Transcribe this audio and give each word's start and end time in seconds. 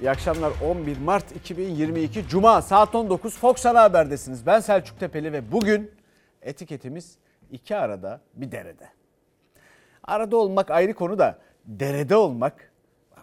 İyi 0.00 0.10
akşamlar 0.10 0.52
11 0.64 0.98
Mart 0.98 1.36
2022 1.36 2.28
Cuma 2.28 2.62
saat 2.62 2.94
19 2.94 3.38
Fox 3.38 3.66
Ana 3.66 3.82
Haber'desiniz. 3.82 4.46
Ben 4.46 4.60
Selçuk 4.60 5.00
Tepeli 5.00 5.32
ve 5.32 5.52
bugün 5.52 5.90
etiketimiz 6.42 7.18
iki 7.50 7.76
arada 7.76 8.20
bir 8.34 8.52
derede. 8.52 8.88
Arada 10.02 10.36
olmak 10.36 10.70
ayrı 10.70 10.94
konu 10.94 11.18
da 11.18 11.38
derede 11.64 12.16
olmak 12.16 12.72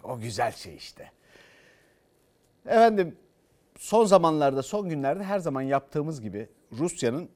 o 0.02 0.18
güzel 0.18 0.52
şey 0.52 0.76
işte. 0.76 1.10
Efendim 2.66 3.16
son 3.78 4.04
zamanlarda 4.04 4.62
son 4.62 4.88
günlerde 4.88 5.24
her 5.24 5.38
zaman 5.38 5.62
yaptığımız 5.62 6.20
gibi 6.20 6.48
Rusya'nın 6.72 7.28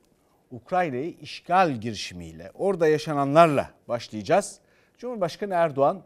Ukrayna'yı 0.50 1.10
işgal 1.10 1.72
girişimiyle 1.72 2.50
orada 2.54 2.88
yaşananlarla 2.88 3.70
başlayacağız. 3.88 4.60
Cumhurbaşkanı 4.98 5.54
Erdoğan 5.54 6.02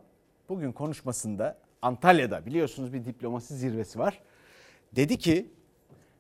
bugün 0.49 0.73
konuşmasında 0.73 1.62
Antalya'da 1.83 2.47
biliyorsunuz 2.47 2.93
bir 2.93 3.05
diplomasi 3.05 3.55
zirvesi 3.55 3.99
var. 3.99 4.21
Dedi 4.93 5.19
ki 5.19 5.51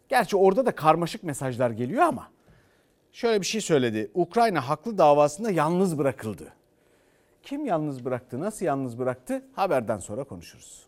gerçi 0.08 0.36
orada 0.36 0.66
da 0.66 0.74
karmaşık 0.74 1.22
mesajlar 1.22 1.70
geliyor 1.70 2.02
ama 2.02 2.28
şöyle 3.12 3.40
bir 3.40 3.46
şey 3.46 3.60
söyledi. 3.60 4.10
Ukrayna 4.14 4.68
haklı 4.68 4.98
davasında 4.98 5.50
yalnız 5.50 5.98
bırakıldı. 5.98 6.52
Kim 7.42 7.66
yalnız 7.66 8.04
bıraktı, 8.04 8.40
nasıl 8.40 8.66
yalnız 8.66 8.98
bıraktı 8.98 9.44
haberden 9.56 9.98
sonra 9.98 10.24
konuşuruz. 10.24 10.86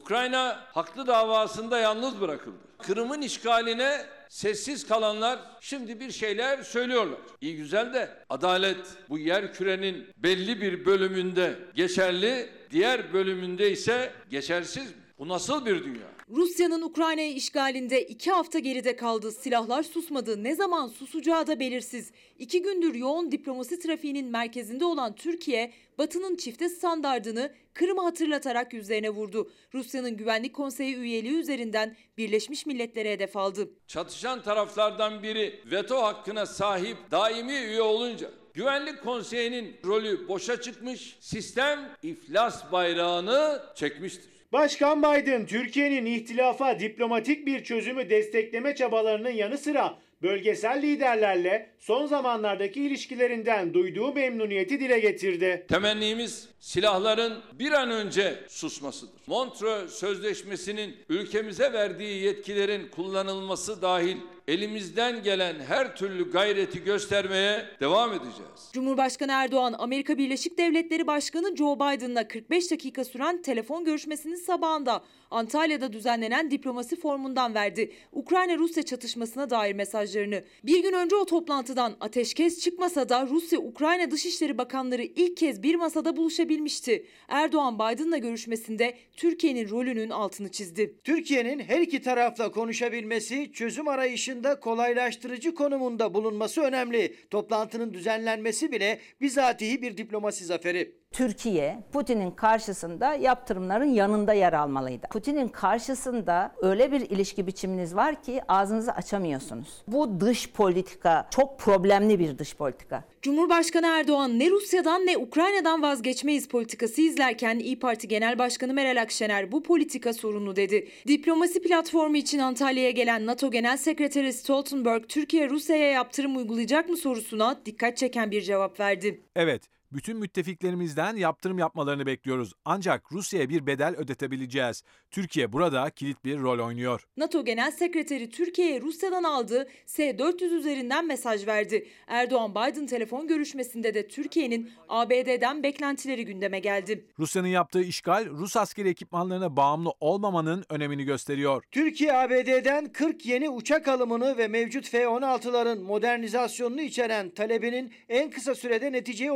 Ukrayna 0.00 0.60
haklı 0.72 1.06
davasında 1.06 1.78
yalnız 1.78 2.20
bırakıldı. 2.20 2.56
Kırım'ın 2.86 3.22
işgaline 3.22 4.06
sessiz 4.28 4.86
kalanlar 4.86 5.38
şimdi 5.60 6.00
bir 6.00 6.10
şeyler 6.10 6.62
söylüyorlar. 6.62 7.18
İyi 7.40 7.56
güzel 7.56 7.94
de 7.94 8.10
adalet 8.30 8.86
bu 9.08 9.18
yer 9.18 9.54
kürenin 9.54 10.06
belli 10.16 10.60
bir 10.60 10.84
bölümünde 10.84 11.58
geçerli, 11.74 12.50
diğer 12.70 13.12
bölümünde 13.12 13.70
ise 13.70 14.12
geçersiz 14.30 14.86
mi? 14.86 14.96
Bu 15.18 15.28
nasıl 15.28 15.66
bir 15.66 15.84
dünya? 15.84 16.13
Rusya'nın 16.30 16.82
Ukrayna'yı 16.82 17.34
işgalinde 17.34 18.02
iki 18.02 18.30
hafta 18.30 18.58
geride 18.58 18.96
kaldı. 18.96 19.32
Silahlar 19.32 19.82
susmadı. 19.82 20.44
Ne 20.44 20.54
zaman 20.54 20.88
susacağı 20.88 21.46
da 21.46 21.60
belirsiz. 21.60 22.10
İki 22.38 22.62
gündür 22.62 22.94
yoğun 22.94 23.32
diplomasi 23.32 23.78
trafiğinin 23.78 24.26
merkezinde 24.26 24.84
olan 24.84 25.14
Türkiye, 25.14 25.72
Batı'nın 25.98 26.36
çifte 26.36 26.68
standardını 26.68 27.52
Kırım'ı 27.74 28.02
hatırlatarak 28.02 28.72
yüzlerine 28.72 29.10
vurdu. 29.10 29.50
Rusya'nın 29.74 30.16
Güvenlik 30.16 30.54
Konseyi 30.54 30.96
üyeliği 30.96 31.34
üzerinden 31.34 31.96
Birleşmiş 32.18 32.66
Milletler'e 32.66 33.12
hedef 33.12 33.36
aldı. 33.36 33.70
Çatışan 33.86 34.42
taraflardan 34.42 35.22
biri 35.22 35.60
veto 35.70 36.02
hakkına 36.02 36.46
sahip 36.46 36.96
daimi 37.10 37.52
üye 37.52 37.82
olunca 37.82 38.30
Güvenlik 38.54 39.02
Konseyi'nin 39.02 39.76
rolü 39.84 40.28
boşa 40.28 40.60
çıkmış, 40.60 41.16
sistem 41.20 41.96
iflas 42.02 42.72
bayrağını 42.72 43.62
çekmiştir. 43.74 44.34
Başkan 44.54 45.02
Biden, 45.02 45.46
Türkiye'nin 45.46 46.06
ihtilafa 46.06 46.80
diplomatik 46.80 47.46
bir 47.46 47.64
çözümü 47.64 48.10
destekleme 48.10 48.74
çabalarının 48.74 49.30
yanı 49.30 49.58
sıra 49.58 49.98
bölgesel 50.22 50.82
liderlerle 50.82 51.70
son 51.78 52.06
zamanlardaki 52.06 52.82
ilişkilerinden 52.82 53.74
duyduğu 53.74 54.14
memnuniyeti 54.14 54.80
dile 54.80 54.98
getirdi. 54.98 55.66
Temennimiz 55.68 56.48
silahların 56.60 57.42
bir 57.52 57.72
an 57.72 57.90
önce 57.90 58.34
susmasıdır. 58.48 59.20
Montreux 59.26 59.92
Sözleşmesi'nin 59.92 60.96
ülkemize 61.08 61.72
verdiği 61.72 62.22
yetkilerin 62.24 62.88
kullanılması 62.88 63.82
dahil 63.82 64.16
elimizden 64.48 65.22
gelen 65.22 65.54
her 65.68 65.96
türlü 65.96 66.30
gayreti 66.30 66.84
göstermeye 66.84 67.66
devam 67.80 68.12
edeceğiz. 68.12 68.70
Cumhurbaşkanı 68.72 69.32
Erdoğan, 69.32 69.74
Amerika 69.78 70.18
Birleşik 70.18 70.58
Devletleri 70.58 71.06
Başkanı 71.06 71.56
Joe 71.56 71.76
Biden'la 71.76 72.28
45 72.28 72.70
dakika 72.70 73.04
süren 73.04 73.42
telefon 73.42 73.84
görüşmesinin 73.84 74.36
sabahında 74.36 75.02
Antalya'da 75.30 75.92
düzenlenen 75.92 76.50
diplomasi 76.50 76.96
formundan 76.96 77.54
verdi. 77.54 77.92
Ukrayna-Rusya 78.12 78.82
çatışmasına 78.82 79.50
dair 79.50 79.74
mesajlarını. 79.74 80.42
Bir 80.64 80.82
gün 80.82 80.92
önce 80.92 81.16
o 81.16 81.24
toplantıdan 81.24 81.96
ateşkes 82.00 82.60
çıkmasa 82.60 83.08
da 83.08 83.26
Rusya-Ukrayna 83.26 84.10
Dışişleri 84.10 84.58
Bakanları 84.58 85.02
ilk 85.02 85.36
kez 85.36 85.62
bir 85.62 85.74
masada 85.74 86.16
buluşabilmişti. 86.16 87.06
Erdoğan 87.28 87.74
Biden'la 87.74 88.18
görüşmesinde 88.18 88.96
Türkiye'nin 89.16 89.70
rolünün 89.70 90.10
altını 90.10 90.50
çizdi. 90.50 90.94
Türkiye'nin 91.04 91.58
her 91.58 91.80
iki 91.80 92.02
tarafla 92.02 92.52
konuşabilmesi, 92.52 93.52
çözüm 93.52 93.88
arayışında 93.88 94.60
kolaylaştırıcı 94.60 95.54
konumunda 95.54 96.14
bulunması 96.14 96.60
önemli. 96.60 97.16
Toplantının 97.30 97.94
düzenlenmesi 97.94 98.72
bile 98.72 99.00
bizatihi 99.20 99.82
bir 99.82 99.96
diplomasi 99.96 100.44
zaferi. 100.44 101.03
Türkiye 101.14 101.78
Putin'in 101.92 102.30
karşısında 102.30 103.14
yaptırımların 103.14 103.84
yanında 103.84 104.32
yer 104.32 104.52
almalıydı. 104.52 105.06
Putin'in 105.10 105.48
karşısında 105.48 106.52
öyle 106.62 106.92
bir 106.92 107.00
ilişki 107.00 107.46
biçiminiz 107.46 107.96
var 107.96 108.22
ki 108.22 108.40
ağzınızı 108.48 108.92
açamıyorsunuz. 108.92 109.82
Bu 109.88 110.20
dış 110.20 110.50
politika 110.50 111.28
çok 111.30 111.58
problemli 111.58 112.18
bir 112.18 112.38
dış 112.38 112.56
politika. 112.56 113.04
Cumhurbaşkanı 113.22 113.86
Erdoğan 113.86 114.38
ne 114.38 114.50
Rusya'dan 114.50 115.06
ne 115.06 115.16
Ukrayna'dan 115.16 115.82
vazgeçmeyiz 115.82 116.48
politikası 116.48 117.00
izlerken 117.00 117.58
İyi 117.58 117.78
Parti 117.78 118.08
Genel 118.08 118.38
Başkanı 118.38 118.74
Meral 118.74 119.02
Akşener 119.02 119.52
bu 119.52 119.62
politika 119.62 120.12
sorunu 120.12 120.56
dedi. 120.56 120.88
Diplomasi 121.08 121.62
platformu 121.62 122.16
için 122.16 122.38
Antalya'ya 122.38 122.90
gelen 122.90 123.26
NATO 123.26 123.50
Genel 123.50 123.76
Sekreteri 123.76 124.32
Stoltenberg 124.32 125.04
Türkiye 125.08 125.50
Rusya'ya 125.50 125.90
yaptırım 125.90 126.36
uygulayacak 126.36 126.88
mı 126.88 126.96
sorusuna 126.96 127.60
dikkat 127.66 127.96
çeken 127.96 128.30
bir 128.30 128.42
cevap 128.42 128.80
verdi. 128.80 129.20
Evet, 129.36 129.73
bütün 129.94 130.16
müttefiklerimizden 130.16 131.16
yaptırım 131.16 131.58
yapmalarını 131.58 132.06
bekliyoruz. 132.06 132.52
Ancak 132.64 133.12
Rusya'ya 133.12 133.48
bir 133.48 133.66
bedel 133.66 133.94
ödetebileceğiz. 133.96 134.82
Türkiye 135.10 135.52
burada 135.52 135.90
kilit 135.90 136.24
bir 136.24 136.38
rol 136.38 136.66
oynuyor. 136.66 137.06
NATO 137.16 137.44
Genel 137.44 137.70
Sekreteri 137.70 138.30
Türkiye'ye 138.30 138.80
Rusya'dan 138.80 139.22
aldığı 139.22 139.68
S-400 139.86 140.44
üzerinden 140.44 141.06
mesaj 141.06 141.46
verdi. 141.46 141.88
Erdoğan-Biden 142.06 142.86
telefon 142.86 143.28
görüşmesinde 143.28 143.94
de 143.94 144.08
Türkiye'nin 144.08 144.70
ABD'den 144.88 145.62
beklentileri 145.62 146.24
gündeme 146.24 146.58
geldi. 146.58 147.06
Rusya'nın 147.18 147.48
yaptığı 147.48 147.82
işgal 147.82 148.26
Rus 148.26 148.56
askeri 148.56 148.88
ekipmanlarına 148.88 149.56
bağımlı 149.56 149.92
olmamanın 150.00 150.64
önemini 150.68 151.04
gösteriyor. 151.04 151.62
Türkiye 151.70 152.12
ABD'den 152.12 152.92
40 152.92 153.26
yeni 153.26 153.50
uçak 153.50 153.88
alımını 153.88 154.38
ve 154.38 154.48
mevcut 154.48 154.88
F-16'ların 154.88 155.82
modernizasyonunu 155.82 156.80
içeren 156.80 157.30
talebinin 157.30 157.92
en 158.08 158.30
kısa 158.30 158.54
sürede 158.54 158.92
neticeye 158.92 159.32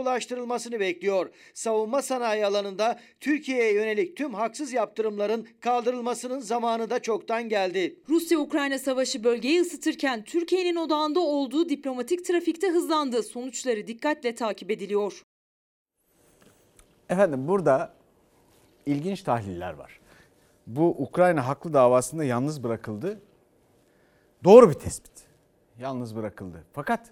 ulaştırılmasını 0.49 0.81
bekliyor. 0.81 1.31
Savunma 1.55 2.03
sanayi 2.03 2.47
alanında 2.47 2.99
Türkiye'ye 3.21 3.75
yönelik 3.75 4.17
tüm 4.17 4.35
haksız 4.35 4.73
yaptırımların 4.73 5.49
kaldırılmasının 5.61 6.41
zamanı 6.41 6.91
da 6.91 7.03
çoktan 7.03 7.49
geldi. 7.49 7.99
Rusya-Ukrayna 8.09 8.79
savaşı 8.79 9.25
bölgeyi 9.25 9.61
ısıtırken 9.61 10.25
Türkiye'nin 10.25 10.77
odağında 10.77 11.21
olduğu 11.21 11.69
diplomatik 11.69 12.25
trafikte 12.25 12.69
hızlandı. 12.69 13.23
Sonuçları 13.23 13.87
dikkatle 13.87 14.35
takip 14.35 14.71
ediliyor. 14.71 15.23
Efendim 17.09 17.49
burada 17.49 17.95
ilginç 18.87 19.23
tahliller 19.23 19.73
var. 19.73 20.01
Bu 20.67 20.89
Ukrayna 20.99 21.47
haklı 21.47 21.73
davasında 21.73 22.25
yalnız 22.25 22.63
bırakıldı. 22.63 23.21
Doğru 24.45 24.69
bir 24.69 24.75
tespit. 24.75 25.29
Yalnız 25.79 26.17
bırakıldı. 26.17 26.65
Fakat 26.73 27.11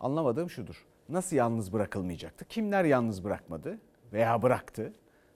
anlamadığım 0.00 0.50
şudur. 0.50 0.84
Nasıl 1.08 1.36
yalnız 1.36 1.72
bırakılmayacaktı? 1.72 2.44
Kimler 2.44 2.84
yalnız 2.84 3.24
bırakmadı 3.24 3.78
veya 4.12 4.42
bıraktı? 4.42 4.92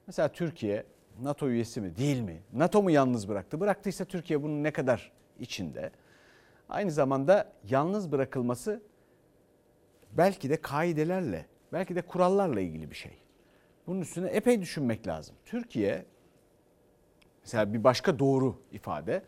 Mesela 0.06 0.28
Türkiye 0.28 0.86
NATO 1.22 1.48
üyesi 1.48 1.80
mi 1.80 1.96
değil 1.96 2.20
mi? 2.20 2.42
NATO 2.52 2.82
mu 2.82 2.90
yalnız 2.90 3.28
bıraktı? 3.28 3.60
Bıraktıysa 3.60 4.04
Türkiye 4.04 4.42
bunun 4.42 4.62
ne 4.62 4.72
kadar 4.72 5.12
içinde? 5.38 5.90
Aynı 6.68 6.90
zamanda 6.90 7.52
yalnız 7.64 8.12
bırakılması 8.12 8.82
belki 10.12 10.50
de 10.50 10.60
kaidelerle, 10.60 11.46
belki 11.72 11.94
de 11.94 12.02
kurallarla 12.02 12.60
ilgili 12.60 12.90
bir 12.90 12.96
şey. 12.96 13.12
Bunun 13.86 14.00
üstüne 14.00 14.28
epey 14.28 14.60
düşünmek 14.60 15.06
lazım. 15.06 15.36
Türkiye 15.44 16.06
mesela 17.42 17.72
bir 17.72 17.84
başka 17.84 18.18
doğru 18.18 18.62
ifade 18.72 19.22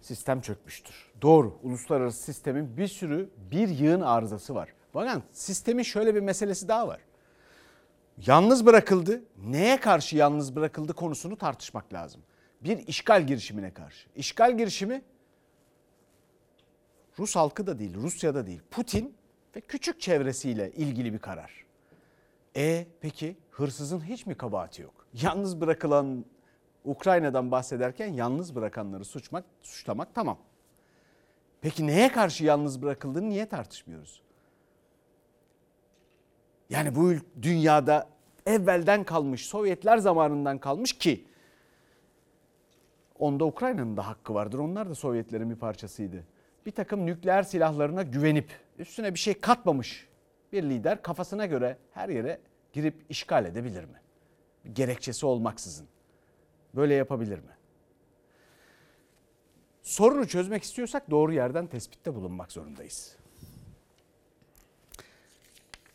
sistem 0.00 0.40
çökmüştür. 0.40 1.12
Doğru. 1.22 1.58
Uluslararası 1.62 2.22
sistemin 2.22 2.76
bir 2.76 2.86
sürü 2.86 3.30
bir 3.50 3.68
yığın 3.68 4.00
arızası 4.00 4.54
var. 4.54 4.74
Bakın 4.94 5.22
sistemin 5.32 5.82
şöyle 5.82 6.14
bir 6.14 6.20
meselesi 6.20 6.68
daha 6.68 6.88
var. 6.88 7.00
Yalnız 8.26 8.66
bırakıldı. 8.66 9.22
Neye 9.44 9.80
karşı 9.80 10.16
yalnız 10.16 10.56
bırakıldı 10.56 10.92
konusunu 10.92 11.36
tartışmak 11.36 11.92
lazım. 11.92 12.22
Bir 12.60 12.86
işgal 12.86 13.26
girişimine 13.26 13.74
karşı. 13.74 14.08
İşgal 14.16 14.58
girişimi 14.58 15.02
Rus 17.18 17.36
halkı 17.36 17.66
da 17.66 17.78
değil, 17.78 17.94
Rusya'da 17.94 18.46
değil. 18.46 18.60
Putin 18.70 19.14
ve 19.56 19.60
küçük 19.60 20.00
çevresiyle 20.00 20.72
ilgili 20.72 21.12
bir 21.12 21.18
karar. 21.18 21.64
E 22.56 22.86
peki 23.00 23.36
hırsızın 23.50 24.00
hiç 24.00 24.26
mi 24.26 24.34
kabahati 24.34 24.82
yok? 24.82 25.06
Yalnız 25.22 25.60
bırakılan 25.60 26.24
Ukrayna'dan 26.84 27.50
bahsederken 27.50 28.06
yalnız 28.06 28.54
bırakanları 28.54 29.04
suçmak, 29.04 29.44
suçlamak 29.62 30.14
tamam. 30.14 30.38
Peki 31.60 31.86
neye 31.86 32.12
karşı 32.12 32.44
yalnız 32.44 32.82
bırakıldığını 32.82 33.28
niye 33.28 33.48
tartışmıyoruz? 33.48 34.22
Yani 36.70 36.94
bu 36.94 37.12
dünyada 37.42 38.08
evvelden 38.46 39.04
kalmış, 39.04 39.46
Sovyetler 39.46 39.98
zamanından 39.98 40.58
kalmış 40.58 40.92
ki 40.92 41.24
Onda 43.18 43.44
Ukrayna'nın 43.44 43.96
da 43.96 44.06
hakkı 44.06 44.34
vardır. 44.34 44.58
Onlar 44.58 44.90
da 44.90 44.94
Sovyetlerin 44.94 45.50
bir 45.50 45.56
parçasıydı. 45.56 46.24
Bir 46.66 46.70
takım 46.70 47.06
nükleer 47.06 47.42
silahlarına 47.42 48.02
güvenip 48.02 48.50
üstüne 48.78 49.14
bir 49.14 49.18
şey 49.18 49.40
katmamış 49.40 50.08
bir 50.52 50.62
lider 50.62 51.02
kafasına 51.02 51.46
göre 51.46 51.78
her 51.92 52.08
yere 52.08 52.40
girip 52.72 53.04
işgal 53.08 53.44
edebilir 53.44 53.84
mi? 53.84 54.00
Gerekçesi 54.72 55.26
olmaksızın. 55.26 55.86
Böyle 56.74 56.94
yapabilir 56.94 57.38
mi? 57.38 57.56
Sorunu 59.82 60.28
çözmek 60.28 60.62
istiyorsak 60.62 61.10
doğru 61.10 61.32
yerden 61.32 61.66
tespitte 61.66 62.14
bulunmak 62.14 62.52
zorundayız. 62.52 63.16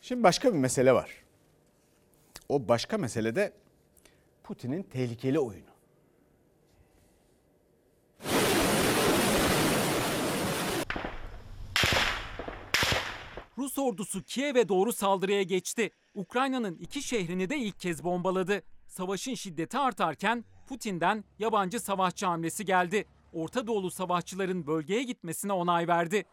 Şimdi 0.04 0.22
başka 0.22 0.52
bir 0.52 0.58
mesele 0.58 0.92
var. 0.92 1.10
O 2.48 2.68
başka 2.68 2.98
mesele 2.98 3.36
de 3.36 3.52
Putin'in 4.42 4.82
tehlikeli 4.82 5.38
oyunu. 5.40 5.70
Rus 13.58 13.78
ordusu 13.78 14.22
Kiev'e 14.22 14.68
doğru 14.68 14.92
saldırıya 14.92 15.42
geçti. 15.42 15.90
Ukrayna'nın 16.14 16.76
iki 16.76 17.02
şehrini 17.02 17.50
de 17.50 17.56
ilk 17.56 17.80
kez 17.80 18.04
bombaladı. 18.04 18.62
Savaşın 18.86 19.34
şiddeti 19.34 19.78
artarken 19.78 20.44
Putin'den 20.68 21.24
yabancı 21.38 21.80
savaşçı 21.80 22.26
hamlesi 22.26 22.64
geldi. 22.64 23.06
Orta 23.32 23.66
Doğulu 23.66 23.90
savaşçıların 23.90 24.66
bölgeye 24.66 25.02
gitmesine 25.02 25.52
onay 25.52 25.88
verdi. 25.88 26.24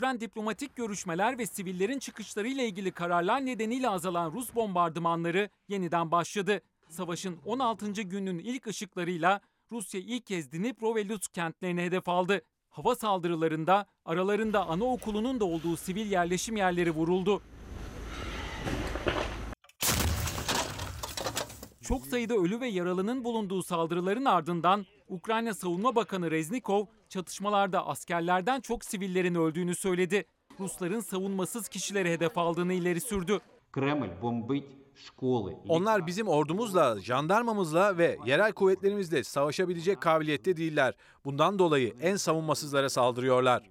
Süren 0.00 0.20
diplomatik 0.20 0.76
görüşmeler 0.76 1.38
ve 1.38 1.46
sivillerin 1.46 1.98
çıkışlarıyla 1.98 2.64
ilgili 2.64 2.90
kararlar 2.90 3.46
nedeniyle 3.46 3.88
azalan 3.88 4.32
Rus 4.32 4.54
bombardımanları 4.54 5.48
yeniden 5.68 6.10
başladı. 6.10 6.60
Savaşın 6.88 7.38
16. 7.46 8.02
gününün 8.02 8.38
ilk 8.38 8.66
ışıklarıyla 8.66 9.40
Rusya 9.72 10.00
ilk 10.00 10.26
kez 10.26 10.52
Dnipro 10.52 10.94
ve 10.94 11.08
Lutsk 11.08 11.34
kentlerini 11.34 11.82
hedef 11.82 12.08
aldı. 12.08 12.42
Hava 12.70 12.94
saldırılarında 12.94 13.86
aralarında 14.04 14.66
anaokulunun 14.66 15.40
da 15.40 15.44
olduğu 15.44 15.76
sivil 15.76 16.10
yerleşim 16.10 16.56
yerleri 16.56 16.90
vuruldu. 16.90 17.42
Çok 21.82 22.06
sayıda 22.06 22.34
ölü 22.34 22.60
ve 22.60 22.68
yaralının 22.68 23.24
bulunduğu 23.24 23.62
saldırıların 23.62 24.24
ardından 24.24 24.86
Ukrayna 25.10 25.54
Savunma 25.54 25.94
Bakanı 25.94 26.30
Reznikov 26.30 26.86
çatışmalarda 27.08 27.86
askerlerden 27.86 28.60
çok 28.60 28.84
sivillerin 28.84 29.34
öldüğünü 29.34 29.74
söyledi. 29.74 30.24
Rusların 30.60 31.00
savunmasız 31.00 31.68
kişileri 31.68 32.10
hedef 32.10 32.38
aldığını 32.38 32.72
ileri 32.72 33.00
sürdü. 33.00 33.40
Onlar 35.68 36.06
bizim 36.06 36.28
ordumuzla, 36.28 37.00
jandarmamızla 37.00 37.98
ve 37.98 38.18
yerel 38.26 38.52
kuvvetlerimizle 38.52 39.24
savaşabilecek 39.24 40.00
kabiliyette 40.00 40.56
değiller. 40.56 40.94
Bundan 41.24 41.58
dolayı 41.58 41.94
en 42.00 42.16
savunmasızlara 42.16 42.90
saldırıyorlar. 42.90 43.62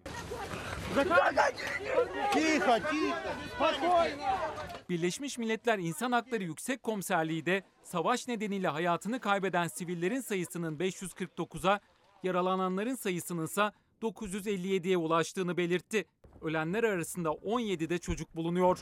Birleşmiş 4.90 5.38
Milletler 5.38 5.80
İnsan 5.80 6.12
Hakları 6.12 6.44
Yüksek 6.44 6.84
Komiserliği 6.84 7.46
de 7.46 7.64
savaş 7.84 8.28
nedeniyle 8.28 8.68
hayatını 8.68 9.20
kaybeden 9.20 9.68
sivillerin 9.68 10.22
sayısının 10.22 10.78
549'a, 10.78 11.80
yaralananların 12.24 12.96
sayısının 12.96 13.46
ise 13.46 13.72
957'ye 14.02 14.98
ulaştığını 14.98 15.58
belirtti. 15.58 16.06
Ölenler 16.42 16.84
arasında 16.84 17.30
17'de 17.30 17.98
çocuk 17.98 18.36
bulunuyor. 18.36 18.80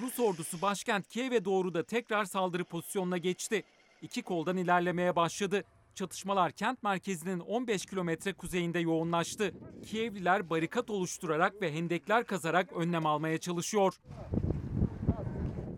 Rus 0.00 0.20
ordusu 0.20 0.62
başkent 0.62 1.08
Kiev'e 1.08 1.44
doğru 1.44 1.74
da 1.74 1.82
tekrar 1.82 2.24
saldırı 2.24 2.64
pozisyonuna 2.64 3.18
geçti. 3.18 3.62
İki 4.02 4.22
koldan 4.22 4.56
ilerlemeye 4.56 5.16
başladı. 5.16 5.64
Çatışmalar 5.94 6.52
kent 6.52 6.82
merkezinin 6.82 7.40
15 7.40 7.86
kilometre 7.86 8.32
kuzeyinde 8.32 8.78
yoğunlaştı. 8.78 9.54
Kievliler 9.86 10.50
barikat 10.50 10.90
oluşturarak 10.90 11.62
ve 11.62 11.72
hendekler 11.72 12.24
kazarak 12.24 12.72
önlem 12.72 13.06
almaya 13.06 13.38
çalışıyor. 13.38 14.00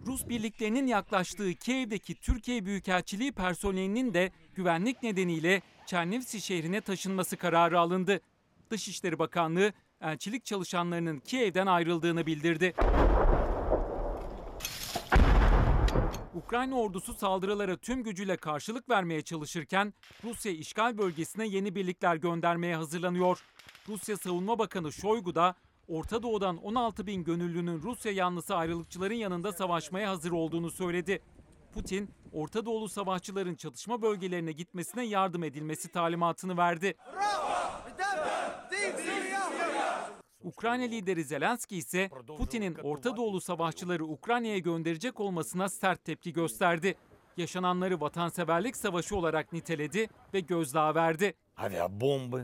Rus 0.07 0.29
birliklerinin 0.29 0.87
yaklaştığı 0.87 1.55
Kiev'deki 1.55 2.15
Türkiye 2.15 2.65
Büyükelçiliği 2.65 3.33
personelinin 3.33 4.15
de 4.15 4.31
güvenlik 4.55 5.03
nedeniyle 5.03 5.63
Çernivtsi 5.87 6.41
şehrine 6.41 6.81
taşınması 6.81 7.37
kararı 7.37 7.81
alındı. 7.81 8.21
Dışişleri 8.71 9.19
Bakanlığı 9.19 9.73
elçilik 10.01 10.45
çalışanlarının 10.45 11.19
Kiev'den 11.19 11.67
ayrıldığını 11.67 12.27
bildirdi. 12.27 12.75
Ukrayna 16.35 16.81
ordusu 16.81 17.15
saldırılara 17.15 17.77
tüm 17.77 18.03
gücüyle 18.03 18.37
karşılık 18.37 18.91
vermeye 18.91 19.23
çalışırken 19.23 19.95
Rusya 20.25 20.53
işgal 20.53 20.99
bölgesine 20.99 21.47
yeni 21.47 21.75
birlikler 21.75 22.17
göndermeye 22.17 22.77
hazırlanıyor. 22.77 23.45
Rusya 23.89 24.17
Savunma 24.17 24.59
Bakanı 24.59 24.93
Shoigu 24.93 25.35
da 25.35 25.55
Orta 25.89 26.23
Doğu'dan 26.23 26.57
16 26.57 27.07
bin 27.07 27.25
gönüllünün 27.25 27.83
Rusya 27.83 28.13
yanlısı 28.13 28.57
ayrılıkçıların 28.57 29.15
yanında 29.15 29.53
savaşmaya 29.53 30.11
hazır 30.11 30.31
olduğunu 30.33 30.71
söyledi. 30.71 31.23
Putin, 31.75 32.11
Orta 32.33 32.67
Doğulu 32.67 32.89
savaşçıların 32.89 33.55
çatışma 33.55 34.03
bölgelerine 34.03 34.53
gitmesine 34.53 35.05
yardım 35.05 35.45
edilmesi 35.45 35.89
talimatını 35.89 36.57
verdi. 36.57 36.95
Ukrayna 40.45 40.85
lideri 40.85 41.25
Zelenski 41.25 41.77
ise 41.77 42.11
Putin'in 42.27 42.75
Orta 42.75 43.17
Doğulu 43.17 43.41
savaşçıları 43.41 44.05
Ukrayna'ya 44.05 44.59
gönderecek 44.59 45.21
olmasına 45.21 45.69
sert 45.69 46.05
tepki 46.05 46.33
gösterdi. 46.33 46.95
Yaşananları 47.37 48.01
vatanseverlik 48.01 48.77
savaşı 48.77 49.17
olarak 49.17 49.53
niteledi 49.53 50.09
ve 50.35 50.41
gözdağı 50.41 50.95
verdi. 50.95 51.35
Bomba, 52.01 52.41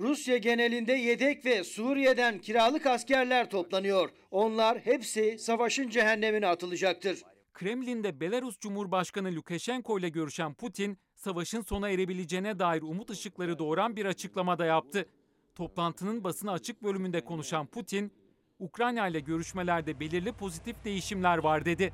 Rusya 0.00 0.36
genelinde 0.36 0.92
yedek 0.92 1.44
ve 1.44 1.64
Suriye'den 1.64 2.38
kiralık 2.38 2.86
askerler 2.86 3.50
toplanıyor. 3.50 4.10
Onlar 4.30 4.78
hepsi 4.78 5.38
savaşın 5.38 5.88
cehennemine 5.88 6.46
atılacaktır. 6.46 7.22
Kremlin'de 7.52 8.20
Belarus 8.20 8.58
Cumhurbaşkanı 8.58 9.34
Lukashenko 9.34 9.98
ile 9.98 10.08
görüşen 10.08 10.54
Putin, 10.54 10.98
savaşın 11.14 11.60
sona 11.60 11.90
erebileceğine 11.90 12.58
dair 12.58 12.82
umut 12.82 13.10
ışıkları 13.10 13.58
doğuran 13.58 13.96
bir 13.96 14.06
açıklama 14.06 14.58
da 14.58 14.64
yaptı. 14.64 15.06
Toplantının 15.54 16.24
basına 16.24 16.52
açık 16.52 16.82
bölümünde 16.82 17.24
konuşan 17.24 17.66
Putin, 17.66 18.12
Ukrayna 18.58 19.08
ile 19.08 19.20
görüşmelerde 19.20 20.00
belirli 20.00 20.32
pozitif 20.32 20.84
değişimler 20.84 21.38
var 21.38 21.64
dedi. 21.64 21.92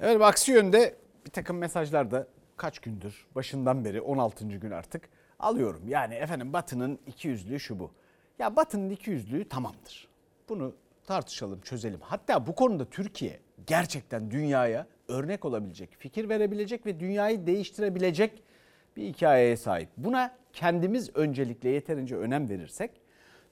Evet 0.00 0.22
aksi 0.22 0.52
yönde 0.52 0.96
bir 1.26 1.30
takım 1.30 1.58
mesajlar 1.58 2.10
da 2.10 2.26
kaç 2.56 2.78
gündür 2.78 3.26
başından 3.34 3.84
beri 3.84 4.00
16. 4.00 4.44
gün 4.44 4.70
artık 4.70 5.08
alıyorum. 5.38 5.88
Yani 5.88 6.14
efendim 6.14 6.52
Batı'nın 6.52 6.98
iki 7.06 7.28
yüzlüğü 7.28 7.60
şu 7.60 7.78
bu. 7.78 7.90
Ya 8.38 8.56
Batı'nın 8.56 8.90
iki 8.90 9.10
yüzlüğü 9.10 9.48
tamamdır. 9.48 10.08
Bunu 10.48 10.74
tartışalım, 11.06 11.60
çözelim. 11.60 12.00
Hatta 12.00 12.46
bu 12.46 12.54
konuda 12.54 12.84
Türkiye 12.84 13.40
gerçekten 13.66 14.30
dünyaya 14.30 14.86
örnek 15.08 15.44
olabilecek, 15.44 15.96
fikir 15.98 16.28
verebilecek 16.28 16.86
ve 16.86 17.00
dünyayı 17.00 17.46
değiştirebilecek 17.46 18.42
bir 18.96 19.04
hikayeye 19.04 19.56
sahip. 19.56 19.88
Buna 19.96 20.36
kendimiz 20.52 21.16
öncelikle 21.16 21.68
yeterince 21.68 22.16
önem 22.16 22.48
verirsek 22.48 22.90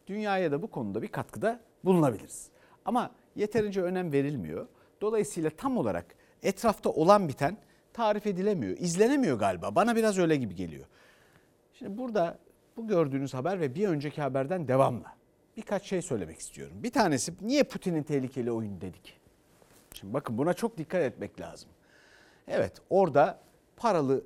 dünyaya 0.06 0.52
da 0.52 0.62
bu 0.62 0.66
konuda 0.70 1.02
bir 1.02 1.08
katkıda 1.08 1.60
bulunabiliriz. 1.84 2.48
Ama 2.84 3.10
yeterince 3.36 3.82
önem 3.82 4.12
verilmiyor. 4.12 4.66
Dolayısıyla 5.00 5.50
tam 5.50 5.76
olarak 5.76 6.06
etrafta 6.42 6.90
olan 6.90 7.28
biten 7.28 7.56
tarif 7.92 8.26
edilemiyor, 8.26 8.76
izlenemiyor 8.78 9.38
galiba. 9.38 9.74
Bana 9.74 9.96
biraz 9.96 10.18
öyle 10.18 10.36
gibi 10.36 10.54
geliyor. 10.54 10.86
Şimdi 11.74 11.98
burada 11.98 12.38
bu 12.76 12.86
gördüğünüz 12.86 13.34
haber 13.34 13.60
ve 13.60 13.74
bir 13.74 13.88
önceki 13.88 14.22
haberden 14.22 14.68
devamla 14.68 15.18
birkaç 15.56 15.84
şey 15.84 16.02
söylemek 16.02 16.38
istiyorum. 16.38 16.76
Bir 16.82 16.90
tanesi 16.90 17.32
niye 17.40 17.62
Putin'in 17.62 18.02
tehlikeli 18.02 18.52
oyun 18.52 18.80
dedik? 18.80 19.20
Şimdi 19.92 20.14
bakın 20.14 20.38
buna 20.38 20.54
çok 20.54 20.78
dikkat 20.78 21.02
etmek 21.02 21.40
lazım. 21.40 21.70
Evet 22.48 22.72
orada 22.90 23.40
paralı 23.76 24.24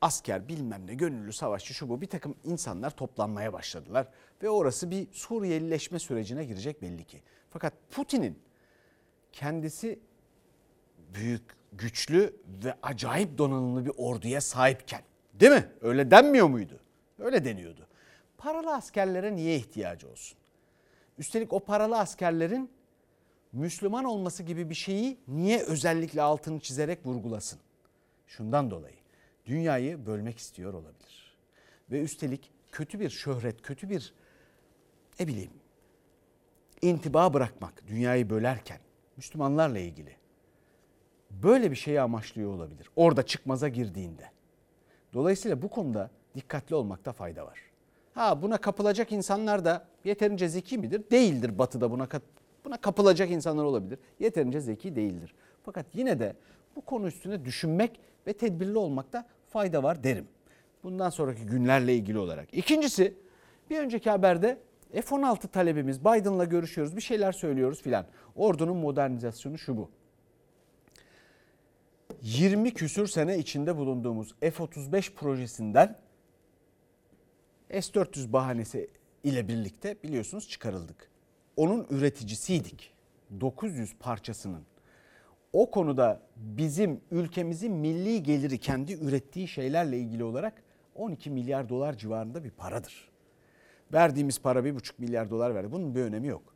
asker 0.00 0.48
bilmem 0.48 0.86
ne 0.86 0.94
gönüllü 0.94 1.32
savaşçı 1.32 1.74
şu 1.74 1.88
bu 1.88 2.00
bir 2.00 2.06
takım 2.06 2.34
insanlar 2.44 2.90
toplanmaya 2.90 3.52
başladılar. 3.52 4.08
Ve 4.42 4.50
orası 4.50 4.90
bir 4.90 5.08
Suriyelileşme 5.12 5.98
sürecine 5.98 6.44
girecek 6.44 6.82
belli 6.82 7.04
ki. 7.04 7.22
Fakat 7.50 7.72
Putin'in 7.90 8.38
kendisi 9.32 9.98
büyük, 11.14 11.42
güçlü 11.72 12.36
ve 12.64 12.74
acayip 12.82 13.38
donanımlı 13.38 13.84
bir 13.84 13.92
orduya 13.96 14.40
sahipken 14.40 15.02
değil 15.34 15.52
mi? 15.52 15.68
Öyle 15.80 16.10
denmiyor 16.10 16.48
muydu? 16.48 16.80
Öyle 17.18 17.44
deniyordu. 17.44 17.86
Paralı 18.38 18.74
askerlere 18.74 19.36
niye 19.36 19.56
ihtiyacı 19.56 20.08
olsun? 20.08 20.38
Üstelik 21.18 21.52
o 21.52 21.60
paralı 21.60 21.98
askerlerin 21.98 22.70
Müslüman 23.52 24.04
olması 24.04 24.42
gibi 24.42 24.70
bir 24.70 24.74
şeyi 24.74 25.18
niye 25.28 25.62
özellikle 25.62 26.22
altını 26.22 26.60
çizerek 26.60 27.06
vurgulasın? 27.06 27.60
Şundan 28.26 28.70
dolayı 28.70 28.97
dünyayı 29.48 30.06
bölmek 30.06 30.38
istiyor 30.38 30.74
olabilir. 30.74 31.36
Ve 31.90 32.02
üstelik 32.02 32.50
kötü 32.72 33.00
bir 33.00 33.10
şöhret, 33.10 33.62
kötü 33.62 33.90
bir 33.90 34.14
ne 35.20 35.26
bileyim 35.26 35.50
intiba 36.82 37.34
bırakmak, 37.34 37.86
dünyayı 37.86 38.30
bölerken 38.30 38.78
Müslümanlarla 39.16 39.78
ilgili 39.78 40.16
böyle 41.30 41.70
bir 41.70 41.76
şeyi 41.76 42.00
amaçlıyor 42.00 42.52
olabilir. 42.52 42.90
Orada 42.96 43.22
çıkmaza 43.22 43.68
girdiğinde. 43.68 44.30
Dolayısıyla 45.14 45.62
bu 45.62 45.68
konuda 45.68 46.10
dikkatli 46.34 46.74
olmakta 46.74 47.12
fayda 47.12 47.46
var. 47.46 47.58
Ha 48.14 48.42
buna 48.42 48.56
kapılacak 48.58 49.12
insanlar 49.12 49.64
da 49.64 49.86
yeterince 50.04 50.48
zeki 50.48 50.78
midir? 50.78 51.02
Değildir 51.10 51.58
batıda 51.58 51.90
buna 51.90 52.08
buna 52.64 52.76
kapılacak 52.80 53.30
insanlar 53.30 53.64
olabilir. 53.64 53.98
Yeterince 54.20 54.60
zeki 54.60 54.96
değildir. 54.96 55.34
Fakat 55.64 55.86
yine 55.94 56.18
de 56.18 56.36
bu 56.76 56.80
konu 56.80 57.06
üstüne 57.06 57.44
düşünmek 57.44 58.00
ve 58.26 58.32
tedbirli 58.32 58.78
olmakta 58.78 59.26
fayda 59.50 59.82
var 59.82 60.04
derim. 60.04 60.28
Bundan 60.82 61.10
sonraki 61.10 61.46
günlerle 61.46 61.94
ilgili 61.94 62.18
olarak. 62.18 62.54
İkincisi 62.54 63.14
bir 63.70 63.78
önceki 63.78 64.10
haberde 64.10 64.58
F-16 64.92 65.48
talebimiz 65.48 66.00
Biden'la 66.00 66.44
görüşüyoruz 66.44 66.96
bir 66.96 67.00
şeyler 67.00 67.32
söylüyoruz 67.32 67.82
filan. 67.82 68.06
Ordunun 68.36 68.76
modernizasyonu 68.76 69.58
şu 69.58 69.76
bu. 69.76 69.90
20 72.22 72.74
küsür 72.74 73.06
sene 73.06 73.38
içinde 73.38 73.76
bulunduğumuz 73.76 74.34
F-35 74.40 75.14
projesinden 75.14 75.98
S-400 77.70 78.32
bahanesi 78.32 78.90
ile 79.24 79.48
birlikte 79.48 79.96
biliyorsunuz 80.02 80.48
çıkarıldık. 80.48 81.10
Onun 81.56 81.86
üreticisiydik. 81.90 82.94
900 83.40 83.96
parçasının 84.00 84.62
o 85.52 85.70
konuda 85.70 86.20
bizim 86.36 87.00
ülkemizin 87.10 87.72
milli 87.72 88.22
geliri 88.22 88.58
kendi 88.58 88.92
ürettiği 88.92 89.48
şeylerle 89.48 89.98
ilgili 89.98 90.24
olarak 90.24 90.62
12 90.94 91.30
milyar 91.30 91.68
dolar 91.68 91.96
civarında 91.96 92.44
bir 92.44 92.50
paradır. 92.50 93.08
Verdiğimiz 93.92 94.40
para 94.42 94.58
1,5 94.58 94.92
milyar 94.98 95.30
dolar 95.30 95.54
verdi. 95.54 95.72
Bunun 95.72 95.94
bir 95.94 96.02
önemi 96.02 96.26
yok. 96.26 96.54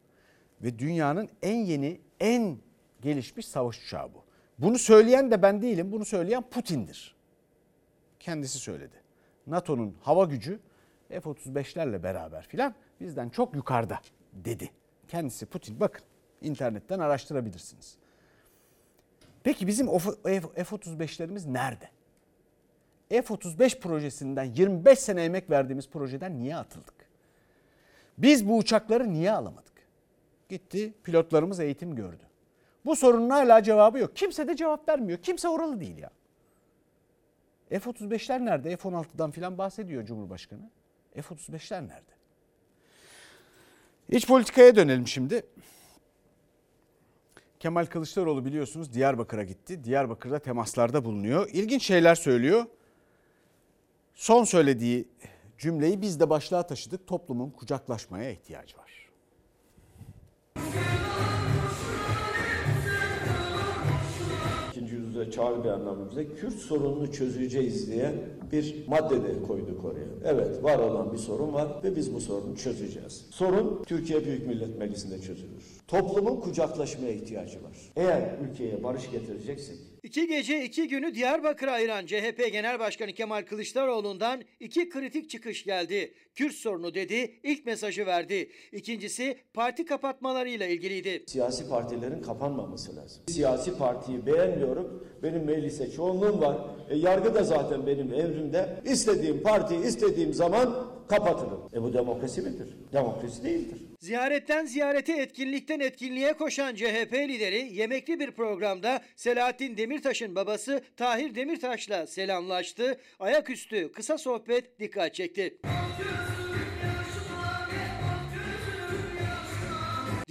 Ve 0.62 0.78
dünyanın 0.78 1.28
en 1.42 1.56
yeni, 1.56 2.00
en 2.20 2.58
gelişmiş 3.00 3.46
savaş 3.46 3.84
uçağı 3.84 4.14
bu. 4.14 4.24
Bunu 4.58 4.78
söyleyen 4.78 5.30
de 5.30 5.42
ben 5.42 5.62
değilim. 5.62 5.92
Bunu 5.92 6.04
söyleyen 6.04 6.42
Putin'dir. 6.42 7.16
Kendisi 8.20 8.58
söyledi. 8.58 8.96
NATO'nun 9.46 9.96
hava 10.00 10.24
gücü 10.24 10.60
F-35'lerle 11.08 12.02
beraber 12.02 12.42
filan 12.42 12.74
bizden 13.00 13.28
çok 13.28 13.54
yukarıda 13.56 14.00
dedi. 14.32 14.70
Kendisi 15.08 15.46
Putin. 15.46 15.80
Bakın 15.80 16.02
internetten 16.40 16.98
araştırabilirsiniz. 16.98 17.96
Peki 19.44 19.66
bizim 19.66 19.88
o 19.88 19.98
F-35'lerimiz 19.98 21.52
nerede? 21.52 21.88
F-35 23.08 23.80
projesinden 23.80 24.44
25 24.44 24.98
sene 24.98 25.24
emek 25.24 25.50
verdiğimiz 25.50 25.88
projeden 25.88 26.38
niye 26.38 26.56
atıldık? 26.56 26.94
Biz 28.18 28.48
bu 28.48 28.56
uçakları 28.58 29.12
niye 29.12 29.32
alamadık? 29.32 29.72
Gitti 30.48 30.94
pilotlarımız 31.04 31.60
eğitim 31.60 31.94
gördü. 31.94 32.22
Bu 32.84 32.96
sorunun 32.96 33.30
hala 33.30 33.62
cevabı 33.62 33.98
yok. 33.98 34.16
Kimse 34.16 34.48
de 34.48 34.56
cevap 34.56 34.88
vermiyor. 34.88 35.18
Kimse 35.18 35.48
oralı 35.48 35.80
değil 35.80 35.98
ya. 35.98 36.10
F-35'ler 37.70 38.44
nerede? 38.44 38.76
F-16'dan 38.76 39.30
filan 39.30 39.58
bahsediyor 39.58 40.04
Cumhurbaşkanı. 40.04 40.70
F-35'ler 41.14 41.88
nerede? 41.88 42.12
İç 44.08 44.26
politikaya 44.26 44.76
dönelim 44.76 45.08
şimdi. 45.08 45.42
Kemal 47.62 47.86
Kılıçdaroğlu 47.86 48.44
biliyorsunuz 48.44 48.92
Diyarbakır'a 48.92 49.44
gitti. 49.44 49.84
Diyarbakır'da 49.84 50.38
temaslarda 50.38 51.04
bulunuyor. 51.04 51.50
İlginç 51.52 51.82
şeyler 51.82 52.14
söylüyor. 52.14 52.64
Son 54.14 54.44
söylediği 54.44 55.08
cümleyi 55.58 56.02
biz 56.02 56.20
de 56.20 56.30
başlığa 56.30 56.62
taşıdık. 56.62 57.06
Toplumun 57.06 57.50
kucaklaşmaya 57.50 58.30
ihtiyacı 58.30 58.76
var. 58.78 59.08
İkinci 64.70 64.94
yüzyılda 64.94 65.30
çağrı 65.30 65.64
beyannamemizde 65.64 66.34
Kürt 66.34 66.54
sorununu 66.54 67.12
çözeceğiz 67.12 67.90
diye 67.90 68.14
bir 68.52 68.88
madde 68.88 69.22
de 69.22 69.42
koyduk 69.42 69.84
oraya. 69.84 70.08
Evet 70.24 70.64
var 70.64 70.78
olan 70.78 71.12
bir 71.12 71.18
sorun 71.18 71.52
var 71.52 71.68
ve 71.84 71.96
biz 71.96 72.14
bu 72.14 72.20
sorunu 72.20 72.56
çözeceğiz. 72.56 73.26
Sorun 73.30 73.82
Türkiye 73.84 74.24
Büyük 74.24 74.46
Millet 74.46 74.78
Meclisi'nde 74.78 75.20
çözülür. 75.20 75.71
Toplumun 75.92 76.40
kucaklaşmaya 76.40 77.12
ihtiyacı 77.12 77.64
var. 77.64 77.76
Eğer 77.96 78.38
ülkeye 78.50 78.82
barış 78.84 79.10
getireceksek 79.10 79.76
İki 80.02 80.26
gece 80.26 80.64
iki 80.64 80.88
günü 80.88 81.14
Diyarbakır'a 81.14 81.72
ayıran 81.72 82.06
CHP 82.06 82.52
Genel 82.52 82.78
Başkanı 82.78 83.12
Kemal 83.12 83.42
Kılıçdaroğlu'ndan 83.42 84.42
iki 84.60 84.88
kritik 84.88 85.30
çıkış 85.30 85.64
geldi. 85.64 86.14
Kürt 86.34 86.54
sorunu 86.54 86.94
dedi, 86.94 87.34
ilk 87.42 87.66
mesajı 87.66 88.06
verdi. 88.06 88.50
İkincisi 88.72 89.38
parti 89.54 89.84
kapatmalarıyla 89.84 90.66
ilgiliydi. 90.66 91.24
siyasi 91.26 91.68
partilerin 91.68 92.22
kapanmaması 92.22 92.96
lazım. 92.96 93.22
Siyasi 93.28 93.78
partiyi 93.78 94.26
beğenmiyorum. 94.26 95.04
Benim 95.22 95.44
meclise 95.44 95.90
çoğunluğum 95.90 96.40
var. 96.40 96.56
E, 96.90 96.96
yargı 96.96 97.34
da 97.34 97.44
zaten 97.44 97.86
benim 97.86 98.14
emrimde. 98.14 98.80
İstediğim 98.84 99.42
partiyi 99.42 99.80
istediğim 99.80 100.34
zaman 100.34 100.91
kapatırım. 101.16 101.68
E 101.74 101.82
bu 101.82 101.94
demokrasi 101.94 102.42
midir? 102.42 102.68
Demokrasi 102.92 103.44
değildir. 103.44 103.78
Ziyaretten 104.00 104.66
ziyarete 104.66 105.12
etkinlikten 105.12 105.80
etkinliğe 105.80 106.32
koşan 106.32 106.74
CHP 106.74 107.12
lideri 107.14 107.74
yemekli 107.74 108.20
bir 108.20 108.30
programda 108.30 109.02
Selahattin 109.16 109.76
Demirtaş'ın 109.76 110.34
babası 110.34 110.82
Tahir 110.96 111.34
Demirtaş'la 111.34 112.06
selamlaştı. 112.06 113.00
Ayaküstü 113.18 113.92
kısa 113.92 114.18
sohbet 114.18 114.80
dikkat 114.80 115.14
çekti. 115.14 115.58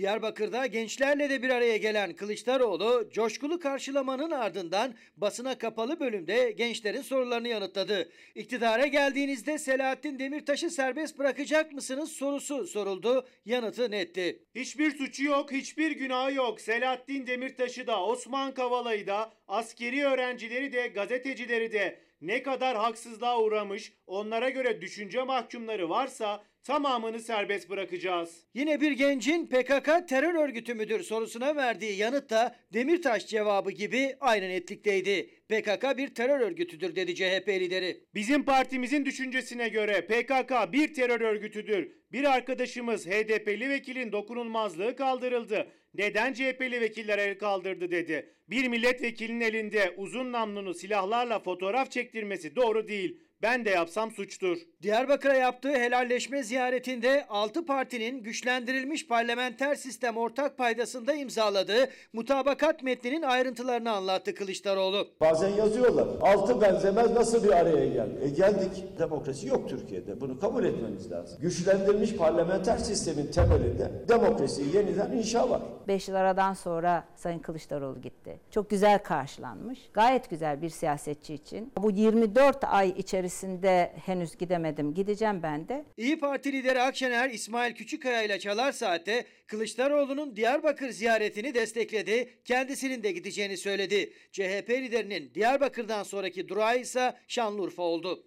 Diyarbakır'da 0.01 0.65
gençlerle 0.65 1.29
de 1.29 1.43
bir 1.43 1.49
araya 1.49 1.77
gelen 1.77 2.13
Kılıçdaroğlu 2.13 3.09
coşkulu 3.11 3.59
karşılamanın 3.59 4.31
ardından 4.31 4.95
basına 5.17 5.57
kapalı 5.57 5.99
bölümde 5.99 6.51
gençlerin 6.51 7.01
sorularını 7.01 7.47
yanıtladı. 7.47 8.09
İktidara 8.35 8.87
geldiğinizde 8.87 9.57
Selahattin 9.57 10.19
Demirtaş'ı 10.19 10.69
serbest 10.69 11.19
bırakacak 11.19 11.71
mısınız 11.71 12.11
sorusu 12.11 12.67
soruldu. 12.67 13.27
Yanıtı 13.45 13.91
netti. 13.91 14.43
Hiçbir 14.55 14.97
suçu 14.97 15.23
yok, 15.23 15.51
hiçbir 15.51 15.91
günahı 15.91 16.33
yok. 16.33 16.61
Selahattin 16.61 17.27
Demirtaş'ı 17.27 17.87
da, 17.87 18.03
Osman 18.03 18.53
Kavala'yı 18.53 19.07
da, 19.07 19.33
askeri 19.47 20.05
öğrencileri 20.05 20.73
de, 20.73 20.87
gazetecileri 20.87 21.73
de 21.73 22.10
ne 22.21 22.43
kadar 22.43 22.77
haksızlığa 22.77 23.41
uğramış, 23.41 23.93
onlara 24.07 24.49
göre 24.49 24.81
düşünce 24.81 25.23
mahkumları 25.23 25.89
varsa 25.89 26.43
tamamını 26.63 27.19
serbest 27.19 27.69
bırakacağız. 27.69 28.45
Yine 28.53 28.81
bir 28.81 28.91
gencin 28.91 29.47
PKK 29.47 30.07
terör 30.09 30.33
örgütü 30.35 30.73
müdür 30.73 31.03
sorusuna 31.03 31.55
verdiği 31.55 31.97
yanıt 31.97 32.29
da 32.29 32.55
Demirtaş 32.73 33.27
cevabı 33.27 33.71
gibi 33.71 34.15
aynı 34.19 34.49
netlikteydi. 34.49 35.29
PKK 35.51 35.97
bir 35.97 36.15
terör 36.15 36.39
örgütüdür 36.39 36.95
dedi 36.95 37.15
CHP 37.15 37.47
lideri. 37.47 38.03
Bizim 38.15 38.43
partimizin 38.43 39.05
düşüncesine 39.05 39.69
göre 39.69 40.01
PKK 40.01 40.73
bir 40.73 40.93
terör 40.93 41.21
örgütüdür. 41.21 41.91
Bir 42.11 42.33
arkadaşımız 42.33 43.07
HDP'li 43.07 43.69
vekilin 43.69 44.11
dokunulmazlığı 44.11 44.95
kaldırıldı. 44.95 45.67
Neden 45.93 46.33
CHP'li 46.33 46.81
vekiller 46.81 47.17
el 47.17 47.37
kaldırdı 47.37 47.91
dedi. 47.91 48.35
Bir 48.49 48.67
milletvekilinin 48.67 49.41
elinde 49.41 49.93
uzun 49.97 50.31
namlunu 50.31 50.73
silahlarla 50.73 51.39
fotoğraf 51.39 51.91
çektirmesi 51.91 52.55
doğru 52.55 52.87
değil. 52.87 53.21
Ben 53.41 53.65
de 53.65 53.69
yapsam 53.69 54.11
suçtur. 54.11 54.57
Diyarbakır'a 54.81 55.33
yaptığı 55.35 55.71
helalleşme 55.71 56.43
ziyaretinde 56.43 57.25
6 57.29 57.65
partinin 57.65 58.23
güçlendirilmiş 58.23 59.07
parlamenter 59.07 59.75
sistem 59.75 60.17
ortak 60.17 60.57
paydasında 60.57 61.13
imzaladığı 61.13 61.89
mutabakat 62.13 62.83
metninin 62.83 63.21
ayrıntılarını 63.21 63.91
anlattı 63.91 64.35
Kılıçdaroğlu. 64.35 65.07
Bazen 65.21 65.49
yazıyorlar. 65.49 66.07
Altı 66.21 66.61
benzemez 66.61 67.11
nasıl 67.11 67.43
bir 67.43 67.51
araya 67.51 67.87
geldi? 67.87 68.19
E 68.21 68.29
geldik. 68.29 68.83
Demokrasi 68.99 69.47
yok 69.47 69.69
Türkiye'de. 69.69 70.21
Bunu 70.21 70.39
kabul 70.39 70.65
etmemiz 70.65 71.11
lazım. 71.11 71.41
Güçlendirilmiş 71.41 72.15
parlamenter 72.15 72.77
sistemin 72.77 73.27
temelinde 73.27 73.91
demokrasiyi 74.07 74.75
yeniden 74.75 75.11
inşa 75.11 75.49
var. 75.49 75.61
Beş 75.87 76.07
yıl 76.07 76.15
aradan 76.15 76.53
sonra 76.53 77.03
Sayın 77.15 77.39
Kılıçdaroğlu 77.39 78.01
gitti. 78.01 78.39
Çok 78.51 78.69
güzel 78.69 78.99
karşılanmış. 79.03 79.79
Gayet 79.93 80.29
güzel 80.29 80.61
bir 80.61 80.69
siyasetçi 80.69 81.33
için. 81.33 81.73
Bu 81.77 81.91
24 81.91 82.63
ay 82.63 82.89
içerisinde 82.89 83.93
henüz 84.05 84.35
gidemedim. 84.71 84.93
Gideceğim 84.93 85.43
ben 85.43 85.67
de. 85.67 85.85
İyi 85.97 86.19
Parti 86.19 86.51
lideri 86.51 86.81
Akşener 86.81 87.29
İsmail 87.29 87.75
Küçükkaya 87.75 88.23
ile 88.23 88.39
Çalar 88.39 88.71
Saat'te 88.71 89.25
Kılıçdaroğlu'nun 89.47 90.35
Diyarbakır 90.35 90.89
ziyaretini 90.89 91.53
destekledi. 91.53 92.29
Kendisinin 92.45 93.03
de 93.03 93.11
gideceğini 93.11 93.57
söyledi. 93.57 94.13
CHP 94.31 94.69
liderinin 94.69 95.33
Diyarbakır'dan 95.33 96.03
sonraki 96.03 96.49
durağı 96.49 96.79
ise 96.79 97.13
Şanlıurfa 97.27 97.83
oldu. 97.83 98.23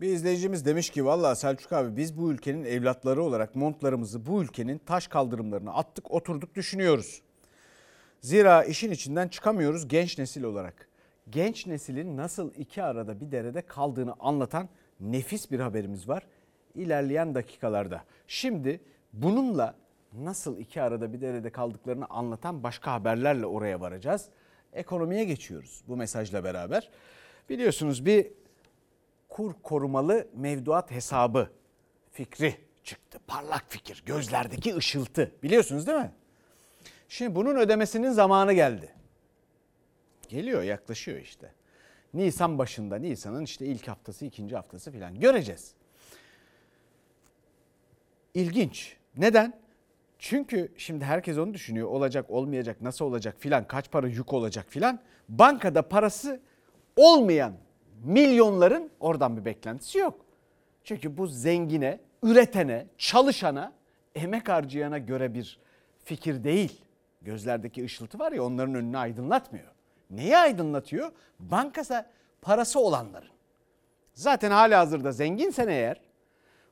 Bir 0.00 0.08
izleyicimiz 0.08 0.66
demiş 0.66 0.90
ki 0.90 1.04
valla 1.04 1.34
Selçuk 1.34 1.72
abi 1.72 1.96
biz 1.96 2.18
bu 2.18 2.32
ülkenin 2.32 2.64
evlatları 2.64 3.22
olarak 3.22 3.54
montlarımızı 3.54 4.26
bu 4.26 4.42
ülkenin 4.42 4.78
taş 4.78 5.06
kaldırımlarına 5.06 5.72
attık 5.72 6.10
oturduk 6.10 6.54
düşünüyoruz. 6.54 7.22
Zira 8.20 8.64
işin 8.64 8.90
içinden 8.90 9.28
çıkamıyoruz 9.28 9.88
genç 9.88 10.18
nesil 10.18 10.42
olarak. 10.42 10.87
Genç 11.30 11.66
neslin 11.66 12.16
nasıl 12.16 12.54
iki 12.54 12.82
arada 12.82 13.20
bir 13.20 13.32
derede 13.32 13.62
kaldığını 13.62 14.14
anlatan 14.20 14.68
nefis 15.00 15.50
bir 15.50 15.60
haberimiz 15.60 16.08
var. 16.08 16.26
İlerleyen 16.74 17.34
dakikalarda. 17.34 18.04
Şimdi 18.26 18.80
bununla 19.12 19.74
nasıl 20.12 20.58
iki 20.58 20.82
arada 20.82 21.12
bir 21.12 21.20
derede 21.20 21.50
kaldıklarını 21.50 22.06
anlatan 22.10 22.62
başka 22.62 22.92
haberlerle 22.92 23.46
oraya 23.46 23.80
varacağız. 23.80 24.28
Ekonomiye 24.72 25.24
geçiyoruz 25.24 25.82
bu 25.88 25.96
mesajla 25.96 26.44
beraber. 26.44 26.90
Biliyorsunuz 27.48 28.06
bir 28.06 28.26
kur 29.28 29.54
korumalı 29.62 30.28
mevduat 30.34 30.90
hesabı 30.90 31.50
fikri 32.10 32.54
çıktı. 32.84 33.18
Parlak 33.26 33.64
fikir, 33.68 34.02
gözlerdeki 34.06 34.76
ışıltı. 34.76 35.32
Biliyorsunuz 35.42 35.86
değil 35.86 35.98
mi? 35.98 36.12
Şimdi 37.08 37.34
bunun 37.34 37.56
ödemesinin 37.56 38.10
zamanı 38.10 38.52
geldi. 38.52 38.97
Geliyor, 40.28 40.62
yaklaşıyor 40.62 41.18
işte. 41.18 41.52
Nisan 42.14 42.58
başında, 42.58 42.96
Nisan'ın 42.96 43.44
işte 43.44 43.66
ilk 43.66 43.88
haftası, 43.88 44.24
ikinci 44.24 44.56
haftası 44.56 44.92
filan 44.92 45.20
göreceğiz. 45.20 45.74
İlginç. 48.34 48.96
Neden? 49.16 49.60
Çünkü 50.18 50.72
şimdi 50.76 51.04
herkes 51.04 51.38
onu 51.38 51.54
düşünüyor. 51.54 51.88
Olacak, 51.88 52.30
olmayacak, 52.30 52.80
nasıl 52.80 53.04
olacak 53.04 53.36
filan, 53.38 53.66
kaç 53.66 53.90
para 53.90 54.08
yük 54.08 54.32
olacak 54.32 54.66
filan. 54.68 55.00
Bankada 55.28 55.88
parası 55.88 56.40
olmayan 56.96 57.52
milyonların 58.04 58.90
oradan 59.00 59.36
bir 59.36 59.44
beklentisi 59.44 59.98
yok. 59.98 60.24
Çünkü 60.84 61.16
bu 61.16 61.26
zengine, 61.26 62.00
üretene, 62.22 62.86
çalışana, 62.98 63.72
emek 64.14 64.48
harcayana 64.48 64.98
göre 64.98 65.34
bir 65.34 65.58
fikir 66.04 66.44
değil. 66.44 66.80
Gözlerdeki 67.22 67.84
ışıltı 67.84 68.18
var 68.18 68.32
ya 68.32 68.44
onların 68.44 68.74
önünü 68.74 68.98
aydınlatmıyor. 68.98 69.77
Neyi 70.10 70.38
aydınlatıyor? 70.38 71.12
Bankasa 71.38 72.10
parası 72.42 72.80
olanların. 72.80 73.28
Zaten 74.14 74.50
hala 74.50 74.78
hazırda 74.78 75.12
zenginsen 75.12 75.68
eğer 75.68 76.00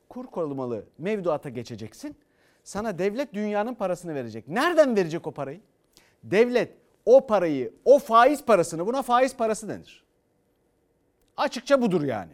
kur 0.09 0.27
korumalı 0.27 0.85
mevduata 0.97 1.49
geçeceksin. 1.49 2.17
Sana 2.63 2.99
devlet 2.99 3.33
dünyanın 3.33 3.73
parasını 3.75 4.15
verecek. 4.15 4.47
Nereden 4.47 4.95
verecek 4.95 5.27
o 5.27 5.31
parayı? 5.31 5.61
Devlet 6.23 6.77
o 7.05 7.27
parayı, 7.27 7.73
o 7.85 7.99
faiz 7.99 8.45
parasını 8.45 8.87
buna 8.87 9.01
faiz 9.01 9.35
parası 9.35 9.69
denir. 9.69 10.03
Açıkça 11.37 11.81
budur 11.81 12.03
yani. 12.03 12.33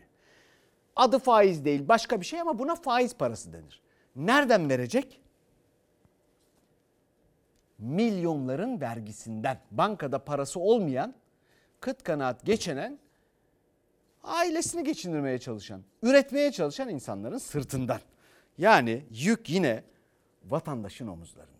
Adı 0.96 1.20
faiz 1.20 1.66
değil 1.66 1.88
başka 1.88 2.22
bir 2.22 2.26
şey 2.26 2.42
ama 2.42 2.60
buna 2.60 2.76
faiz 2.76 3.16
parası 3.16 3.54
denir. 3.54 3.82
Nereden 4.16 4.70
verecek? 4.70 5.22
Milyonların 7.84 8.82
vergisinden. 8.82 9.60
Bankada 9.72 10.20
parası 10.20 10.60
olmayan, 10.60 11.14
kıt 11.80 12.04
kanaat 12.04 12.46
geçinen, 12.46 13.00
ailesini 14.24 14.84
geçindirmeye 14.84 15.40
çalışan, 15.40 15.82
üretmeye 16.04 16.52
çalışan 16.52 16.90
insanların 16.90 17.38
sırtından. 17.38 18.00
Yani 18.58 19.06
yük 19.12 19.50
yine 19.50 19.84
vatandaşın 20.46 21.08
omuzlarında. 21.08 21.54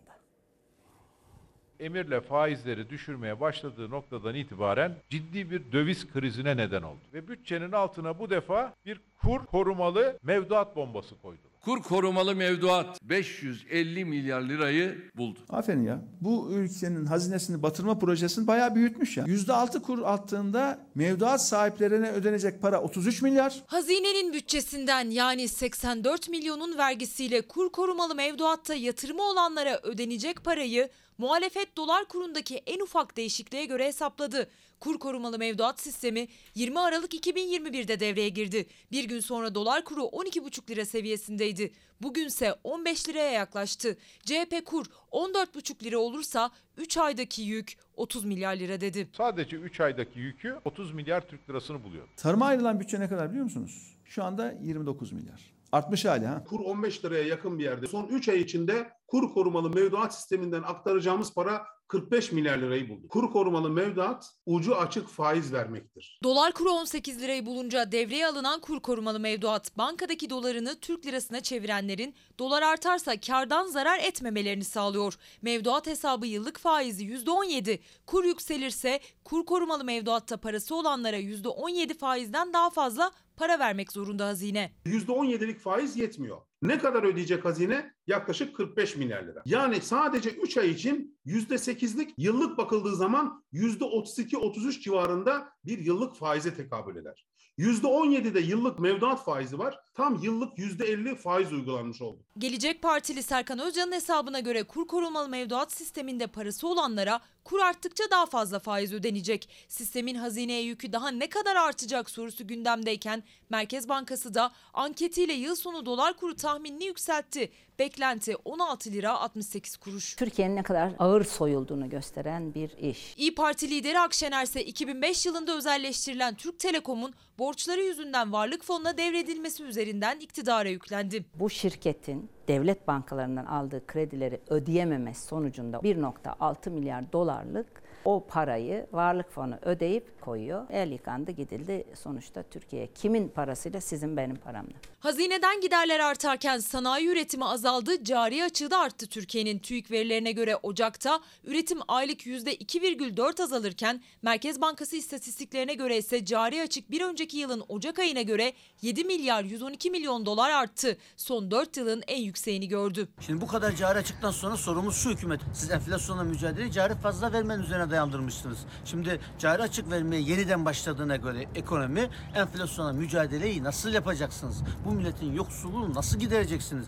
emirle 1.80 2.20
faizleri 2.20 2.90
düşürmeye 2.90 3.40
başladığı 3.40 3.90
noktadan 3.90 4.34
itibaren 4.34 4.96
ciddi 5.10 5.50
bir 5.50 5.72
döviz 5.72 6.12
krizine 6.12 6.56
neden 6.56 6.82
oldu. 6.82 7.00
Ve 7.12 7.28
bütçenin 7.28 7.72
altına 7.72 8.18
bu 8.18 8.30
defa 8.30 8.74
bir 8.86 9.00
kur 9.22 9.46
korumalı 9.46 10.18
mevduat 10.22 10.76
bombası 10.76 11.18
koydular. 11.22 11.53
Kur 11.64 11.82
korumalı 11.82 12.34
mevduat 12.36 13.02
550 13.02 14.04
milyar 14.04 14.40
lirayı 14.42 14.98
buldu. 15.16 15.38
Aferin 15.48 15.84
ya. 15.84 16.00
Bu 16.20 16.50
ülkenin 16.52 17.06
hazinesini 17.06 17.62
batırma 17.62 17.98
projesini 17.98 18.46
bayağı 18.46 18.74
büyütmüş 18.74 19.16
ya. 19.16 19.24
%6 19.24 19.82
kur 19.82 19.98
attığında 20.04 20.78
mevduat 20.94 21.42
sahiplerine 21.46 22.10
ödenecek 22.10 22.62
para 22.62 22.80
33 22.82 23.22
milyar. 23.22 23.62
Hazinenin 23.66 24.32
bütçesinden 24.32 25.10
yani 25.10 25.48
84 25.48 26.28
milyonun 26.28 26.78
vergisiyle 26.78 27.42
kur 27.42 27.72
korumalı 27.72 28.14
mevduatta 28.14 28.74
yatırımı 28.74 29.22
olanlara 29.22 29.80
ödenecek 29.82 30.44
parayı 30.44 30.88
muhalefet 31.18 31.76
dolar 31.76 32.04
kurundaki 32.04 32.56
en 32.66 32.80
ufak 32.80 33.16
değişikliğe 33.16 33.64
göre 33.64 33.86
hesapladı. 33.86 34.50
Kur 34.80 34.98
korumalı 34.98 35.38
mevduat 35.38 35.80
sistemi 35.80 36.28
20 36.54 36.78
Aralık 36.78 37.14
2021'de 37.14 38.00
devreye 38.00 38.28
girdi. 38.28 38.66
Bir 38.92 39.04
gün 39.04 39.20
sonra 39.20 39.54
dolar 39.54 39.84
kuru 39.84 40.00
12,5 40.00 40.70
lira 40.70 40.84
seviyesindeydi. 40.84 41.72
Bugünse 42.00 42.54
15 42.64 43.08
liraya 43.08 43.30
yaklaştı. 43.30 43.98
CHP 44.24 44.64
kur 44.64 44.86
14,5 45.12 45.84
lira 45.84 45.98
olursa 45.98 46.50
3 46.76 46.96
aydaki 46.96 47.42
yük 47.42 47.76
30 47.96 48.24
milyar 48.24 48.56
lira 48.56 48.80
dedi. 48.80 49.08
Sadece 49.16 49.56
3 49.56 49.80
aydaki 49.80 50.18
yükü 50.18 50.58
30 50.64 50.92
milyar 50.94 51.28
Türk 51.28 51.50
lirasını 51.50 51.84
buluyor. 51.84 52.08
Tarıma 52.16 52.46
ayrılan 52.46 52.80
bütçe 52.80 53.00
ne 53.00 53.08
kadar 53.08 53.30
biliyor 53.30 53.44
musunuz? 53.44 53.96
Şu 54.04 54.24
anda 54.24 54.54
29 54.62 55.12
milyar. 55.12 55.53
Artmış 55.74 56.04
hali 56.04 56.26
ha. 56.26 56.44
Kur 56.44 56.60
15 56.60 57.04
liraya 57.04 57.24
yakın 57.24 57.58
bir 57.58 57.64
yerde. 57.64 57.86
Son 57.86 58.06
3 58.06 58.28
ay 58.28 58.40
içinde 58.40 58.90
kur 59.06 59.34
korumalı 59.34 59.70
mevduat 59.70 60.14
sisteminden 60.14 60.62
aktaracağımız 60.62 61.34
para 61.34 61.66
45 61.88 62.32
milyar 62.32 62.58
lirayı 62.58 62.88
buldu. 62.88 63.08
Kur 63.08 63.32
korumalı 63.32 63.70
mevduat 63.70 64.30
ucu 64.46 64.76
açık 64.76 65.08
faiz 65.08 65.52
vermektir. 65.52 66.18
Dolar 66.22 66.52
kuru 66.52 66.70
18 66.70 67.20
lirayı 67.22 67.46
bulunca 67.46 67.92
devreye 67.92 68.26
alınan 68.26 68.60
kur 68.60 68.80
korumalı 68.80 69.20
mevduat 69.20 69.78
bankadaki 69.78 70.30
dolarını 70.30 70.80
Türk 70.80 71.06
lirasına 71.06 71.40
çevirenlerin 71.40 72.14
dolar 72.38 72.62
artarsa 72.62 73.20
kardan 73.20 73.66
zarar 73.66 73.98
etmemelerini 73.98 74.64
sağlıyor. 74.64 75.14
Mevduat 75.42 75.86
hesabı 75.86 76.26
yıllık 76.26 76.58
faizi 76.58 77.04
%17, 77.04 77.78
kur 78.06 78.24
yükselirse 78.24 79.00
kur 79.24 79.46
korumalı 79.46 79.84
mevduatta 79.84 80.36
parası 80.36 80.74
olanlara 80.74 81.18
%17 81.18 81.98
faizden 81.98 82.52
daha 82.52 82.70
fazla 82.70 83.10
para 83.36 83.58
vermek 83.58 83.92
zorunda 83.92 84.26
hazine. 84.26 84.72
%17'lik 84.86 85.60
faiz 85.60 85.96
yetmiyor. 85.96 86.40
Ne 86.62 86.78
kadar 86.78 87.02
ödeyecek 87.02 87.44
hazine? 87.44 87.94
Yaklaşık 88.06 88.56
45 88.56 88.96
milyar 88.96 89.22
lira. 89.22 89.42
Yani 89.46 89.80
sadece 89.80 90.30
3 90.30 90.56
ay 90.56 90.70
için 90.70 91.18
%8'lik 91.26 92.14
yıllık 92.18 92.58
bakıldığı 92.58 92.96
zaman 92.96 93.44
%32-33 93.52 94.80
civarında 94.80 95.48
bir 95.64 95.78
yıllık 95.78 96.16
faize 96.16 96.54
tekabül 96.54 96.96
eder. 96.96 97.26
%17'de 97.58 98.40
yıllık 98.40 98.78
mevduat 98.78 99.24
faizi 99.24 99.58
var. 99.58 99.78
Tam 99.94 100.22
yıllık 100.22 100.58
%50 100.58 101.16
faiz 101.16 101.52
uygulanmış 101.52 102.02
oldu. 102.02 102.18
Gelecek 102.38 102.82
Partili 102.82 103.22
Serkan 103.22 103.58
Özcan'ın 103.58 103.92
hesabına 103.92 104.40
göre 104.40 104.62
kur 104.62 104.86
korumalı 104.86 105.28
mevduat 105.28 105.72
sisteminde 105.72 106.26
parası 106.26 106.68
olanlara 106.68 107.20
kur 107.44 107.60
arttıkça 107.60 108.04
daha 108.10 108.26
fazla 108.26 108.58
faiz 108.58 108.92
ödenecek. 108.92 109.48
Sistemin 109.68 110.14
hazineye 110.14 110.62
yükü 110.62 110.92
daha 110.92 111.08
ne 111.10 111.26
kadar 111.28 111.56
artacak 111.56 112.10
sorusu 112.10 112.46
gündemdeyken 112.46 113.22
Merkez 113.50 113.88
Bankası 113.88 114.34
da 114.34 114.50
anketiyle 114.74 115.32
yıl 115.32 115.54
sonu 115.54 115.86
dolar 115.86 116.16
kuru 116.16 116.36
tahminini 116.36 116.84
yükseltti. 116.84 117.52
Beklenti 117.78 118.36
16 118.36 118.90
lira 118.92 119.18
68 119.20 119.76
kuruş. 119.76 120.16
Türkiye'nin 120.16 120.56
ne 120.56 120.62
kadar 120.62 120.92
ağır 120.98 121.24
soyulduğunu 121.24 121.90
gösteren 121.90 122.54
bir 122.54 122.70
iş. 122.70 123.14
İyi 123.16 123.34
Parti 123.34 123.70
lideri 123.70 124.00
Akşener 124.00 124.44
ise 124.44 124.64
2005 124.64 125.26
yılında 125.26 125.56
özelleştirilen 125.56 126.34
Türk 126.34 126.58
Telekom'un 126.58 127.14
borçları 127.38 127.82
yüzünden 127.82 128.32
varlık 128.32 128.64
fonuna 128.64 128.98
devredilmesi 128.98 129.62
üzerinden 129.84 130.18
iktidara 130.20 130.68
yüklendi. 130.68 131.24
Bu 131.34 131.50
şirketin 131.50 132.30
devlet 132.48 132.88
bankalarından 132.88 133.46
aldığı 133.46 133.86
kredileri 133.86 134.40
ödeyememesi 134.48 135.26
sonucunda 135.26 135.76
1.6 135.76 136.70
milyar 136.70 137.12
dolarlık 137.12 137.82
o 138.04 138.26
parayı 138.26 138.86
varlık 138.92 139.30
fonu 139.30 139.58
ödeyip 139.62 140.20
koyuyor. 140.20 140.66
El 140.70 140.92
yıkandı 140.92 141.30
gidildi 141.30 141.84
sonuçta 141.94 142.42
Türkiye. 142.42 142.86
Kimin 142.94 143.28
parasıyla 143.28 143.80
sizin 143.80 144.16
benim 144.16 144.36
paramla. 144.36 144.72
Hazineden 144.98 145.60
giderler 145.60 146.00
artarken 146.00 146.58
sanayi 146.58 147.08
üretimi 147.08 147.44
azaldı, 147.44 148.04
cari 148.04 148.44
açığı 148.44 148.70
da 148.70 148.78
arttı 148.78 149.06
Türkiye'nin. 149.06 149.58
TÜİK 149.58 149.90
verilerine 149.90 150.32
göre 150.32 150.56
Ocak'ta 150.56 151.20
üretim 151.44 151.78
aylık 151.88 152.26
%2,4 152.26 153.42
azalırken 153.42 154.02
Merkez 154.22 154.60
Bankası 154.60 154.96
istatistiklerine 154.96 155.74
göre 155.74 155.98
ise 155.98 156.24
cari 156.24 156.62
açık 156.62 156.90
bir 156.90 157.00
önceki 157.00 157.38
yılın 157.38 157.64
Ocak 157.68 157.98
ayına 157.98 158.22
göre 158.22 158.52
7 158.82 159.04
milyar 159.04 159.44
112 159.44 159.90
milyon 159.90 160.26
dolar 160.26 160.50
arttı. 160.50 160.98
Son 161.16 161.50
4 161.50 161.76
yılın 161.76 162.02
en 162.06 162.22
yükseğini 162.22 162.68
gördü. 162.68 163.08
Şimdi 163.20 163.40
bu 163.40 163.46
kadar 163.46 163.72
cari 163.72 163.98
açıktan 163.98 164.30
sonra 164.30 164.56
sorumuz 164.56 164.96
şu 164.96 165.10
hükümet. 165.10 165.40
Siz 165.54 165.70
enflasyonla 165.70 166.24
mücadeleyi 166.24 166.72
cari 166.72 166.94
fazla 166.94 167.32
vermenin 167.32 167.62
üzerine 167.62 167.90
dayandırmışsınız. 167.94 168.58
Şimdi 168.84 169.20
cari 169.38 169.62
açık 169.62 169.90
vermeye 169.90 170.22
yeniden 170.22 170.64
başladığına 170.64 171.16
göre 171.16 171.46
ekonomi 171.54 172.10
enflasyona 172.34 172.92
mücadeleyi 172.92 173.64
nasıl 173.64 173.92
yapacaksınız? 173.92 174.62
Bu 174.84 174.92
milletin 174.92 175.32
yoksulluğunu 175.32 175.94
nasıl 175.94 176.18
gidereceksiniz? 176.18 176.86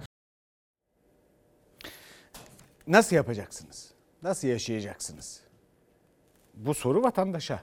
Nasıl 2.87 3.17
yapacaksınız? 3.17 3.91
Nasıl 4.23 4.49
yaşayacaksınız? 4.49 5.41
Bu 6.55 6.75
soru 6.75 7.03
vatandaşa. 7.03 7.61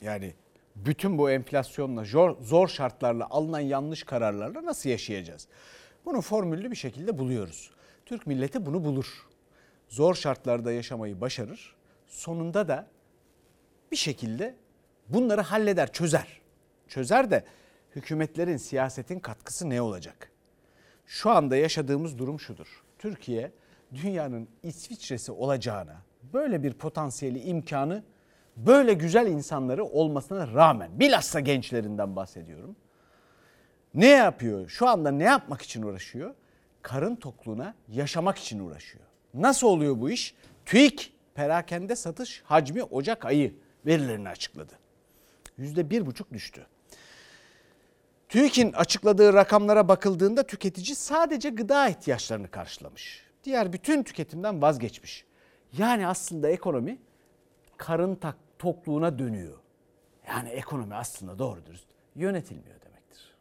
Yani 0.00 0.34
bütün 0.76 1.18
bu 1.18 1.30
enflasyonla, 1.30 2.04
zor, 2.04 2.36
zor 2.42 2.68
şartlarla, 2.68 3.26
alınan 3.30 3.60
yanlış 3.60 4.02
kararlarla 4.02 4.64
nasıl 4.64 4.90
yaşayacağız? 4.90 5.48
Bunu 6.04 6.20
formüllü 6.20 6.70
bir 6.70 6.76
şekilde 6.76 7.18
buluyoruz. 7.18 7.70
Türk 8.06 8.26
milleti 8.26 8.66
bunu 8.66 8.84
bulur. 8.84 9.29
Zor 9.90 10.14
şartlarda 10.14 10.72
yaşamayı 10.72 11.20
başarır. 11.20 11.76
Sonunda 12.06 12.68
da 12.68 12.86
bir 13.92 13.96
şekilde 13.96 14.54
bunları 15.08 15.40
halleder, 15.40 15.92
çözer. 15.92 16.40
Çözer 16.88 17.30
de 17.30 17.44
hükümetlerin, 17.96 18.56
siyasetin 18.56 19.18
katkısı 19.18 19.70
ne 19.70 19.82
olacak? 19.82 20.30
şu 21.10 21.30
anda 21.30 21.56
yaşadığımız 21.56 22.18
durum 22.18 22.40
şudur. 22.40 22.82
Türkiye 22.98 23.52
dünyanın 23.94 24.48
İsviçre'si 24.62 25.32
olacağına 25.32 25.96
böyle 26.32 26.62
bir 26.62 26.72
potansiyeli 26.72 27.40
imkanı 27.40 28.02
böyle 28.56 28.92
güzel 28.92 29.26
insanları 29.26 29.84
olmasına 29.84 30.54
rağmen 30.54 31.00
bilhassa 31.00 31.40
gençlerinden 31.40 32.16
bahsediyorum. 32.16 32.76
Ne 33.94 34.08
yapıyor? 34.08 34.68
Şu 34.68 34.88
anda 34.88 35.10
ne 35.10 35.24
yapmak 35.24 35.62
için 35.62 35.82
uğraşıyor? 35.82 36.34
Karın 36.82 37.16
tokluğuna 37.16 37.74
yaşamak 37.88 38.38
için 38.38 38.58
uğraşıyor. 38.58 39.04
Nasıl 39.34 39.66
oluyor 39.66 40.00
bu 40.00 40.10
iş? 40.10 40.34
TÜİK 40.66 41.12
perakende 41.34 41.96
satış 41.96 42.42
hacmi 42.44 42.82
Ocak 42.82 43.24
ayı 43.24 43.54
verilerini 43.86 44.28
açıkladı. 44.28 44.72
Yüzde 45.58 45.90
bir 45.90 46.06
buçuk 46.06 46.32
düştü. 46.32 46.66
TÜİK'in 48.28 48.72
açıkladığı 48.72 49.32
rakamlara 49.32 49.88
bakıldığında 49.88 50.42
tüketici 50.42 50.96
sadece 50.96 51.50
gıda 51.50 51.88
ihtiyaçlarını 51.88 52.50
karşılamış. 52.50 53.24
Diğer 53.44 53.72
bütün 53.72 54.02
tüketimden 54.02 54.62
vazgeçmiş. 54.62 55.24
Yani 55.78 56.06
aslında 56.06 56.48
ekonomi 56.48 56.98
karın 57.76 58.14
tak, 58.14 58.36
tokluğuna 58.58 59.18
dönüyor. 59.18 59.58
Yani 60.28 60.48
ekonomi 60.48 60.94
aslında 60.94 61.38
doğru 61.38 61.66
dürüst 61.66 61.88
yönetilmiyor 62.16 62.80
demektir. 62.80 63.34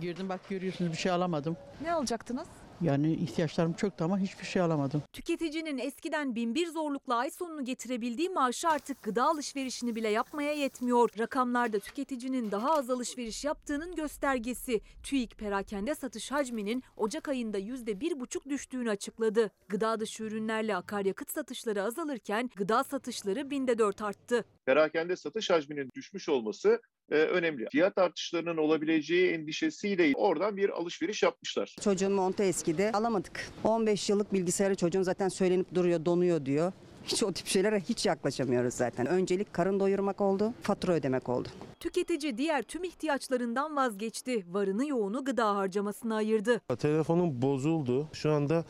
Girdim 0.00 0.28
bak 0.28 0.40
görüyorsunuz 0.48 0.92
bir 0.92 0.96
şey 0.96 1.12
alamadım. 1.12 1.56
Ne 1.82 1.92
alacaktınız? 1.92 2.48
Yani 2.80 3.12
ihtiyaçlarım 3.12 3.72
çoktu 3.72 4.04
ama 4.04 4.18
hiçbir 4.18 4.44
şey 4.46 4.62
alamadım. 4.62 5.02
Tüketicinin 5.12 5.78
eskiden 5.78 6.34
binbir 6.34 6.66
zorlukla 6.66 7.16
ay 7.16 7.30
sonunu 7.30 7.64
getirebildiği 7.64 8.30
maaşı 8.30 8.68
artık 8.68 9.02
gıda 9.02 9.24
alışverişini 9.24 9.94
bile 9.94 10.08
yapmaya 10.08 10.52
yetmiyor. 10.52 11.10
Rakamlarda 11.18 11.78
tüketicinin 11.78 12.50
daha 12.50 12.72
az 12.72 12.90
alışveriş 12.90 13.44
yaptığının 13.44 13.94
göstergesi. 13.94 14.80
TÜİK 15.02 15.38
perakende 15.38 15.94
satış 15.94 16.30
hacminin 16.30 16.82
Ocak 16.96 17.28
ayında 17.28 17.58
%1,5 17.58 18.50
düştüğünü 18.50 18.90
açıkladı. 18.90 19.50
Gıda 19.68 20.00
dışı 20.00 20.24
ürünlerle 20.24 20.76
akaryakıt 20.76 21.30
satışları 21.30 21.82
azalırken 21.82 22.50
gıda 22.56 22.84
satışları 22.84 23.50
binde 23.50 23.78
4 23.78 24.02
arttı. 24.02 24.44
Perakende 24.66 25.16
satış 25.16 25.50
hacminin 25.50 25.90
düşmüş 25.94 26.28
olması 26.28 26.80
e, 27.10 27.14
önemli. 27.14 27.66
Fiyat 27.72 27.98
artışlarının 27.98 28.56
olabileceği 28.56 29.30
endişesiyle 29.32 30.12
oradan 30.16 30.56
bir 30.56 30.68
alışveriş 30.68 31.22
yapmışlar. 31.22 31.76
Çocuğun 31.80 32.12
montu 32.12 32.42
eskidi. 32.42 32.90
Alamadık. 32.94 33.48
15 33.64 34.08
yıllık 34.10 34.32
bilgisayarı 34.32 34.74
çocuğun 34.74 35.02
zaten 35.02 35.28
söylenip 35.28 35.74
duruyor, 35.74 36.04
donuyor 36.04 36.46
diyor. 36.46 36.72
Hiç 37.04 37.22
o 37.22 37.32
tip 37.32 37.46
şeylere 37.46 37.80
hiç 37.80 38.06
yaklaşamıyoruz 38.06 38.74
zaten. 38.74 39.06
Öncelik 39.06 39.52
karın 39.52 39.80
doyurmak 39.80 40.20
oldu, 40.20 40.54
fatura 40.62 40.92
ödemek 40.92 41.28
oldu. 41.28 41.48
Tüketici 41.80 42.38
diğer 42.38 42.62
tüm 42.62 42.84
ihtiyaçlarından 42.84 43.76
vazgeçti. 43.76 44.44
Varını 44.50 44.88
yoğunu 44.88 45.24
gıda 45.24 45.56
harcamasına 45.56 46.16
ayırdı. 46.16 46.60
Telefonum 46.78 47.42
bozuldu. 47.42 48.08
Şu 48.12 48.32
anda 48.32 48.64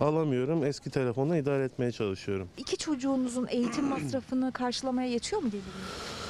alamıyorum. 0.00 0.64
Eski 0.64 0.90
telefonla 0.90 1.36
idare 1.36 1.64
etmeye 1.64 1.92
çalışıyorum. 1.92 2.48
İki 2.58 2.76
çocuğunuzun 2.76 3.46
eğitim 3.50 3.84
masrafını 3.84 4.52
karşılamaya 4.52 5.08
yetiyor 5.08 5.42
mu 5.42 5.50
geliriniz? 5.50 6.25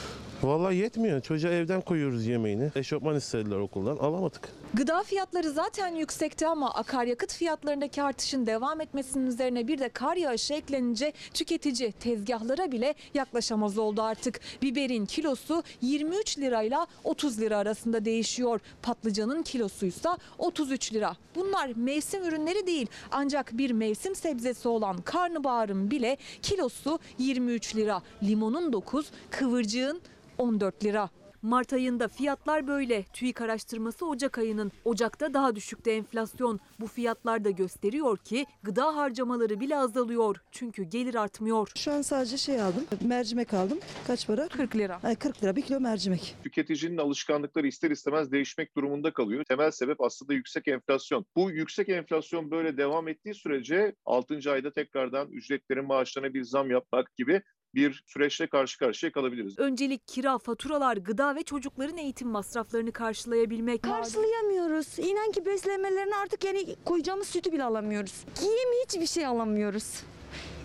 Vallahi 0.47 0.77
yetmiyor. 0.77 1.21
Çocuğa 1.21 1.53
evden 1.53 1.81
koyuyoruz 1.81 2.27
yemeğini. 2.27 2.71
Eşofman 2.75 3.17
istediler 3.17 3.57
okuldan. 3.57 3.97
Alamadık. 3.97 4.49
Gıda 4.75 5.03
fiyatları 5.03 5.51
zaten 5.51 5.95
yüksekti 5.95 6.47
ama 6.47 6.75
akaryakıt 6.75 7.35
fiyatlarındaki 7.35 8.03
artışın 8.03 8.47
devam 8.47 8.81
etmesinin 8.81 9.27
üzerine 9.27 9.69
bir 9.69 9.79
de 9.79 9.89
kar 9.89 10.17
yağışı 10.17 10.55
eklenince 10.55 11.13
tüketici 11.35 11.93
tezgahlara 11.93 12.73
bile 12.73 12.95
yaklaşamaz 13.15 13.79
oldu 13.79 14.03
artık. 14.03 14.41
Biberin 14.63 15.07
kilosu 15.07 15.63
23 15.83 16.39
lirayla 16.39 16.87
30 17.05 17.41
lira 17.41 17.59
arasında 17.59 18.05
değişiyor. 18.05 18.61
Patlıcanın 18.83 19.43
kilosuysa 19.43 20.19
33 20.39 20.93
lira. 20.93 21.17
Bunlar 21.35 21.71
mevsim 21.77 22.25
ürünleri 22.25 22.67
değil 22.67 22.87
ancak 23.13 23.59
bir 23.59 23.71
mevsim 23.71 24.15
sebzesi 24.15 24.69
olan 24.69 24.97
karnabaharın 24.97 25.91
bile 25.91 26.17
kilosu 26.43 26.99
23 27.19 27.77
lira. 27.77 28.03
Limonun 28.23 28.73
9, 28.73 29.11
kıvırcığın 29.31 30.01
14 30.39 30.85
lira. 30.85 31.11
Mart 31.43 31.73
ayında 31.73 32.09
fiyatlar 32.09 32.67
böyle. 32.67 33.05
TÜİK 33.13 33.41
araştırması 33.41 34.07
Ocak 34.07 34.39
ayının. 34.39 34.73
Ocak'ta 34.85 35.35
daha 35.35 35.57
düşükte 35.57 35.93
enflasyon. 35.93 36.61
Bu 36.81 36.87
fiyatlar 36.87 37.45
da 37.45 37.51
gösteriyor 37.51 38.17
ki 38.19 38.47
gıda 38.63 38.97
harcamaları 38.97 39.61
bile 39.61 39.77
azalıyor. 39.77 40.37
Çünkü 40.51 40.83
gelir 40.83 41.15
artmıyor. 41.15 41.71
Şu 41.77 41.93
an 41.93 42.03
sadece 42.03 42.37
şey 42.37 42.63
aldım. 42.63 42.85
Mercimek 43.01 43.55
aldım. 43.55 43.79
Kaç 44.07 44.27
para? 44.27 44.49
40 44.49 44.77
lira. 44.77 45.01
Ay 45.03 45.17
40 45.17 45.43
lira 45.43 45.57
bir 45.57 45.63
kilo 45.63 45.81
mercimek. 45.81 46.37
Tüketicinin 46.43 46.99
alışkanlıkları 46.99 47.67
ister 47.67 47.91
istemez 47.91 48.33
değişmek 48.33 48.77
durumunda 48.77 49.13
kalıyor. 49.13 49.45
Temel 49.45 49.71
sebep 49.71 50.01
aslında 50.01 50.35
yüksek 50.35 50.69
enflasyon. 50.69 51.27
Bu 51.37 51.51
yüksek 51.51 51.89
enflasyon 51.89 52.51
böyle 52.51 52.77
devam 52.77 53.09
ettiği 53.09 53.35
sürece 53.35 53.95
6. 54.05 54.41
ayda 54.51 54.73
tekrardan 54.73 55.29
ücretlerin 55.31 55.87
maaşlarına 55.87 56.35
bir 56.35 56.43
zam 56.43 56.71
yapmak 56.71 57.17
gibi 57.17 57.43
bir 57.77 58.05
süreçle 58.07 58.47
karşı 58.47 58.79
karşıya 58.79 59.13
kalabiliriz. 59.13 59.59
Öncelik 59.59 60.09
kira, 60.09 60.39
faturalar, 60.39 60.97
gıda 60.97 61.37
ve 61.37 61.43
çocukların 61.43 61.97
eğitim 61.97 62.29
masraflarını 62.29 62.93
karşılayabilmek. 62.93 63.83
Karşılayamıyoruz. 63.83 64.99
İnan 64.99 65.33
ki 65.33 65.47
beslenmelerini 65.47 66.17
artık 66.17 66.45
yani 66.45 66.77
koyacağımız 66.85 67.29
sütü 67.29 67.53
bile 67.53 67.65
alamıyoruz. 67.65 68.25
Giyim 68.41 68.69
hiçbir 68.85 69.07
şey 69.07 69.27
alamıyoruz. 69.27 70.03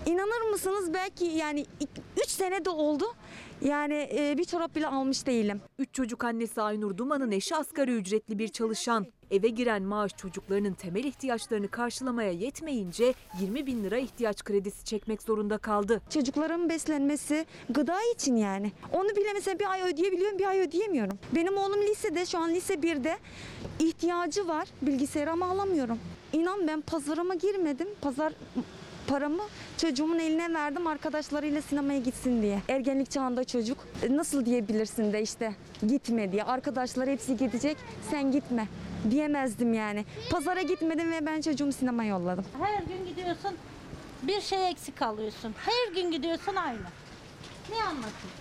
İnanır 0.06 0.50
mısınız 0.52 0.94
belki 0.94 1.26
yani 1.26 1.66
3 2.18 2.30
sene 2.30 2.66
de 2.66 2.70
oldu. 2.70 3.06
Yani 3.62 4.10
e, 4.14 4.38
bir 4.38 4.46
çorap 4.46 4.76
bile 4.76 4.88
almış 4.88 5.26
değilim. 5.26 5.62
Üç 5.80 5.94
çocuk 5.94 6.24
annesi 6.24 6.62
Aynur 6.62 6.98
Duman'ın 6.98 7.32
eşi 7.32 7.56
asgari 7.56 7.92
ücretli 7.92 8.40
bir 8.40 8.48
çalışan. 8.48 9.08
Eve 9.32 9.48
giren 9.48 9.84
maaş 9.84 10.12
çocuklarının 10.18 10.74
temel 10.74 11.04
ihtiyaçlarını 11.04 11.68
karşılamaya 11.68 12.32
yetmeyince 12.32 13.14
20 13.40 13.66
bin 13.66 13.84
lira 13.84 13.98
ihtiyaç 13.98 14.44
kredisi 14.44 14.86
çekmek 14.86 15.22
zorunda 15.22 15.58
kaldı. 15.58 16.02
Çocukların 16.10 16.70
beslenmesi 16.70 17.46
gıda 17.70 17.98
için 18.16 18.36
yani. 18.36 18.72
Onu 18.94 19.10
bile 19.10 19.34
mesela 19.34 19.60
bir 19.60 19.72
ay 19.72 19.82
ödeyebiliyorum 19.82 20.40
bir 20.40 20.46
ay 20.46 20.60
ödeyemiyorum. 20.60 21.20
Benim 21.36 21.58
oğlum 21.58 21.82
lisede 21.82 22.26
şu 22.26 22.40
an 22.40 22.54
lise 22.54 22.74
1'de 22.74 23.18
ihtiyacı 23.80 24.48
var 24.48 24.68
bilgisayar 24.82 25.28
ama 25.28 25.46
alamıyorum. 25.46 26.00
İnan 26.34 26.68
ben 26.68 26.82
pazarıma 26.82 27.36
girmedim. 27.36 27.88
Pazar 28.02 28.34
paramı 29.08 29.44
çocuğumun 29.78 30.20
eline 30.20 30.54
verdim 30.54 30.88
arkadaşlarıyla 30.88 31.62
sinemaya 31.62 32.00
gitsin 32.00 32.42
diye. 32.42 32.62
Ergenlik 32.70 33.12
çağında 33.12 33.44
çocuk 33.44 33.78
e, 34.04 34.16
nasıl 34.16 34.46
diyebilirsin 34.46 35.14
de 35.14 35.22
işte 35.22 35.56
gitme 35.88 36.32
diye. 36.32 36.44
Arkadaşlar 36.44 37.10
hepsi 37.10 37.38
gidecek 37.38 37.78
sen 38.12 38.32
gitme 38.32 38.68
diyemezdim 39.12 39.74
yani. 39.74 40.06
Pazara 40.32 40.62
gitmedim 40.62 41.12
ve 41.12 41.26
ben 41.26 41.42
çocuğumu 41.42 41.74
sinemaya 41.74 42.10
yolladım. 42.10 42.46
Her 42.60 42.84
gün 42.84 43.06
gidiyorsun 43.06 43.52
bir 44.24 44.42
şey 44.42 44.70
eksik 44.70 45.02
alıyorsun. 45.02 45.54
Her 45.58 45.94
gün 45.96 46.12
gidiyorsun 46.12 46.56
aynı. 46.56 46.80
Ne 47.70 47.84
anlatayım? 47.84 48.36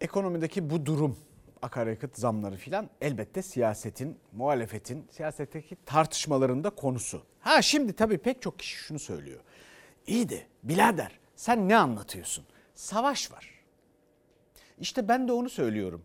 Ekonomideki 0.00 0.70
bu 0.70 0.86
durum 0.86 1.16
akaryakıt 1.64 2.18
zamları 2.18 2.56
filan 2.56 2.90
elbette 3.00 3.42
siyasetin, 3.42 4.18
muhalefetin, 4.32 5.06
siyasetteki 5.10 5.76
tartışmalarında 5.86 6.70
konusu. 6.70 7.22
Ha 7.40 7.62
şimdi 7.62 7.92
tabii 7.92 8.18
pek 8.18 8.42
çok 8.42 8.58
kişi 8.58 8.76
şunu 8.76 8.98
söylüyor. 8.98 9.40
İyi 10.06 10.28
de 10.28 10.46
birader 10.62 11.18
sen 11.36 11.68
ne 11.68 11.76
anlatıyorsun? 11.76 12.44
Savaş 12.74 13.32
var. 13.32 13.50
İşte 14.78 15.08
ben 15.08 15.28
de 15.28 15.32
onu 15.32 15.48
söylüyorum. 15.48 16.02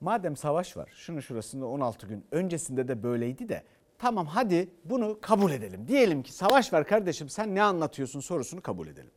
Madem 0.00 0.36
savaş 0.36 0.76
var, 0.76 0.92
şunu 0.94 1.22
şurasında 1.22 1.66
16 1.66 2.06
gün 2.06 2.24
öncesinde 2.30 2.88
de 2.88 3.02
böyleydi 3.02 3.48
de 3.48 3.64
tamam 3.98 4.26
hadi 4.26 4.68
bunu 4.84 5.18
kabul 5.20 5.50
edelim. 5.50 5.88
Diyelim 5.88 6.22
ki 6.22 6.32
savaş 6.32 6.72
var 6.72 6.86
kardeşim 6.86 7.28
sen 7.28 7.54
ne 7.54 7.62
anlatıyorsun 7.62 8.20
sorusunu 8.20 8.60
kabul 8.60 8.88
edelim. 8.88 9.10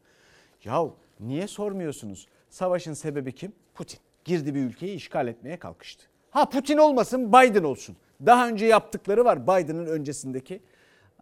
Yahu 0.64 0.96
niye 1.20 1.48
sormuyorsunuz? 1.48 2.28
Savaşın 2.50 2.94
sebebi 2.94 3.36
kim? 3.36 3.52
Putin. 3.74 4.00
Girdi 4.28 4.56
bir 4.56 4.62
ülkeyi 4.62 4.96
işgal 4.96 5.28
etmeye 5.28 5.58
kalkıştı. 5.58 6.06
Ha 6.30 6.50
Putin 6.50 6.78
olmasın 6.78 7.34
Biden 7.34 7.64
olsun. 7.64 7.98
Daha 8.26 8.48
önce 8.48 8.66
yaptıkları 8.66 9.26
var 9.26 9.44
Biden'ın 9.44 9.86
öncesindeki. 9.86 10.62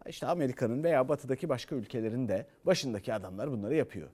İşte 0.06 0.26
Amerika'nın 0.26 0.84
veya 0.84 1.08
batıdaki 1.08 1.48
başka 1.48 1.74
ülkelerin 1.76 2.28
de 2.28 2.46
başındaki 2.64 3.14
adamlar 3.14 3.50
bunları 3.50 3.74
yapıyor. 3.74 4.08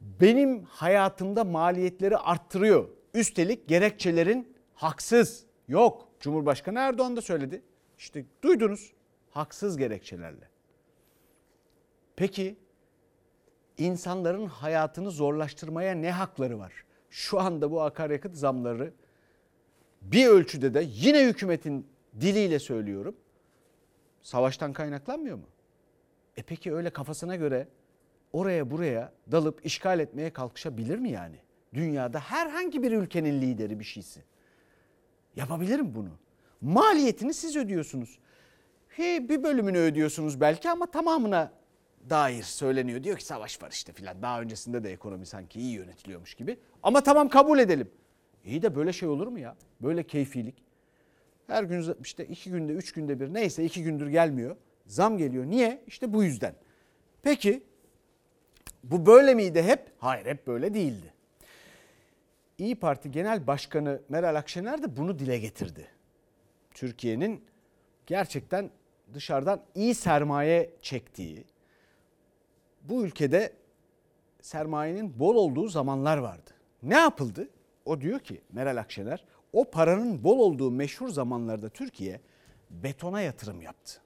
Benim 0.00 0.62
hayatımda 0.64 1.44
maliyetleri 1.44 2.16
arttırıyor. 2.16 2.88
Üstelik 3.14 3.68
gerekçelerin 3.68 4.52
haksız. 4.74 5.44
Yok. 5.68 6.08
Cumhurbaşkanı 6.20 6.78
Erdoğan 6.78 7.16
da 7.16 7.22
söyledi. 7.22 7.62
İşte 7.98 8.24
duydunuz. 8.42 8.92
Haksız 9.30 9.76
gerekçelerle. 9.76 10.48
Peki 12.16 12.56
insanların 13.78 14.46
hayatını 14.46 15.10
zorlaştırmaya 15.10 15.94
ne 15.94 16.10
hakları 16.10 16.58
var? 16.58 16.72
Şu 17.10 17.40
anda 17.40 17.70
bu 17.70 17.82
akaryakıt 17.82 18.36
zamları 18.36 18.92
bir 20.02 20.26
ölçüde 20.26 20.74
de 20.74 20.84
yine 20.86 21.26
hükümetin 21.26 21.86
diliyle 22.20 22.58
söylüyorum. 22.58 23.16
Savaştan 24.22 24.72
kaynaklanmıyor 24.72 25.36
mu? 25.36 25.46
E 26.36 26.42
peki 26.42 26.74
öyle 26.74 26.90
kafasına 26.90 27.36
göre 27.36 27.68
oraya 28.32 28.70
buraya 28.70 29.12
dalıp 29.32 29.66
işgal 29.66 30.00
etmeye 30.00 30.32
kalkışabilir 30.32 30.98
mi 30.98 31.10
yani? 31.10 31.36
Dünyada 31.74 32.20
herhangi 32.20 32.82
bir 32.82 32.92
ülkenin 32.92 33.40
lideri 33.40 33.78
bir 33.78 33.84
şeysi. 33.84 34.22
Yapabilirim 35.36 35.94
bunu. 35.94 36.10
Maliyetini 36.60 37.34
siz 37.34 37.56
ödüyorsunuz. 37.56 38.18
He, 38.88 39.28
bir 39.28 39.42
bölümünü 39.42 39.78
ödüyorsunuz 39.78 40.40
belki 40.40 40.70
ama 40.70 40.86
tamamına 40.86 41.52
dair 42.10 42.42
söyleniyor. 42.42 43.04
Diyor 43.04 43.16
ki 43.16 43.24
savaş 43.24 43.62
var 43.62 43.70
işte 43.70 43.92
filan. 43.92 44.22
Daha 44.22 44.40
öncesinde 44.40 44.84
de 44.84 44.92
ekonomi 44.92 45.26
sanki 45.26 45.60
iyi 45.60 45.72
yönetiliyormuş 45.72 46.34
gibi. 46.34 46.58
Ama 46.82 47.02
tamam 47.02 47.28
kabul 47.28 47.58
edelim. 47.58 47.90
İyi 48.44 48.62
de 48.62 48.76
böyle 48.76 48.92
şey 48.92 49.08
olur 49.08 49.26
mu 49.26 49.38
ya? 49.38 49.56
Böyle 49.80 50.02
keyfilik. 50.02 50.62
Her 51.46 51.64
gün 51.64 51.94
işte 52.02 52.26
iki 52.26 52.50
günde, 52.50 52.72
üç 52.72 52.92
günde 52.92 53.20
bir 53.20 53.34
neyse 53.34 53.64
iki 53.64 53.82
gündür 53.82 54.08
gelmiyor. 54.08 54.56
Zam 54.86 55.18
geliyor. 55.18 55.46
Niye? 55.46 55.84
İşte 55.86 56.12
bu 56.12 56.24
yüzden. 56.24 56.54
Peki 57.22 57.62
bu 58.84 59.06
böyle 59.06 59.34
miydi 59.34 59.62
hep? 59.62 59.92
Hayır 59.98 60.26
hep 60.26 60.46
böyle 60.46 60.74
değildi. 60.74 61.14
İyi 62.58 62.74
Parti 62.74 63.10
Genel 63.10 63.46
Başkanı 63.46 64.02
Meral 64.08 64.34
Akşener 64.34 64.82
de 64.82 64.96
bunu 64.96 65.18
dile 65.18 65.38
getirdi. 65.38 65.86
Türkiye'nin 66.74 67.44
gerçekten 68.06 68.70
dışarıdan 69.14 69.62
iyi 69.74 69.94
sermaye 69.94 70.70
çektiği, 70.82 71.44
bu 72.80 73.04
ülkede 73.04 73.52
sermayenin 74.42 75.18
bol 75.18 75.34
olduğu 75.34 75.68
zamanlar 75.68 76.18
vardı. 76.18 76.50
Ne 76.82 76.98
yapıldı? 76.98 77.48
O 77.84 78.00
diyor 78.00 78.20
ki 78.20 78.40
Meral 78.52 78.76
Akşener, 78.76 79.24
o 79.52 79.70
paranın 79.70 80.24
bol 80.24 80.38
olduğu 80.38 80.70
meşhur 80.70 81.08
zamanlarda 81.08 81.68
Türkiye 81.68 82.20
betona 82.70 83.20
yatırım 83.20 83.62
yaptı. 83.62 84.00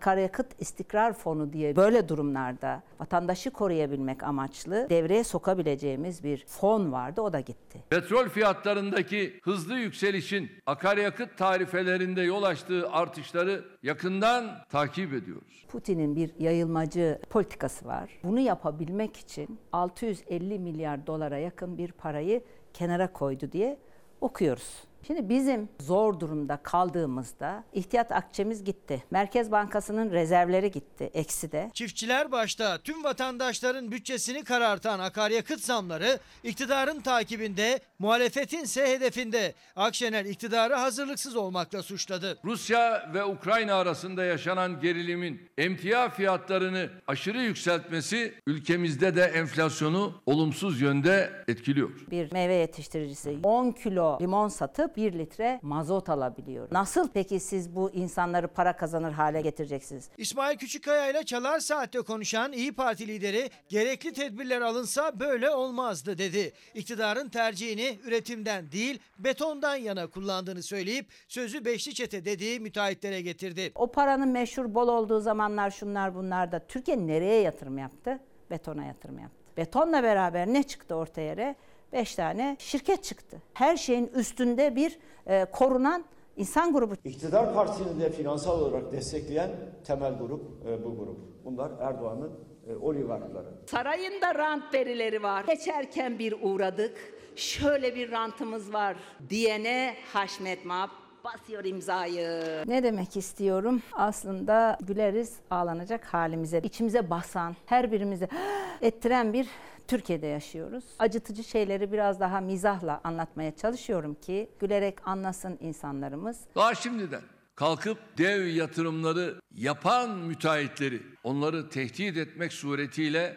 Akaryakıt 0.00 0.46
istikrar 0.62 1.12
fonu 1.12 1.52
diye 1.52 1.76
böyle 1.76 2.08
durumlarda 2.08 2.82
vatandaşı 3.00 3.50
koruyabilmek 3.50 4.22
amaçlı 4.22 4.86
devreye 4.90 5.24
sokabileceğimiz 5.24 6.24
bir 6.24 6.44
fon 6.46 6.92
vardı 6.92 7.20
o 7.20 7.32
da 7.32 7.40
gitti. 7.40 7.84
Petrol 7.90 8.28
fiyatlarındaki 8.28 9.40
hızlı 9.42 9.74
yükselişin 9.78 10.50
akaryakıt 10.66 11.38
tarifelerinde 11.38 12.22
yol 12.22 12.42
açtığı 12.42 12.90
artışları 12.90 13.64
yakından 13.82 14.50
takip 14.70 15.12
ediyoruz. 15.12 15.66
Putin'in 15.68 16.16
bir 16.16 16.34
yayılmacı 16.38 17.18
politikası 17.30 17.86
var. 17.86 18.10
Bunu 18.24 18.40
yapabilmek 18.40 19.16
için 19.16 19.58
650 19.72 20.58
milyar 20.58 21.06
dolara 21.06 21.38
yakın 21.38 21.78
bir 21.78 21.92
parayı 21.92 22.44
kenara 22.74 23.12
koydu 23.12 23.52
diye 23.52 23.78
okuyoruz. 24.20 24.84
Şimdi 25.06 25.28
bizim 25.28 25.68
zor 25.80 26.20
durumda 26.20 26.56
kaldığımızda 26.62 27.64
ihtiyat 27.72 28.12
akçemiz 28.12 28.64
gitti. 28.64 29.04
Merkez 29.10 29.52
Bankası'nın 29.52 30.10
rezervleri 30.10 30.70
gitti, 30.70 31.10
eksi 31.14 31.52
de. 31.52 31.70
Çiftçiler 31.74 32.32
başta 32.32 32.78
tüm 32.78 33.04
vatandaşların 33.04 33.92
bütçesini 33.92 34.44
karartan 34.44 34.98
akaryakıt 34.98 35.60
zamları 35.60 36.18
iktidarın 36.44 37.00
takibinde, 37.00 37.80
muhalefetin 37.98 38.62
ise 38.62 38.88
hedefinde. 38.88 39.54
Akşener 39.76 40.24
iktidarı 40.24 40.74
hazırlıksız 40.74 41.36
olmakla 41.36 41.82
suçladı. 41.82 42.38
Rusya 42.44 43.10
ve 43.14 43.24
Ukrayna 43.24 43.74
arasında 43.74 44.24
yaşanan 44.24 44.80
gerilimin 44.80 45.48
emtia 45.58 46.08
fiyatlarını 46.10 46.88
aşırı 47.06 47.38
yükseltmesi 47.42 48.34
ülkemizde 48.46 49.16
de 49.16 49.22
enflasyonu 49.22 50.22
olumsuz 50.26 50.80
yönde 50.80 51.30
etkiliyor. 51.48 51.90
Bir 52.10 52.32
meyve 52.32 52.54
yetiştiricisi 52.54 53.38
10 53.42 53.72
kilo 53.72 54.18
limon 54.20 54.48
satıp 54.48 54.89
1 54.96 55.12
litre 55.12 55.60
mazot 55.62 56.08
alabiliyor. 56.08 56.68
Nasıl 56.72 57.08
peki 57.08 57.40
siz 57.40 57.76
bu 57.76 57.90
insanları 57.90 58.48
para 58.48 58.76
kazanır 58.76 59.12
hale 59.12 59.40
getireceksiniz? 59.40 60.08
İsmail 60.18 60.58
Küçükkaya 60.58 61.10
ile 61.10 61.24
Çalar 61.24 61.58
Saat'te 61.60 62.00
konuşan 62.00 62.52
İyi 62.52 62.72
Parti 62.72 63.08
lideri 63.08 63.50
gerekli 63.68 64.12
tedbirler 64.12 64.60
alınsa 64.60 65.20
böyle 65.20 65.50
olmazdı 65.50 66.18
dedi. 66.18 66.52
İktidarın 66.74 67.28
tercihini 67.28 67.98
üretimden 68.04 68.72
değil 68.72 69.00
betondan 69.18 69.76
yana 69.76 70.06
kullandığını 70.06 70.62
söyleyip 70.62 71.06
sözü 71.28 71.64
beşli 71.64 71.94
çete 71.94 72.24
dediği 72.24 72.60
müteahhitlere 72.60 73.20
getirdi. 73.20 73.72
O 73.74 73.92
paranın 73.92 74.28
meşhur 74.28 74.74
bol 74.74 74.88
olduğu 74.88 75.20
zamanlar 75.20 75.70
şunlar 75.70 76.14
bunlar 76.14 76.52
da 76.52 76.58
Türkiye 76.58 77.06
nereye 77.06 77.40
yatırım 77.42 77.78
yaptı? 77.78 78.20
Betona 78.50 78.84
yatırım 78.84 79.18
yaptı. 79.18 79.36
Betonla 79.56 80.02
beraber 80.02 80.46
ne 80.46 80.62
çıktı 80.62 80.94
ortaya 80.94 81.26
yere? 81.26 81.56
5 81.92 82.14
tane 82.14 82.56
şirket 82.58 83.04
çıktı. 83.04 83.42
Her 83.54 83.76
şeyin 83.76 84.06
üstünde 84.06 84.76
bir 84.76 84.98
e, 85.26 85.44
korunan 85.44 86.04
insan 86.36 86.72
grubu. 86.72 86.94
İktidar 87.04 87.54
partisini 87.54 88.00
de 88.00 88.10
finansal 88.10 88.60
olarak 88.60 88.92
destekleyen 88.92 89.50
temel 89.86 90.18
grup 90.18 90.42
e, 90.66 90.84
bu 90.84 90.96
grup. 90.96 91.18
Bunlar 91.44 91.70
Erdoğan'ın 91.80 92.32
e, 92.68 92.76
oligarkları. 92.76 93.46
Sarayında 93.66 94.34
rant 94.34 94.74
verileri 94.74 95.22
var. 95.22 95.44
Geçerken 95.44 96.18
bir 96.18 96.34
uğradık. 96.42 97.20
Şöyle 97.36 97.94
bir 97.94 98.10
rantımız 98.10 98.72
var 98.72 98.96
diyene 99.28 99.94
Haşmet 100.12 100.64
Mab 100.64 100.88
basıyor 101.24 101.64
imzayı. 101.64 102.64
Ne 102.66 102.82
demek 102.82 103.16
istiyorum? 103.16 103.82
Aslında 103.92 104.78
güleriz 104.80 105.36
ağlanacak 105.50 106.04
halimize. 106.04 106.60
içimize 106.64 107.10
basan, 107.10 107.56
her 107.66 107.92
birimize 107.92 108.28
ettiren 108.82 109.32
bir 109.32 109.46
Türkiye'de 109.88 110.26
yaşıyoruz. 110.26 110.84
Acıtıcı 110.98 111.44
şeyleri 111.44 111.92
biraz 111.92 112.20
daha 112.20 112.40
mizahla 112.40 113.00
anlatmaya 113.04 113.56
çalışıyorum 113.56 114.14
ki 114.14 114.50
gülerek 114.60 115.08
anlasın 115.08 115.58
insanlarımız. 115.60 116.38
Daha 116.56 116.74
şimdiden 116.74 117.22
kalkıp 117.54 117.98
dev 118.18 118.46
yatırımları 118.46 119.40
yapan 119.54 120.10
müteahhitleri 120.10 121.02
onları 121.24 121.68
tehdit 121.70 122.16
etmek 122.16 122.52
suretiyle 122.52 123.36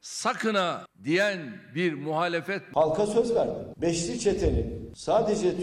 sakına 0.00 0.86
diyen 1.04 1.38
bir 1.74 1.94
muhalefet 1.94 2.62
Halka 2.74 3.06
söz 3.06 3.34
verdi. 3.34 3.54
Beşli 3.76 4.18
çetenin 4.20 4.92
sadece 4.94 5.58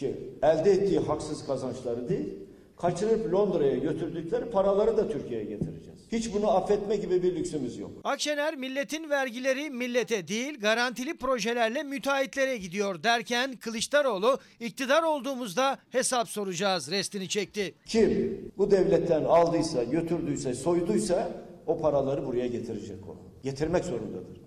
Türkiye'deki 0.00 0.38
elde 0.42 0.70
ettiği 0.70 0.98
haksız 0.98 1.46
kazançları 1.46 2.08
değil, 2.08 2.28
kaçırıp 2.76 3.32
Londra'ya 3.32 3.76
götürdükleri 3.76 4.50
paraları 4.50 4.96
da 4.96 5.08
Türkiye'ye 5.08 5.44
getireceğiz. 5.44 6.00
Hiç 6.12 6.34
bunu 6.34 6.50
affetme 6.50 6.96
gibi 6.96 7.22
bir 7.22 7.36
lüksümüz 7.36 7.78
yok. 7.78 7.90
Akşener 8.04 8.56
milletin 8.56 9.10
vergileri 9.10 9.70
millete 9.70 10.28
değil 10.28 10.60
garantili 10.60 11.16
projelerle 11.16 11.82
müteahhitlere 11.82 12.56
gidiyor 12.56 13.02
derken 13.02 13.56
Kılıçdaroğlu 13.56 14.38
iktidar 14.60 15.02
olduğumuzda 15.02 15.78
hesap 15.90 16.28
soracağız 16.28 16.90
restini 16.90 17.28
çekti. 17.28 17.74
Kim 17.86 18.38
bu 18.58 18.70
devletten 18.70 19.24
aldıysa, 19.24 19.84
götürdüyse, 19.84 20.54
soyduysa 20.54 21.32
o 21.66 21.80
paraları 21.80 22.26
buraya 22.26 22.46
getirecek 22.46 23.08
o. 23.08 23.16
Getirmek 23.42 23.84
zorundadır. 23.84 24.40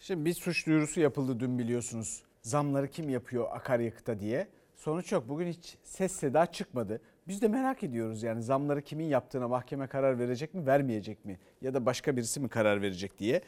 Şimdi 0.00 0.24
bir 0.24 0.34
suç 0.34 0.66
duyurusu 0.66 1.00
yapıldı 1.00 1.40
dün 1.40 1.58
biliyorsunuz. 1.58 2.22
Zamları 2.48 2.88
kim 2.88 3.08
yapıyor 3.08 3.46
akaryakıta 3.50 4.20
diye. 4.20 4.48
Sonuç 4.76 5.12
yok. 5.12 5.28
Bugün 5.28 5.46
hiç 5.46 5.78
ses 5.82 6.12
seda 6.12 6.46
çıkmadı. 6.46 7.00
Biz 7.28 7.42
de 7.42 7.48
merak 7.48 7.82
ediyoruz 7.82 8.22
yani 8.22 8.42
zamları 8.42 8.82
kimin 8.82 9.04
yaptığına 9.04 9.48
mahkeme 9.48 9.86
karar 9.86 10.18
verecek 10.18 10.54
mi, 10.54 10.66
vermeyecek 10.66 11.24
mi? 11.24 11.38
Ya 11.62 11.74
da 11.74 11.86
başka 11.86 12.16
birisi 12.16 12.40
mi 12.40 12.48
karar 12.48 12.82
verecek 12.82 13.18
diye 13.18 13.42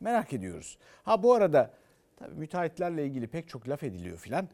merak 0.00 0.32
ediyoruz. 0.32 0.78
Ha 1.02 1.22
bu 1.22 1.34
arada 1.34 1.70
tabii 2.16 2.34
müteahhitlerle 2.34 3.06
ilgili 3.06 3.26
pek 3.26 3.48
çok 3.48 3.68
laf 3.68 3.82
ediliyor 3.82 4.18
filan. 4.18 4.48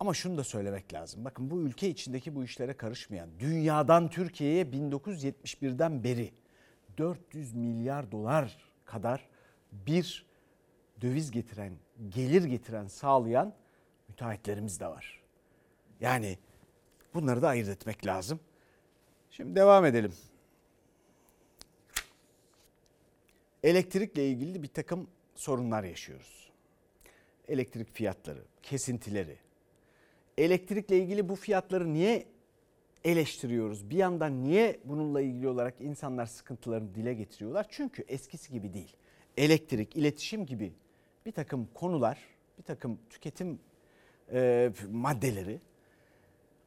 Ama 0.00 0.14
şunu 0.14 0.38
da 0.38 0.44
söylemek 0.44 0.92
lazım. 0.94 1.24
Bakın 1.24 1.50
bu 1.50 1.60
ülke 1.60 1.88
içindeki 1.88 2.34
bu 2.34 2.44
işlere 2.44 2.72
karışmayan, 2.72 3.28
dünyadan 3.38 4.08
Türkiye'ye 4.08 4.64
1971'den 4.64 6.04
beri 6.04 6.30
400 6.98 7.54
milyar 7.54 8.12
dolar 8.12 8.58
kadar 8.84 9.28
bir 9.72 10.26
döviz 11.00 11.30
getiren, 11.30 11.72
gelir 12.08 12.44
getiren, 12.44 12.86
sağlayan 12.86 13.54
müteahhitlerimiz 14.08 14.80
de 14.80 14.86
var. 14.86 15.22
Yani 16.00 16.38
bunları 17.14 17.42
da 17.42 17.48
ayırt 17.48 17.68
etmek 17.68 18.06
lazım. 18.06 18.40
Şimdi 19.30 19.56
devam 19.56 19.84
edelim. 19.84 20.12
Elektrikle 23.62 24.28
ilgili 24.28 24.62
bir 24.62 24.68
takım 24.68 25.10
sorunlar 25.34 25.84
yaşıyoruz. 25.84 26.50
Elektrik 27.48 27.94
fiyatları, 27.94 28.44
kesintileri. 28.62 29.36
Elektrikle 30.38 30.98
ilgili 30.98 31.28
bu 31.28 31.36
fiyatları 31.36 31.92
niye 31.94 32.26
eleştiriyoruz? 33.04 33.90
Bir 33.90 33.96
yandan 33.96 34.42
niye 34.42 34.80
bununla 34.84 35.20
ilgili 35.20 35.48
olarak 35.48 35.80
insanlar 35.80 36.26
sıkıntılarını 36.26 36.94
dile 36.94 37.14
getiriyorlar? 37.14 37.66
Çünkü 37.70 38.04
eskisi 38.08 38.52
gibi 38.52 38.72
değil. 38.72 38.96
Elektrik, 39.36 39.96
iletişim 39.96 40.46
gibi 40.46 40.72
bir 41.28 41.32
takım 41.32 41.68
konular, 41.74 42.18
bir 42.58 42.62
takım 42.62 42.98
tüketim 43.10 43.60
e, 44.32 44.70
maddeleri 44.90 45.60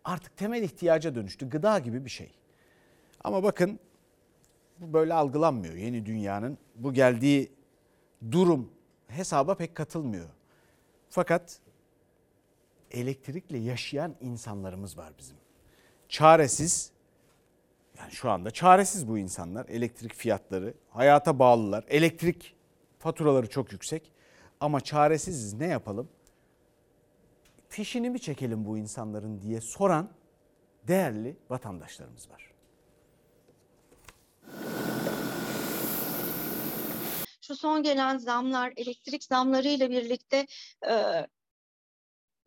artık 0.04 0.38
temel 0.38 0.64
ihtiyaca 0.64 1.16
dönüştü. 1.16 1.50
Gıda 1.50 1.80
gibi 1.80 2.06
bir 2.06 2.10
şey. 2.10 2.32
Ama 3.24 3.44
bakın 3.44 3.80
bu 4.80 4.94
böyle 4.94 5.14
algılanmıyor. 5.14 5.74
Yeni 5.74 6.06
dünyanın 6.06 6.58
bu 6.76 6.94
geldiği 6.94 7.52
durum 8.32 8.72
hesaba 9.08 9.56
pek 9.56 9.76
katılmıyor. 9.76 10.30
Fakat 11.10 11.60
elektrikle 12.92 13.58
yaşayan 13.58 14.16
insanlarımız 14.22 14.98
var 14.98 15.14
bizim. 15.18 15.38
Çaresiz 16.10 16.92
yani 17.98 18.12
şu 18.12 18.30
anda 18.30 18.52
çaresiz 18.52 19.08
bu 19.08 19.18
insanlar. 19.18 19.66
Elektrik 19.70 20.14
fiyatları, 20.14 20.74
hayata 20.90 21.40
bağlılar. 21.40 21.86
Elektrik 21.88 22.56
faturaları 23.00 23.50
çok 23.50 23.72
yüksek. 23.72 24.12
Ama 24.62 24.82
çaresiziz 24.82 25.54
ne 25.54 25.68
yapalım? 25.68 26.10
fişini 27.72 28.10
mi 28.10 28.20
çekelim 28.20 28.66
bu 28.66 28.78
insanların 28.78 29.42
diye 29.42 29.62
soran 29.62 30.10
değerli 30.88 31.38
vatandaşlarımız 31.50 32.30
var. 32.30 32.52
Şu 37.42 37.56
son 37.56 37.84
gelen 37.84 38.18
zamlar, 38.18 38.74
elektrik 38.78 39.24
zamları 39.24 39.68
ile 39.68 39.90
birlikte 39.90 40.48
e, 40.90 41.28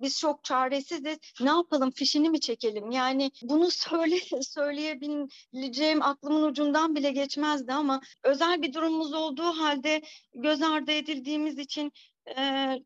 biz 0.00 0.18
çok 0.20 0.44
çaresiziz. 0.44 1.18
Ne 1.40 1.50
yapalım? 1.50 1.90
Fişini 1.90 2.30
mi 2.30 2.40
çekelim? 2.40 2.90
Yani 2.90 3.30
bunu 3.42 3.70
söyle 3.70 4.16
söyleyebileceğim 4.42 6.02
aklımın 6.02 6.42
ucundan 6.42 6.96
bile 6.96 7.10
geçmezdi 7.10 7.72
ama 7.72 8.00
özel 8.22 8.62
bir 8.62 8.72
durumumuz 8.72 9.12
olduğu 9.12 9.42
halde 9.52 10.02
göz 10.34 10.62
ardı 10.62 10.92
edildiğimiz 10.92 11.58
için 11.58 11.92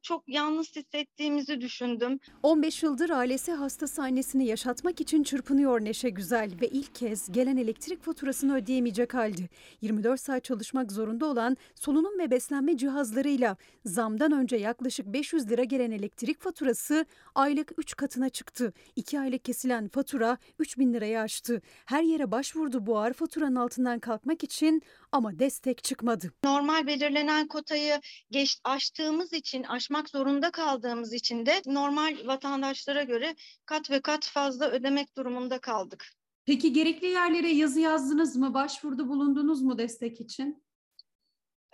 çok 0.02 0.28
yalnız 0.28 0.76
hissettiğimizi 0.76 1.60
düşündüm. 1.60 2.18
15 2.42 2.82
yıldır 2.82 3.10
ailesi 3.10 3.52
hastası 3.52 4.02
annesini 4.02 4.46
yaşatmak 4.46 5.00
için 5.00 5.22
çırpınıyor 5.22 5.80
Neşe 5.80 6.10
Güzel 6.10 6.50
ve 6.60 6.68
ilk 6.68 6.94
kez 6.94 7.32
gelen 7.32 7.56
elektrik 7.56 8.02
faturasını 8.02 8.56
ödeyemeyecek 8.56 9.14
halde. 9.14 9.48
24 9.80 10.20
saat 10.20 10.44
çalışmak 10.44 10.92
zorunda 10.92 11.26
olan 11.26 11.56
solunum 11.74 12.18
ve 12.18 12.30
beslenme 12.30 12.76
cihazlarıyla 12.76 13.56
zamdan 13.84 14.32
önce 14.32 14.56
yaklaşık 14.56 15.06
500 15.06 15.50
lira 15.50 15.64
gelen 15.64 15.90
elektrik 15.90 16.40
faturası 16.40 17.06
aylık 17.34 17.72
3 17.78 17.96
katına 17.96 18.28
çıktı. 18.28 18.72
2 18.96 19.20
aylık 19.20 19.44
kesilen 19.44 19.88
fatura 19.88 20.38
3000 20.58 20.94
liraya 20.94 21.22
aştı. 21.22 21.62
Her 21.86 22.02
yere 22.02 22.30
başvurdu 22.30 22.86
bu 22.86 22.98
ağır 22.98 23.12
faturanın 23.12 23.56
altından 23.56 23.98
kalkmak 23.98 24.44
için 24.44 24.82
ama 25.12 25.38
destek 25.38 25.84
çıkmadı. 25.84 26.32
Normal 26.44 26.86
belirlenen 26.86 27.48
kotayı 27.48 28.00
geç 28.30 28.60
aştığımız 28.64 29.32
için, 29.32 29.62
aşmak 29.62 30.08
zorunda 30.08 30.50
kaldığımız 30.50 31.12
için 31.12 31.46
de 31.46 31.62
normal 31.66 32.26
vatandaşlara 32.26 33.02
göre 33.02 33.34
kat 33.66 33.90
ve 33.90 34.00
kat 34.00 34.26
fazla 34.26 34.70
ödemek 34.70 35.16
durumunda 35.16 35.58
kaldık. 35.58 36.06
Peki 36.44 36.72
gerekli 36.72 37.06
yerlere 37.06 37.50
yazı 37.50 37.80
yazdınız 37.80 38.36
mı? 38.36 38.54
Başvuruda 38.54 39.08
bulundunuz 39.08 39.62
mu 39.62 39.78
destek 39.78 40.20
için? 40.20 40.62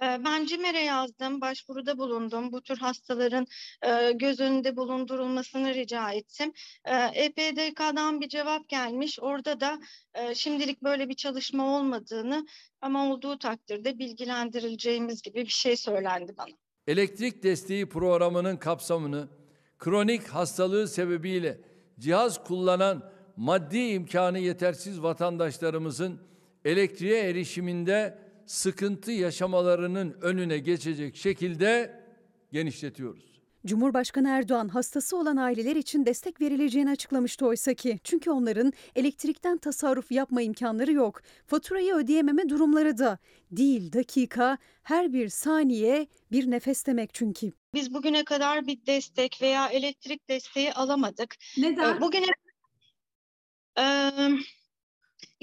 Ben 0.01 0.45
CİMER'e 0.45 0.81
yazdım, 0.81 1.41
başvuruda 1.41 1.99
bulundum. 1.99 2.53
Bu 2.53 2.63
tür 2.63 2.77
hastaların 2.77 3.47
e, 3.83 4.13
göz 4.13 4.41
önünde 4.41 4.77
bulundurulmasını 4.77 5.75
rica 5.75 6.13
ettim. 6.13 6.53
EPDK'dan 7.15 8.21
bir 8.21 8.29
cevap 8.29 8.69
gelmiş. 8.69 9.19
Orada 9.21 9.61
da 9.61 9.79
e, 10.15 10.35
şimdilik 10.35 10.83
böyle 10.83 11.09
bir 11.09 11.15
çalışma 11.15 11.77
olmadığını 11.77 12.47
ama 12.81 13.13
olduğu 13.13 13.39
takdirde 13.39 13.99
bilgilendirileceğimiz 13.99 15.23
gibi 15.23 15.43
bir 15.45 15.47
şey 15.47 15.77
söylendi 15.77 16.35
bana. 16.39 16.55
Elektrik 16.87 17.43
desteği 17.43 17.89
programının 17.89 18.57
kapsamını 18.57 19.29
kronik 19.79 20.29
hastalığı 20.29 20.89
sebebiyle 20.89 21.61
cihaz 21.99 22.45
kullanan 22.45 23.11
maddi 23.37 23.79
imkanı 23.79 24.39
yetersiz 24.39 25.03
vatandaşlarımızın 25.03 26.21
elektriğe 26.65 27.23
erişiminde 27.23 28.24
sıkıntı 28.47 29.13
yaşamalarının 29.13 30.17
önüne 30.21 30.59
geçecek 30.59 31.17
şekilde 31.17 32.01
genişletiyoruz. 32.53 33.35
Cumhurbaşkanı 33.67 34.29
Erdoğan 34.29 34.69
hastası 34.69 35.17
olan 35.17 35.37
aileler 35.37 35.77
için 35.77 36.07
destek 36.07 36.41
verileceğini 36.41 36.91
açıklamıştı 36.91 37.47
oysa 37.47 37.75
ki. 37.75 37.99
Çünkü 38.05 38.31
onların 38.31 38.73
elektrikten 38.97 39.59
tasarruf 39.59 40.13
yapma 40.13 40.43
imkanları 40.43 40.93
yok. 40.93 41.23
Faturayı 41.47 41.95
ödeyememe 41.95 42.49
durumları 42.49 42.99
da 42.99 43.19
değil 43.51 43.93
dakika 43.93 44.59
her 44.83 45.13
bir 45.13 45.29
saniye 45.29 46.07
bir 46.33 46.51
nefes 46.51 46.87
demek 46.87 47.15
çünkü. 47.15 47.53
Biz 47.75 47.95
bugüne 47.95 48.25
kadar 48.25 48.67
bir 48.67 48.87
destek 48.87 49.39
veya 49.43 49.69
elektrik 49.69 50.29
desteği 50.29 50.73
alamadık. 50.73 51.35
Neden? 51.59 51.97
Ee, 51.97 52.01
Bugüne 52.01 52.27
Eee, 53.79 54.31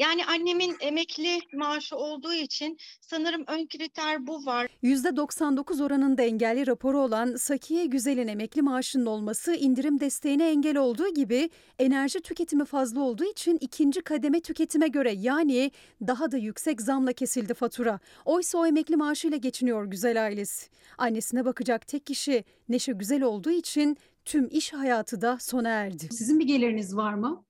yani 0.02 0.26
annemin 0.26 0.76
emekli 0.80 1.40
maaşı 1.54 1.96
olduğu 1.96 2.34
için 2.34 2.78
sanırım 3.02 3.44
ön 3.48 3.68
kriter 3.68 4.28
bu 4.28 4.46
var. 4.46 4.68
%99 4.84 5.84
oranında 5.84 6.22
engelli 6.22 6.68
raporu 6.68 7.00
olan 7.00 7.36
Sakiye 7.36 7.86
Güzel'in 7.86 8.28
emekli 8.28 8.62
maaşının 8.62 9.06
olması 9.06 9.56
indirim 9.56 10.00
desteğine 10.00 10.50
engel 10.50 10.78
olduğu 10.78 11.14
gibi 11.14 11.50
enerji 11.80 12.22
tüketimi 12.22 12.66
fazla 12.66 13.02
olduğu 13.02 13.26
için 13.26 13.58
ikinci 13.62 14.02
kademe 14.02 14.42
tüketime 14.42 14.88
göre 14.88 15.12
yani 15.12 15.72
daha 16.08 16.32
da 16.32 16.38
yüksek 16.38 16.82
zamla 16.82 17.14
kesildi 17.14 17.54
fatura. 17.54 18.00
Oysa 18.26 18.58
o 18.58 18.66
emekli 18.66 18.96
maaşıyla 18.96 19.38
geçiniyor 19.38 19.86
Güzel 19.86 20.26
ailesi. 20.26 20.70
Annesine 20.98 21.46
bakacak 21.46 21.88
tek 21.88 22.06
kişi 22.06 22.44
Neşe 22.70 22.92
Güzel 22.92 23.24
olduğu 23.24 23.52
için 23.52 23.98
tüm 24.26 24.48
iş 24.52 24.74
hayatı 24.74 25.22
da 25.22 25.38
sona 25.40 25.70
erdi. 25.70 26.08
Sizin 26.12 26.40
bir 26.40 26.48
geliriniz 26.48 26.96
var 26.96 27.14
mı? 27.14 27.44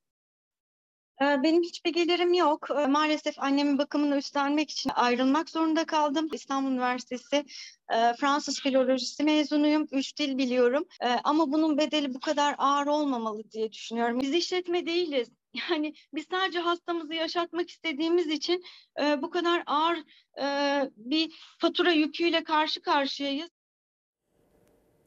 Ee, 1.22 1.44
Benim 1.44 1.64
hiçbir 1.64 1.94
gelirim 1.94 2.34
yok. 2.34 2.68
Ee, 2.72 2.88
Maalesef 2.88 3.40
annemin 3.40 3.78
bakımını 3.78 4.18
üstlenmek 4.18 4.72
için 4.72 4.92
ayrılmak 4.96 5.50
zorunda 5.50 5.86
kaldım. 5.86 6.30
İstanbul 6.34 6.72
Üniversitesi 6.72 7.36
e, 7.94 8.14
Fransız 8.20 8.60
filolojisi 8.62 9.24
mezunuyum. 9.24 9.88
Üç 9.92 10.18
dil 10.18 10.38
biliyorum. 10.38 10.86
Ee, 11.02 11.08
Ama 11.24 11.52
bunun 11.52 11.78
bedeli 11.78 12.14
bu 12.14 12.20
kadar 12.20 12.56
ağır 12.58 12.88
olmamalı 12.88 13.52
diye 13.52 13.72
düşünüyorum. 13.72 14.20
Biz 14.20 14.34
işletme 14.34 14.86
değiliz. 14.86 15.30
Yani 15.72 15.94
biz 16.14 16.26
sadece 16.32 16.60
hastamızı 16.60 17.14
yaşatmak 17.14 17.70
istediğimiz 17.70 18.28
için 18.28 18.64
e, 19.02 19.22
bu 19.22 19.30
kadar 19.30 19.64
ağır 19.66 19.98
e, 20.42 20.46
bir 20.98 21.56
fatura 21.60 21.92
yüküyle 21.92 22.44
karşı 22.44 22.82
karşıyayız. 22.82 23.50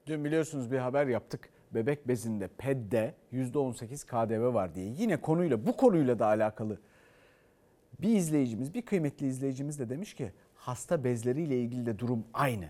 Dün 0.06 0.24
biliyorsunuz 0.24 0.72
bir 0.72 0.78
haber 0.78 1.06
yaptık. 1.06 1.53
Bebek 1.74 2.08
bezinde 2.08 2.48
PED'de 2.48 3.14
%18 3.32 4.06
KDV 4.06 4.54
var 4.54 4.74
diye. 4.74 4.86
Yine 4.86 5.16
konuyla 5.16 5.66
bu 5.66 5.76
konuyla 5.76 6.18
da 6.18 6.26
alakalı 6.26 6.80
bir 8.00 8.16
izleyicimiz, 8.16 8.74
bir 8.74 8.82
kıymetli 8.82 9.26
izleyicimiz 9.26 9.78
de 9.78 9.88
demiş 9.88 10.14
ki 10.14 10.32
hasta 10.54 11.04
bezleriyle 11.04 11.60
ilgili 11.60 11.86
de 11.86 11.98
durum 11.98 12.24
aynı. 12.34 12.68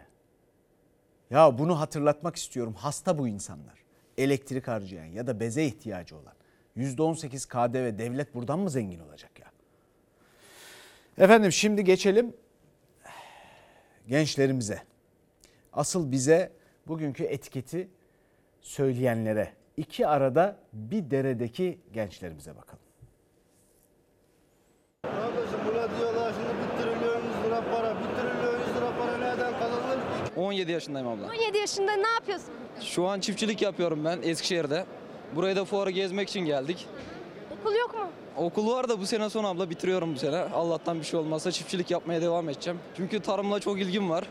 Ya 1.31 1.59
bunu 1.59 1.81
hatırlatmak 1.81 2.37
istiyorum. 2.37 2.75
Hasta 2.77 3.19
bu 3.19 3.29
insanlar. 3.29 3.85
Elektrik 4.19 4.69
harcayan 4.69 5.05
ya 5.05 5.27
da 5.27 5.41
beze 5.41 5.65
ihtiyacı 5.65 6.17
olan. 6.17 6.35
%18 6.77 7.49
KDV 7.49 7.99
devlet 7.99 8.35
buradan 8.35 8.59
mı 8.59 8.71
zengin 8.71 8.99
olacak 8.99 9.41
ya? 9.41 9.53
Efendim 11.25 11.53
şimdi 11.53 11.85
geçelim 11.85 12.35
gençlerimize. 14.09 14.83
Asıl 15.73 16.13
bize 16.13 16.53
bugünkü 16.87 17.25
etiketi 17.25 17.89
söyleyenlere 18.65 19.53
iki 19.77 20.07
arada 20.07 20.57
bir 20.73 21.11
deredeki 21.11 21.79
gençlerimize 21.93 22.57
bakalım. 22.57 22.79
Kardeşim 25.03 25.59
buna 25.67 25.99
diyorlar 25.99 26.33
şimdi 26.33 26.55
bir 26.63 26.83
trilyon 26.83 27.17
yüz 27.17 27.47
lira 27.47 27.63
para. 27.73 27.95
Bir 27.95 28.05
trilyon 28.21 28.59
yüz 28.59 28.77
lira 28.77 28.91
para 28.99 29.17
nereden 29.19 29.53
kazanılır 29.59 29.97
ki? 29.97 30.41
17 30.41 30.73
yaşındayım 30.73 31.09
abla. 31.09 31.27
17 31.27 31.59
yaşında 31.59 31.93
ne 31.93 32.09
yapıyorsun? 32.09 32.55
Şu 32.81 33.07
an 33.07 33.21
çiftçilik 33.21 33.63
yapıyorum 33.63 34.05
ben 34.05 34.19
Eskişehir'de. 34.23 34.87
Buraya 35.35 35.57
da 35.57 35.65
fuarı 35.65 35.91
gezmek 35.91 36.29
için 36.29 36.41
geldik. 36.41 36.87
Okul 37.61 37.75
yok 37.75 37.95
mu? 37.95 38.11
Okul 38.37 38.71
var 38.71 38.89
da 38.89 39.01
bu 39.01 39.07
sene 39.07 39.31
son 39.31 39.45
abla 39.45 39.71
bitiriyorum 39.71 40.15
bu 40.15 40.19
sene. 40.19 40.37
Allah'tan 40.37 40.99
bir 40.99 41.05
şey 41.05 41.21
olmazsa 41.21 41.53
çiftçilik 41.53 41.91
yapmaya 41.91 42.23
devam 42.23 42.49
edeceğim. 42.49 42.79
Çünkü 42.97 43.21
tarımla 43.21 43.61
çok 43.61 43.81
ilgim 43.81 44.11
var. 44.11 44.25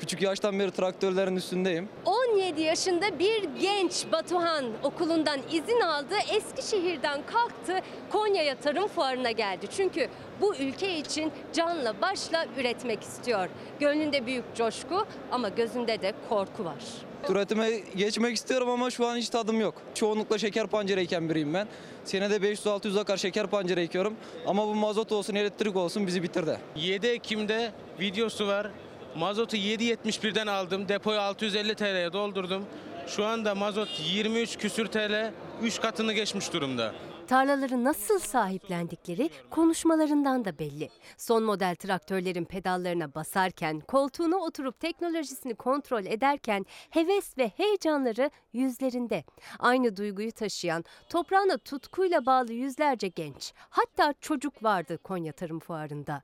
Küçük 0.00 0.22
yaştan 0.22 0.58
beri 0.58 0.70
traktörlerin 0.70 1.36
üstündeyim. 1.36 1.88
17 2.04 2.60
yaşında 2.60 3.18
bir 3.18 3.44
genç 3.60 4.04
Batuhan 4.12 4.64
okulundan 4.82 5.40
izin 5.52 5.80
aldı. 5.80 6.14
Eskişehir'den 6.32 7.20
kalktı 7.26 7.80
Konya'ya 8.10 8.58
tarım 8.58 8.88
fuarına 8.88 9.30
geldi. 9.30 9.66
Çünkü 9.76 10.08
bu 10.40 10.56
ülke 10.56 10.98
için 10.98 11.32
canla 11.52 12.00
başla 12.02 12.46
üretmek 12.58 13.02
istiyor. 13.02 13.48
Gönlünde 13.80 14.26
büyük 14.26 14.44
coşku 14.54 15.06
ama 15.32 15.48
gözünde 15.48 16.02
de 16.02 16.12
korku 16.28 16.64
var. 16.64 16.84
Üretime 17.28 17.70
geçmek 17.96 18.36
istiyorum 18.36 18.68
ama 18.70 18.90
şu 18.90 19.06
an 19.06 19.16
hiç 19.16 19.28
tadım 19.28 19.60
yok. 19.60 19.74
Çoğunlukla 19.94 20.38
şeker 20.38 20.66
pancarı 20.66 21.00
eken 21.00 21.28
biriyim 21.30 21.54
ben. 21.54 21.68
Senede 22.04 22.36
500-600 22.36 23.00
akar 23.00 23.16
şeker 23.16 23.46
pancarı 23.46 23.80
ekiyorum. 23.80 24.14
Ama 24.46 24.66
bu 24.66 24.74
mazot 24.74 25.12
olsun, 25.12 25.34
elektrik 25.34 25.76
olsun 25.76 26.06
bizi 26.06 26.22
bitirdi. 26.22 26.58
7 26.76 27.06
Ekim'de 27.06 27.72
videosu 28.00 28.46
var. 28.46 28.70
Mazotu 29.18 29.56
7.71'den 29.56 30.46
aldım. 30.46 30.88
Depoyu 30.88 31.20
650 31.20 31.74
TL'ye 31.74 32.12
doldurdum. 32.12 32.64
Şu 33.06 33.24
anda 33.24 33.54
mazot 33.54 33.88
23 34.12 34.56
küsür 34.56 34.86
TL 34.86 35.32
3 35.62 35.80
katını 35.80 36.12
geçmiş 36.12 36.52
durumda. 36.52 36.94
Tarlaları 37.28 37.84
nasıl 37.84 38.18
sahiplendikleri 38.18 39.30
konuşmalarından 39.50 40.44
da 40.44 40.58
belli. 40.58 40.88
Son 41.16 41.42
model 41.42 41.74
traktörlerin 41.74 42.44
pedallarına 42.44 43.14
basarken, 43.14 43.80
koltuğuna 43.80 44.36
oturup 44.36 44.80
teknolojisini 44.80 45.54
kontrol 45.54 46.06
ederken 46.06 46.66
heves 46.90 47.38
ve 47.38 47.48
heyecanları 47.56 48.30
yüzlerinde. 48.52 49.24
Aynı 49.58 49.96
duyguyu 49.96 50.32
taşıyan, 50.32 50.84
toprağına 51.08 51.58
tutkuyla 51.58 52.26
bağlı 52.26 52.52
yüzlerce 52.52 53.08
genç, 53.08 53.52
hatta 53.70 54.14
çocuk 54.20 54.64
vardı 54.64 54.98
Konya 54.98 55.32
Tarım 55.32 55.60
Fuarı'nda. 55.60 56.22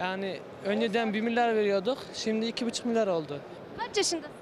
Yani 0.00 0.40
önceden 0.64 1.14
1 1.14 1.20
milyar 1.20 1.56
veriyorduk. 1.56 1.98
Şimdi 2.14 2.46
2,5 2.46 2.88
milyar 2.88 3.06
oldu. 3.06 3.40
Kaç 3.78 3.96
yaşındasın? 3.96 4.32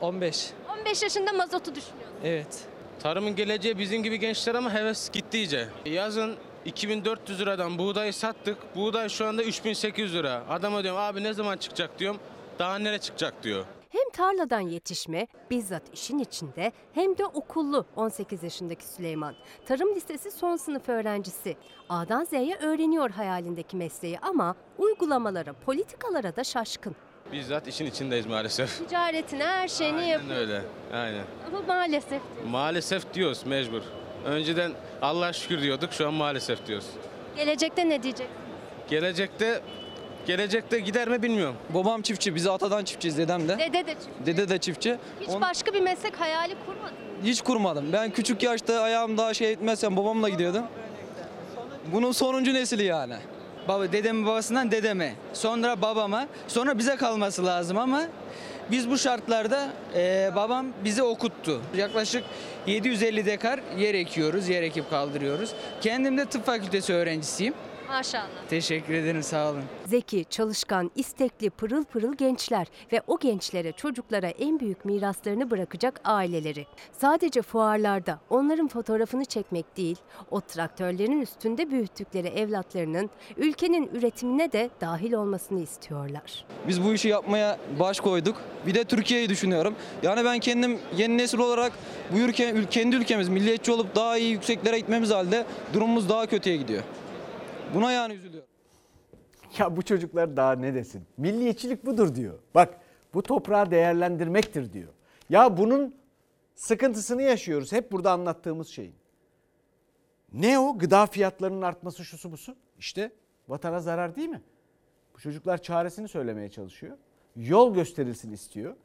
15. 0.00 0.50
15 0.78 1.02
yaşında 1.02 1.32
mazotu 1.32 1.74
düşünüyorsun. 1.74 2.16
Evet. 2.24 2.60
Tarımın 3.02 3.36
geleceği 3.36 3.78
bizim 3.78 4.02
gibi 4.02 4.18
gençler 4.18 4.54
ama 4.54 4.74
heves 4.74 5.10
gitti 5.10 5.38
iyice. 5.38 5.68
Yazın 5.86 6.36
2400 6.64 7.40
liradan 7.40 7.78
buğdayı 7.78 8.12
sattık. 8.12 8.76
Buğday 8.76 9.08
şu 9.08 9.26
anda 9.26 9.42
3800 9.42 10.14
lira. 10.14 10.42
Adama 10.48 10.82
diyorum 10.82 11.00
abi 11.00 11.22
ne 11.22 11.32
zaman 11.32 11.56
çıkacak 11.56 11.98
diyorum. 11.98 12.20
Daha 12.58 12.78
nereye 12.78 12.98
çıkacak 12.98 13.42
diyor. 13.42 13.64
Tarladan 14.12 14.60
yetişme, 14.60 15.26
bizzat 15.50 15.82
işin 15.94 16.18
içinde 16.18 16.72
hem 16.92 17.18
de 17.18 17.24
okullu 17.26 17.86
18 17.96 18.42
yaşındaki 18.42 18.84
Süleyman. 18.86 19.34
Tarım 19.66 19.94
lisesi 19.94 20.30
son 20.30 20.56
sınıf 20.56 20.88
öğrencisi. 20.88 21.56
A'dan 21.88 22.24
Z'ye 22.24 22.56
öğreniyor 22.56 23.10
hayalindeki 23.10 23.76
mesleği 23.76 24.18
ama 24.18 24.54
uygulamalara, 24.78 25.52
politikalara 25.52 26.36
da 26.36 26.44
şaşkın. 26.44 26.96
Bizzat 27.32 27.68
işin 27.68 27.86
içindeyiz 27.86 28.26
maalesef. 28.26 28.88
Ticaretine 28.88 29.44
her 29.44 29.68
şeyini 29.68 29.96
Aynen 29.98 30.08
yapıyor. 30.08 30.36
öyle. 30.36 30.62
Aynen. 30.92 31.24
Ama 31.48 31.60
maalesef 31.66 32.22
Maalesef 32.50 33.14
diyoruz 33.14 33.46
mecbur. 33.46 33.82
Önceden 34.24 34.72
Allah 35.02 35.32
şükür 35.32 35.62
diyorduk 35.62 35.92
şu 35.92 36.06
an 36.08 36.14
maalesef 36.14 36.66
diyoruz. 36.66 36.86
gelecekte 37.36 37.88
ne 37.88 38.02
diyecek? 38.02 38.28
Gelecekte 38.90 39.62
gelecekte 40.26 40.78
gider 40.80 41.08
mi 41.08 41.22
bilmiyorum. 41.22 41.56
Babam 41.74 42.02
çiftçi, 42.02 42.34
biz 42.34 42.46
atadan 42.46 42.84
çiftçiyiz 42.84 43.18
dedem 43.18 43.48
de. 43.48 43.58
Dede 43.58 43.86
de 43.86 43.94
çift. 43.94 44.26
Dede 44.26 44.48
de 44.48 44.58
çiftçi. 44.58 44.98
Hiç 45.20 45.28
On- 45.28 45.40
başka 45.40 45.72
bir 45.74 45.80
meslek 45.80 46.20
hayali 46.20 46.54
kurmadın. 46.66 46.94
Hiç 47.24 47.42
kurmadım. 47.42 47.92
Ben 47.92 48.10
küçük 48.10 48.42
yaşta 48.42 48.80
ayağım 48.80 49.18
daha 49.18 49.34
şey 49.34 49.52
etmezken 49.52 49.96
babamla 49.96 50.28
gidiyordum. 50.28 50.62
Bunun 51.92 52.12
sonuncu 52.12 52.54
nesili 52.54 52.84
yani. 52.84 53.14
Baba 53.68 53.92
dedemin 53.92 54.26
babasından 54.26 54.70
dedeme, 54.70 55.14
sonra 55.32 55.82
babama, 55.82 56.26
sonra 56.48 56.78
bize 56.78 56.96
kalması 56.96 57.46
lazım 57.46 57.78
ama 57.78 58.02
biz 58.70 58.90
bu 58.90 58.98
şartlarda 58.98 59.68
eee, 59.94 60.32
babam 60.36 60.66
bizi 60.84 61.02
okuttu. 61.02 61.60
Yaklaşık 61.76 62.24
750 62.66 63.26
dekar 63.26 63.60
yer 63.78 63.94
ekiyoruz, 63.94 64.48
yer 64.48 64.62
ekip 64.62 64.90
kaldırıyoruz. 64.90 65.50
Kendim 65.80 66.18
de 66.18 66.24
tıp 66.26 66.46
fakültesi 66.46 66.92
öğrencisiyim. 66.94 67.54
Maşallah. 67.92 68.28
Teşekkür 68.50 68.94
ederim, 68.94 69.22
sağ 69.22 69.50
olun. 69.50 69.62
Zeki, 69.86 70.24
çalışkan, 70.30 70.90
istekli, 70.96 71.50
pırıl 71.50 71.84
pırıl 71.84 72.14
gençler 72.14 72.66
ve 72.92 73.02
o 73.06 73.18
gençlere, 73.18 73.72
çocuklara 73.72 74.28
en 74.28 74.60
büyük 74.60 74.84
miraslarını 74.84 75.50
bırakacak 75.50 76.00
aileleri. 76.04 76.66
Sadece 76.92 77.42
fuarlarda 77.42 78.18
onların 78.30 78.68
fotoğrafını 78.68 79.24
çekmek 79.24 79.76
değil, 79.76 79.96
o 80.30 80.40
traktörlerin 80.40 81.20
üstünde 81.20 81.70
büyüttükleri 81.70 82.28
evlatlarının 82.28 83.10
ülkenin 83.36 83.90
üretimine 83.94 84.52
de 84.52 84.70
dahil 84.80 85.12
olmasını 85.12 85.60
istiyorlar. 85.62 86.44
Biz 86.68 86.84
bu 86.84 86.94
işi 86.94 87.08
yapmaya 87.08 87.58
baş 87.80 88.00
koyduk. 88.00 88.36
Bir 88.66 88.74
de 88.74 88.84
Türkiye'yi 88.84 89.28
düşünüyorum. 89.28 89.74
Yani 90.02 90.24
ben 90.24 90.38
kendim 90.38 90.78
yeni 90.96 91.18
nesil 91.18 91.38
olarak 91.38 91.72
bu 92.12 92.18
ülke, 92.18 92.50
ül- 92.50 92.68
kendi 92.68 92.96
ülkemiz 92.96 93.28
milliyetçi 93.28 93.72
olup 93.72 93.94
daha 93.96 94.18
iyi 94.18 94.30
yükseklere 94.30 94.78
gitmemiz 94.78 95.10
halde 95.10 95.46
durumumuz 95.74 96.08
daha 96.08 96.26
kötüye 96.26 96.56
gidiyor. 96.56 96.82
Buna 97.74 97.92
yani 97.92 98.14
üzülüyorum. 98.14 98.48
Ya 99.58 99.76
bu 99.76 99.82
çocuklar 99.82 100.36
daha 100.36 100.52
ne 100.52 100.74
desin? 100.74 101.02
Milliyetçilik 101.16 101.86
budur 101.86 102.14
diyor. 102.14 102.38
Bak 102.54 102.80
bu 103.14 103.22
toprağı 103.22 103.70
değerlendirmektir 103.70 104.72
diyor. 104.72 104.92
Ya 105.30 105.56
bunun 105.56 105.94
sıkıntısını 106.54 107.22
yaşıyoruz. 107.22 107.72
Hep 107.72 107.92
burada 107.92 108.12
anlattığımız 108.12 108.68
şeyin. 108.68 108.94
Ne 110.32 110.58
o? 110.58 110.78
Gıda 110.78 111.06
fiyatlarının 111.06 111.62
artması 111.62 112.04
şusu 112.04 112.32
busu. 112.32 112.56
İşte 112.78 113.12
vatana 113.48 113.80
zarar 113.80 114.16
değil 114.16 114.28
mi? 114.28 114.42
Bu 115.14 115.18
çocuklar 115.18 115.58
çaresini 115.62 116.08
söylemeye 116.08 116.50
çalışıyor. 116.50 116.96
Yol 117.36 117.74
gösterilsin 117.74 118.32
istiyor. 118.32 118.76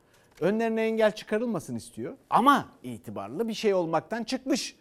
Önlerine 0.42 0.82
engel 0.82 1.12
çıkarılmasın 1.12 1.76
istiyor. 1.76 2.18
Ama 2.30 2.70
itibarlı 2.84 3.48
bir 3.48 3.54
şey 3.54 3.74
olmaktan 3.74 4.24
çıkmış. 4.24 4.76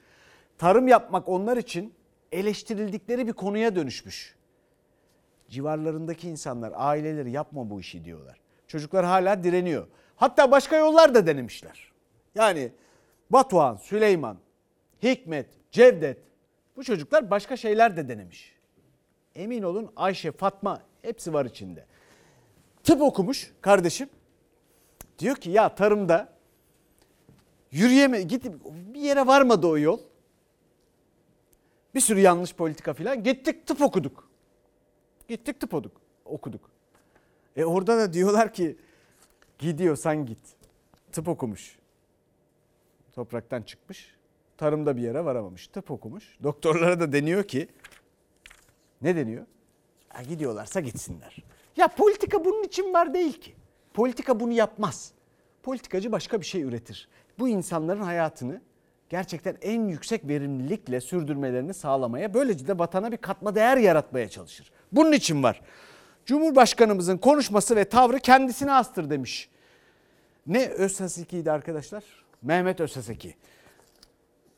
Tarım 0.59 0.89
yapmak 0.89 1.29
onlar 1.29 1.57
için 1.57 1.95
eleştirildikleri 2.39 3.27
bir 3.27 3.33
konuya 3.33 3.77
dönüşmüş 3.77 4.37
civarlarındaki 5.51 6.29
insanlar, 6.29 6.73
aileleri 6.75 7.31
yapma 7.31 7.71
bu 7.71 7.81
işi 7.81 8.05
diyorlar. 8.05 8.41
Çocuklar 8.67 9.05
hala 9.05 9.45
direniyor. 9.45 9.87
Hatta 10.17 10.51
başka 10.51 10.77
yollar 10.77 11.15
da 11.15 11.27
denemişler. 11.27 11.93
Yani 12.35 12.73
Batuhan, 13.31 13.77
Süleyman, 13.77 14.39
Hikmet, 15.03 15.47
Cevdet 15.71 16.19
bu 16.77 16.85
çocuklar 16.85 17.31
başka 17.31 17.57
şeyler 17.57 17.97
de 17.97 18.09
denemiş. 18.09 18.57
Emin 19.35 19.63
olun 19.63 19.93
Ayşe, 19.97 20.33
Fatma 20.33 20.83
hepsi 21.03 21.33
var 21.33 21.45
içinde. 21.45 21.87
Tıp 22.85 23.03
okumuş 23.03 23.53
kardeşim. 23.61 24.09
Diyor 25.19 25.37
ki 25.37 25.51
ya 25.51 25.75
tarımda 25.75 26.33
yürüyeme 27.71 28.23
git 28.23 28.45
bir 28.95 29.01
yere 29.01 29.27
varmadı 29.27 29.67
o 29.67 29.79
yol. 29.79 30.01
Bir 31.97 32.01
sürü 32.01 32.21
yanlış 32.21 32.55
politika 32.55 32.95
filan. 32.95 33.23
Gittik 33.23 33.67
tıp 33.67 33.81
okuduk. 33.81 34.29
Gittik 35.29 35.61
tıp 35.61 35.75
okuduk. 35.75 36.01
okuduk. 36.25 36.71
E 37.57 37.65
orada 37.65 37.99
da 37.99 38.13
diyorlar 38.13 38.53
ki 38.53 38.77
gidiyorsan 39.59 40.27
git. 40.27 40.39
Tıp 41.13 41.29
okumuş. 41.29 41.79
Topraktan 43.13 43.63
çıkmış. 43.63 44.15
Tarımda 44.57 44.97
bir 44.97 45.03
yere 45.03 45.25
varamamış. 45.25 45.69
Tıp 45.69 45.91
okumuş. 45.91 46.37
Doktorlara 46.43 47.01
da 47.01 47.13
deniyor 47.13 47.45
ki 47.45 47.69
ne 49.03 49.17
deniyor? 49.17 49.47
Ha, 50.09 50.23
gidiyorlarsa 50.23 50.81
gitsinler. 50.81 51.45
Ya 51.77 51.89
politika 51.89 52.45
bunun 52.45 52.63
için 52.63 52.95
var 52.95 53.15
değil 53.15 53.41
ki. 53.41 53.55
Politika 53.95 54.41
bunu 54.41 54.53
yapmaz. 54.53 55.13
Politikacı 55.63 56.13
başka 56.13 56.41
bir 56.41 56.47
şey 56.47 56.63
üretir. 56.63 57.09
Bu 57.39 57.49
insanların 57.49 58.03
hayatını 58.03 58.61
gerçekten 59.09 59.57
en 59.63 59.89
yüksek 59.89 60.29
verimlilikle 60.29 61.01
sürdürmelerini 61.01 61.75
sağlamaya, 61.75 62.35
böylece 62.35 62.67
de 62.67 62.79
vatana 62.79 63.13
bir 63.13 63.17
katma 63.17 63.55
değer 63.55 63.77
yaratmaya 63.77 64.29
çalışır. 64.29 64.71
Bunun 64.93 65.13
için 65.13 65.43
var. 65.43 65.61
Cumhurbaşkanımızın 66.27 67.19
konuşması 67.19 67.77
ve 67.77 67.85
tavrı 67.85 68.19
kendisine 68.19 68.73
astır 68.73 69.11
demiş. 69.11 69.49
Ne 70.47 70.69
Özhaseki'ydi 70.69 71.53
arkadaşlar? 71.53 72.05
Mehmet 72.43 72.81
Özhaseki. 72.81 73.35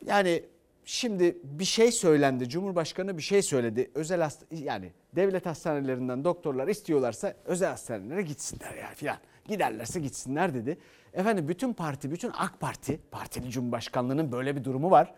Yani 0.06 0.44
şimdi 0.84 1.38
bir 1.42 1.64
şey 1.64 1.92
söylendi. 1.92 2.48
Cumhurbaşkanı 2.48 3.16
bir 3.16 3.22
şey 3.22 3.42
söyledi. 3.42 3.90
Özel 3.94 4.20
hasta 4.20 4.46
yani 4.50 4.92
devlet 5.16 5.46
hastanelerinden 5.46 6.24
doktorlar 6.24 6.68
istiyorlarsa 6.68 7.34
özel 7.44 7.68
hastanelere 7.68 8.22
gitsinler 8.22 8.74
yani 8.74 8.94
filan. 8.94 9.16
Giderlerse 9.48 10.00
gitsinler 10.00 10.54
dedi. 10.54 10.78
Efendim 11.14 11.48
bütün 11.48 11.72
parti, 11.72 12.10
bütün 12.10 12.32
AK 12.38 12.60
Parti, 12.60 13.00
partili 13.10 13.50
cumhurbaşkanlığının 13.50 14.32
böyle 14.32 14.56
bir 14.56 14.64
durumu 14.64 14.90
var. 14.90 15.14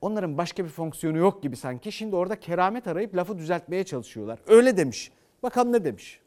Onların 0.00 0.38
başka 0.38 0.64
bir 0.64 0.68
fonksiyonu 0.70 1.18
yok 1.18 1.42
gibi 1.42 1.56
sanki. 1.56 1.92
Şimdi 1.92 2.16
orada 2.16 2.40
keramet 2.40 2.86
arayıp 2.86 3.16
lafı 3.16 3.38
düzeltmeye 3.38 3.84
çalışıyorlar. 3.84 4.38
Öyle 4.46 4.76
demiş. 4.76 5.10
Bakalım 5.42 5.72
ne 5.72 5.84
demiş. 5.84 6.20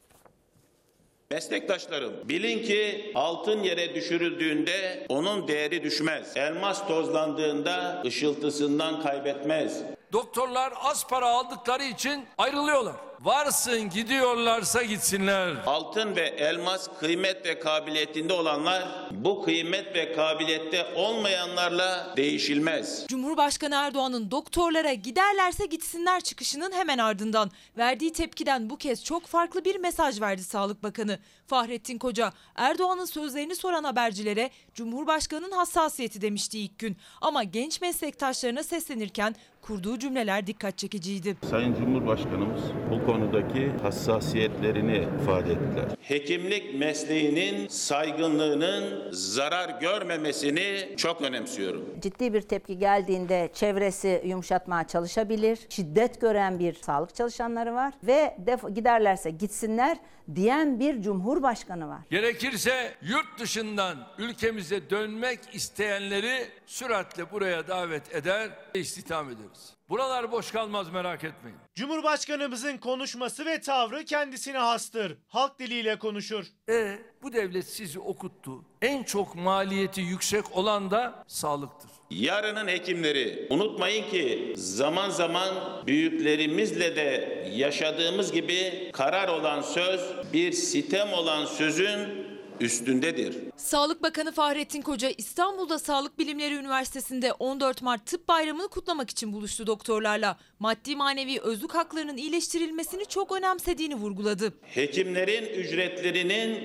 Meslektaşlarım 1.32 2.14
bilin 2.30 2.64
ki 2.64 3.12
altın 3.16 3.64
yere 3.64 3.96
düşürüldüğünde 3.96 5.06
onun 5.10 5.48
değeri 5.48 5.84
düşmez. 5.84 6.38
Elmas 6.38 6.88
tozlandığında 6.88 8.04
ışıltısından 8.06 9.02
kaybetmez. 9.02 9.82
Doktorlar 10.14 10.74
az 10.84 11.08
para 11.08 11.26
aldıkları 11.28 11.84
için 11.84 12.26
ayrılıyorlar. 12.38 12.96
Varsın 13.22 13.90
gidiyorlarsa 13.90 14.84
gitsinler. 14.84 15.56
Altın 15.66 16.16
ve 16.16 16.22
elmas 16.22 16.88
kıymet 17.00 17.46
ve 17.46 17.60
kabiliyetinde 17.60 18.34
olanlar 18.34 19.10
bu 19.12 19.44
kıymet 19.44 19.96
ve 19.96 20.14
kabiliyette 20.14 20.86
olmayanlarla 20.96 22.14
değişilmez. 22.18 23.06
Cumhurbaşkanı 23.08 23.76
Erdoğan'ın 23.76 24.32
doktorlara 24.32 24.94
giderlerse 24.94 25.66
gitsinler 25.66 26.22
çıkışının 26.22 26.72
hemen 26.72 26.98
ardından 26.98 27.52
verdiği 27.78 28.14
tepkiden 28.14 28.70
bu 28.70 28.78
kez 28.78 29.04
çok 29.04 29.26
farklı 29.26 29.66
bir 29.66 29.76
mesaj 29.76 30.22
verdi 30.22 30.44
Sağlık 30.44 30.84
Bakanı. 30.84 31.20
Fahrettin 31.48 31.98
Koca 31.98 32.34
Erdoğan'ın 32.56 33.06
sözlerini 33.06 33.56
soran 33.56 33.84
habercilere 33.84 34.50
Cumhurbaşkanı'nın 34.74 35.52
hassasiyeti 35.52 36.22
demişti 36.22 36.60
ilk 36.60 36.80
gün. 36.80 36.98
Ama 37.22 37.44
genç 37.44 37.82
meslektaşlarına 37.82 38.64
seslenirken 38.64 39.36
kurduğu 39.62 40.00
cümleler 40.00 40.48
dikkat 40.48 40.78
çekiciydi. 40.78 41.38
Sayın 41.50 41.76
Cumhurbaşkanımız 41.76 42.62
bu 42.92 43.06
konudaki 43.08 43.72
hassasiyetlerini 43.82 45.08
ifade 45.22 45.52
ettiler. 45.52 45.86
Hekimlik 46.02 46.80
mesleğinin 46.80 47.68
saygınlığının 47.68 49.12
zarar 49.12 49.82
görmemesini 49.82 50.94
çok 50.98 51.22
önemsiyorum. 51.22 51.86
Ciddi 52.02 52.34
bir 52.34 52.42
tepki 52.42 52.78
geldiğinde 52.78 53.50
çevresi 53.54 54.22
yumuşatmaya 54.26 54.88
çalışabilir. 54.88 55.60
Şiddet 55.70 56.22
gören 56.22 56.60
bir 56.60 56.74
sağlık 56.74 57.16
çalışanları 57.16 57.74
var 57.74 57.94
ve 58.04 58.38
def- 58.46 58.74
giderlerse 58.74 59.30
gitsinler 59.32 59.98
diyen 60.36 60.80
bir 60.80 61.02
cumhurbaşkanı 61.02 61.88
var. 61.88 62.00
Gerekirse 62.10 62.94
yurt 63.02 63.40
dışından 63.40 63.96
ülkemize 64.18 64.90
dönmek 64.90 65.40
isteyenleri 65.54 66.48
süratle 66.66 67.32
buraya 67.32 67.68
davet 67.68 68.16
eder, 68.16 68.50
istihdam 68.74 69.26
ederiz. 69.30 69.77
Buralar 69.90 70.32
boş 70.32 70.52
kalmaz 70.52 70.90
merak 70.90 71.24
etmeyin. 71.24 71.58
Cumhurbaşkanımızın 71.76 72.78
konuşması 72.78 73.46
ve 73.46 73.62
tavrı 73.62 74.06
kendisine 74.06 74.58
hastır. 74.58 75.18
Halk 75.28 75.60
diliyle 75.60 76.00
konuşur. 76.00 76.46
E 76.70 76.98
bu 77.24 77.34
devlet 77.34 77.68
sizi 77.68 78.00
okuttu. 78.00 78.66
En 78.82 79.04
çok 79.04 79.36
maliyeti 79.36 80.02
yüksek 80.02 80.58
olan 80.58 80.92
da 80.92 81.24
sağlıktır. 81.28 81.90
Yarının 82.10 82.68
hekimleri 82.68 83.48
unutmayın 83.50 84.10
ki 84.10 84.54
zaman 84.58 85.10
zaman 85.10 85.48
büyüklerimizle 85.88 86.96
de 86.96 87.38
yaşadığımız 87.56 88.32
gibi 88.32 88.90
karar 88.94 89.28
olan 89.28 89.62
söz 89.62 90.02
bir 90.34 90.52
sitem 90.52 91.14
olan 91.14 91.46
sözün 91.46 92.27
üstündedir. 92.62 93.36
Sağlık 93.58 94.04
Bakanı 94.04 94.32
Fahrettin 94.32 94.82
Koca 94.82 95.10
İstanbul'da 95.18 95.80
Sağlık 95.80 96.20
Bilimleri 96.20 96.54
Üniversitesi'nde 96.56 97.34
14 97.34 97.82
Mart 97.82 98.06
Tıp 98.06 98.28
Bayramı'nı 98.28 98.68
kutlamak 98.68 99.10
için 99.10 99.34
buluştu 99.34 99.68
doktorlarla. 99.68 100.38
Maddi 100.60 100.96
manevi 100.96 101.40
özlük 101.42 101.76
haklarının 101.76 102.18
iyileştirilmesini 102.18 103.06
çok 103.06 103.32
önemsediğini 103.32 103.96
vurguladı. 103.96 104.54
Hekimlerin 104.62 105.46
ücretlerinin 105.46 106.58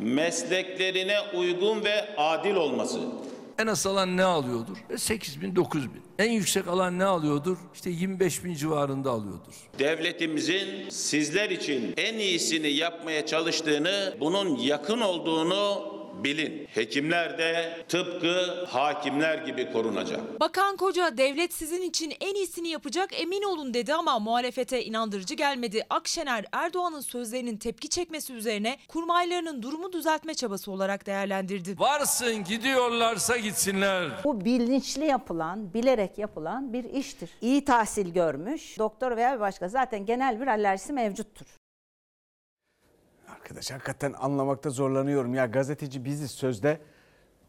mesleklerine 0.00 1.16
uygun 1.34 1.84
ve 1.84 2.16
adil 2.16 2.54
olması. 2.54 2.98
En 3.58 3.66
az 3.66 3.86
alan 3.86 4.16
ne 4.16 4.24
alıyordur? 4.24 4.76
8 4.96 5.40
bin, 5.42 5.56
9 5.56 5.82
bin. 5.94 6.02
En 6.18 6.30
yüksek 6.30 6.68
alan 6.68 6.98
ne 6.98 7.04
alıyordur? 7.04 7.56
İşte 7.74 7.90
25 7.90 8.44
bin 8.44 8.54
civarında 8.54 9.10
alıyordur. 9.10 9.54
Devletimizin 9.78 10.88
sizler 10.90 11.50
için 11.50 11.94
en 11.96 12.18
iyisini 12.18 12.68
yapmaya 12.68 13.26
çalıştığını, 13.26 14.16
bunun 14.20 14.56
yakın 14.56 15.00
olduğunu 15.00 15.82
bilin. 16.24 16.66
Hekimler 16.74 17.38
de 17.38 17.76
tıpkı 17.88 18.64
hakimler 18.68 19.38
gibi 19.38 19.72
korunacak. 19.72 20.40
Bakan 20.40 20.76
Koca 20.76 21.16
devlet 21.18 21.54
sizin 21.54 21.82
için 21.82 22.12
en 22.20 22.34
iyisini 22.34 22.68
yapacak 22.68 23.20
emin 23.20 23.42
olun 23.42 23.74
dedi 23.74 23.94
ama 23.94 24.18
muhalefete 24.18 24.84
inandırıcı 24.84 25.34
gelmedi. 25.34 25.82
Akşener 25.90 26.44
Erdoğan'ın 26.52 27.00
sözlerinin 27.00 27.56
tepki 27.56 27.88
çekmesi 27.88 28.32
üzerine 28.32 28.76
kurmaylarının 28.88 29.62
durumu 29.62 29.92
düzeltme 29.92 30.34
çabası 30.34 30.72
olarak 30.72 31.06
değerlendirdi. 31.06 31.78
Varsın 31.78 32.44
gidiyorlarsa 32.44 33.36
gitsinler. 33.36 34.08
Bu 34.24 34.44
bilinçli 34.44 35.04
yapılan, 35.04 35.74
bilerek 35.74 36.18
yapılan 36.18 36.72
bir 36.72 36.84
iştir. 36.84 37.30
İyi 37.40 37.64
tahsil 37.64 38.12
görmüş, 38.14 38.78
doktor 38.78 39.16
veya 39.16 39.34
bir 39.34 39.40
başka 39.40 39.68
zaten 39.68 40.06
genel 40.06 40.40
bir 40.40 40.46
alerjisi 40.46 40.92
mevcuttur. 40.92 41.46
Arkadaş 43.46 43.70
hakikaten 43.70 44.12
anlamakta 44.12 44.70
zorlanıyorum. 44.70 45.34
Ya 45.34 45.46
gazeteci 45.46 46.04
biziz 46.04 46.30
sözde. 46.30 46.80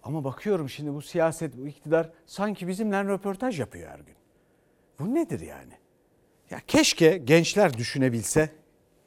Ama 0.03 0.23
bakıyorum 0.23 0.69
şimdi 0.69 0.93
bu 0.93 1.01
siyaset, 1.01 1.57
bu 1.57 1.67
iktidar 1.67 2.09
sanki 2.25 2.67
bizimle 2.67 3.03
röportaj 3.03 3.59
yapıyor 3.59 3.89
her 3.89 3.99
gün. 3.99 4.15
Bu 4.99 5.15
nedir 5.15 5.39
yani? 5.39 5.73
Ya 6.49 6.59
keşke 6.67 7.17
gençler 7.17 7.73
düşünebilse, 7.73 8.49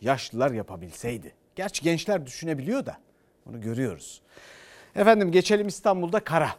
yaşlılar 0.00 0.50
yapabilseydi. 0.50 1.34
Gerçi 1.54 1.82
gençler 1.82 2.26
düşünebiliyor 2.26 2.86
da 2.86 2.96
onu 3.48 3.60
görüyoruz. 3.60 4.22
Efendim 4.94 5.32
geçelim 5.32 5.68
İstanbul'da 5.68 6.20
kara. 6.20 6.50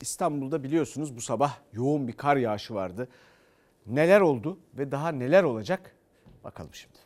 İstanbul'da 0.00 0.62
biliyorsunuz 0.62 1.16
bu 1.16 1.20
sabah 1.20 1.58
yoğun 1.72 2.08
bir 2.08 2.12
kar 2.12 2.36
yağışı 2.36 2.74
vardı. 2.74 3.08
Neler 3.86 4.20
oldu 4.20 4.58
ve 4.74 4.90
daha 4.90 5.08
neler 5.08 5.42
olacak? 5.42 5.96
Bakalım 6.44 6.74
şimdi. 6.74 7.05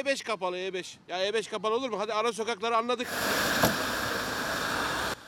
E5 0.00 0.24
kapalı 0.24 0.56
E5. 0.58 0.84
Ya 1.08 1.28
E5 1.28 1.50
kapalı 1.50 1.74
olur 1.74 1.90
mu? 1.90 2.00
Hadi 2.00 2.14
ara 2.14 2.32
sokakları 2.32 2.76
anladık. 2.76 3.08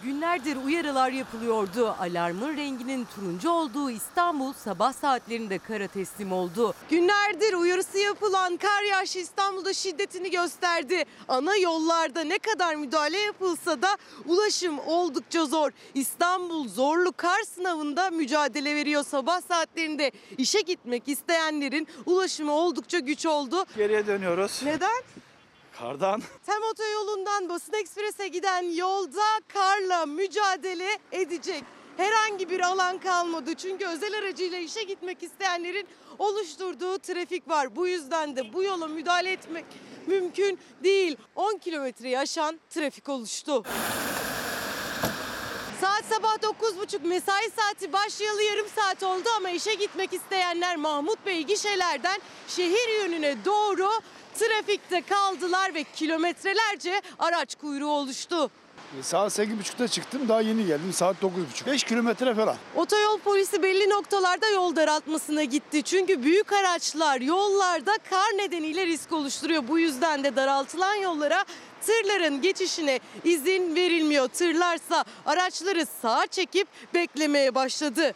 Günlerdir 0.04 0.56
uyarılar 0.56 1.10
yapılıyordu. 1.10 1.96
Alarmın 2.00 2.56
renginin 2.56 3.06
turuncu 3.14 3.50
olduğu 3.50 3.90
İstanbul 3.90 4.52
sabah 4.52 4.92
saatlerinde 4.92 5.58
kara 5.58 5.86
teslim 5.86 6.32
oldu. 6.32 6.74
Günlerdir 6.90 7.52
uyarısı 7.54 7.98
yapılan 7.98 8.56
kar 8.56 8.82
yağışı 8.82 9.18
İstanbul'da 9.18 9.72
şiddetini 9.72 10.30
gösterdi. 10.30 11.04
Ana 11.28 11.56
yollarda 11.56 12.24
ne 12.24 12.38
kadar 12.38 12.74
müdahale 12.74 13.18
yapılsa 13.18 13.82
da 13.82 13.96
ulaşım 14.26 14.78
oldukça 14.78 15.44
zor. 15.46 15.70
İstanbul 15.94 16.68
zorlu 16.68 17.12
kar 17.12 17.42
sınavında 17.42 18.10
mücadele 18.10 18.74
veriyor 18.76 19.04
sabah 19.04 19.40
saatlerinde. 19.40 20.12
işe 20.38 20.60
gitmek 20.60 21.08
isteyenlerin 21.08 21.88
ulaşımı 22.06 22.52
oldukça 22.52 22.98
güç 22.98 23.26
oldu. 23.26 23.64
Geriye 23.76 24.06
dönüyoruz. 24.06 24.60
Neden? 24.64 25.02
Kardan. 25.78 26.22
Tem 26.46 26.62
otoyolundan 26.72 27.48
Basın 27.48 27.72
Ekspres'e 27.72 28.28
giden 28.28 28.76
yolda 28.76 29.40
karla 29.48 30.06
mücadele 30.06 30.98
edecek. 31.12 31.64
Herhangi 31.96 32.50
bir 32.50 32.60
alan 32.60 32.98
kalmadı 32.98 33.54
çünkü 33.54 33.86
özel 33.86 34.18
aracıyla 34.18 34.58
işe 34.58 34.82
gitmek 34.82 35.22
isteyenlerin 35.22 35.86
oluşturduğu 36.18 36.98
trafik 36.98 37.48
var. 37.48 37.76
Bu 37.76 37.86
yüzden 37.88 38.36
de 38.36 38.52
bu 38.52 38.62
yola 38.62 38.86
müdahale 38.88 39.32
etmek 39.32 39.64
mümkün 40.06 40.58
değil. 40.84 41.16
10 41.36 41.58
kilometreyi 41.58 42.18
aşan 42.18 42.60
trafik 42.70 43.08
oluştu. 43.08 43.62
Saat 45.80 46.04
sabah 46.04 46.36
9.30 46.36 47.06
mesai 47.06 47.50
saati 47.50 47.92
başlayalı 47.92 48.42
yarım 48.42 48.66
saat 48.76 49.02
oldu 49.02 49.28
ama 49.36 49.50
işe 49.50 49.74
gitmek 49.74 50.12
isteyenler 50.12 50.76
Mahmut 50.76 51.26
Bey 51.26 51.42
gişelerden 51.42 52.20
şehir 52.48 53.00
yönüne 53.02 53.44
doğru 53.44 53.90
trafikte 54.38 55.02
kaldılar 55.02 55.74
ve 55.74 55.84
kilometrelerce 55.84 57.02
araç 57.18 57.54
kuyruğu 57.54 57.90
oluştu. 57.90 58.50
Saat 59.02 59.38
8.30'da 59.38 59.88
çıktım 59.88 60.28
daha 60.28 60.40
yeni 60.40 60.66
geldim 60.66 60.92
saat 60.92 61.16
9.30. 61.22 61.66
5 61.66 61.84
kilometre 61.84 62.34
falan. 62.34 62.56
Otoyol 62.76 63.18
polisi 63.18 63.62
belli 63.62 63.90
noktalarda 63.90 64.48
yol 64.48 64.76
daraltmasına 64.76 65.44
gitti. 65.44 65.82
Çünkü 65.82 66.22
büyük 66.22 66.52
araçlar 66.52 67.20
yollarda 67.20 67.92
kar 68.10 68.38
nedeniyle 68.38 68.86
risk 68.86 69.12
oluşturuyor. 69.12 69.62
Bu 69.68 69.78
yüzden 69.78 70.24
de 70.24 70.36
daraltılan 70.36 70.94
yollara 70.94 71.44
tırların 71.86 72.40
geçişine 72.40 73.00
izin 73.24 73.74
verilmiyor. 73.74 74.28
Tırlarsa 74.28 75.04
araçları 75.26 75.86
sağa 76.02 76.26
çekip 76.26 76.68
beklemeye 76.94 77.54
başladı. 77.54 78.14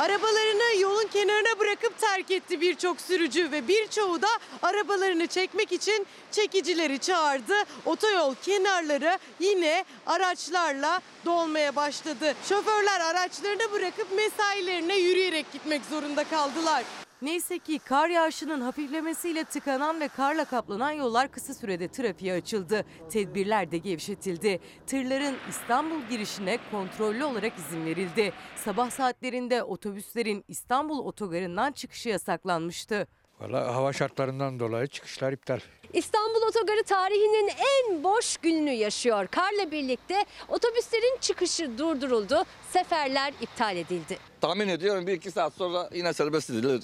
Arabalarını 0.00 0.80
yolun 0.80 1.06
kenarına 1.12 1.58
bırakıp 1.58 1.98
terk 1.98 2.30
etti 2.30 2.60
birçok 2.60 3.00
sürücü 3.00 3.52
ve 3.52 3.68
birçoğu 3.68 4.22
da 4.22 4.28
arabalarını 4.62 5.26
çekmek 5.26 5.72
için 5.72 6.06
çekicileri 6.30 6.98
çağırdı. 6.98 7.54
Otoyol 7.86 8.34
kenarları 8.34 9.18
yine 9.40 9.84
araçlarla 10.06 11.00
dolmaya 11.24 11.76
başladı. 11.76 12.34
Şoförler 12.48 13.00
araçlarını 13.00 13.72
bırakıp 13.72 14.12
mesailerine 14.16 14.96
yürüyerek 14.96 15.52
gitmek 15.52 15.82
zorunda 15.90 16.24
kaldılar. 16.24 16.84
Neyse 17.22 17.58
ki 17.58 17.78
kar 17.78 18.08
yağışının 18.08 18.60
hafiflemesiyle 18.60 19.44
tıkanan 19.44 20.00
ve 20.00 20.08
karla 20.08 20.44
kaplanan 20.44 20.90
yollar 20.90 21.30
kısa 21.30 21.54
sürede 21.54 21.88
trafiğe 21.88 22.34
açıldı. 22.34 22.84
Tedbirler 23.10 23.70
de 23.70 23.78
gevşetildi. 23.78 24.60
Tırların 24.86 25.36
İstanbul 25.48 26.00
girişine 26.10 26.58
kontrollü 26.70 27.24
olarak 27.24 27.52
izin 27.58 27.86
verildi. 27.86 28.32
Sabah 28.56 28.90
saatlerinde 28.90 29.62
otobüslerin 29.62 30.44
İstanbul 30.48 30.98
otogarından 30.98 31.72
çıkışı 31.72 32.08
yasaklanmıştı. 32.08 33.06
Valla 33.40 33.74
hava 33.74 33.92
şartlarından 33.92 34.60
dolayı 34.60 34.86
çıkışlar 34.86 35.32
iptal. 35.32 35.60
İstanbul 35.92 36.42
Otogarı 36.48 36.82
tarihinin 36.82 37.48
en 37.48 38.04
boş 38.04 38.36
gününü 38.36 38.70
yaşıyor. 38.70 39.26
Karla 39.26 39.70
birlikte 39.70 40.24
otobüslerin 40.48 41.18
çıkışı 41.20 41.78
durduruldu, 41.78 42.42
seferler 42.70 43.32
iptal 43.40 43.76
edildi. 43.76 44.18
Tahmin 44.40 44.68
ediyorum 44.68 45.06
bir 45.06 45.12
iki 45.12 45.30
saat 45.30 45.52
sonra 45.54 45.90
yine 45.94 46.12
serbest 46.12 46.50
edilir. 46.50 46.82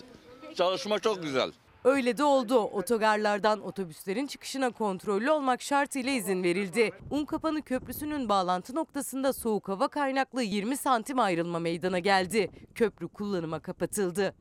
Çalışma 0.57 0.98
çok 0.98 1.22
güzel. 1.22 1.52
Öyle 1.84 2.18
de 2.18 2.24
oldu. 2.24 2.59
Otogarlardan 2.59 3.61
otobüslerin 3.66 4.26
çıkışına 4.26 4.70
kontrollü 4.70 5.30
olmak 5.30 5.62
şartıyla 5.62 6.12
izin 6.12 6.42
verildi. 6.42 6.90
Unkapanı 7.11 7.62
Köprüsü'nün 7.62 8.28
bağlantı 8.28 8.74
noktasında 8.74 9.32
soğuk 9.32 9.68
hava 9.68 9.88
kaynaklı 9.88 10.42
20 10.42 10.76
santim 10.76 11.18
ayrılma 11.18 11.59
meydana 11.59 11.98
geldi. 11.98 12.50
Köprü 12.74 13.09
kullanıma 13.09 13.61
kapatıldı. 13.61 14.34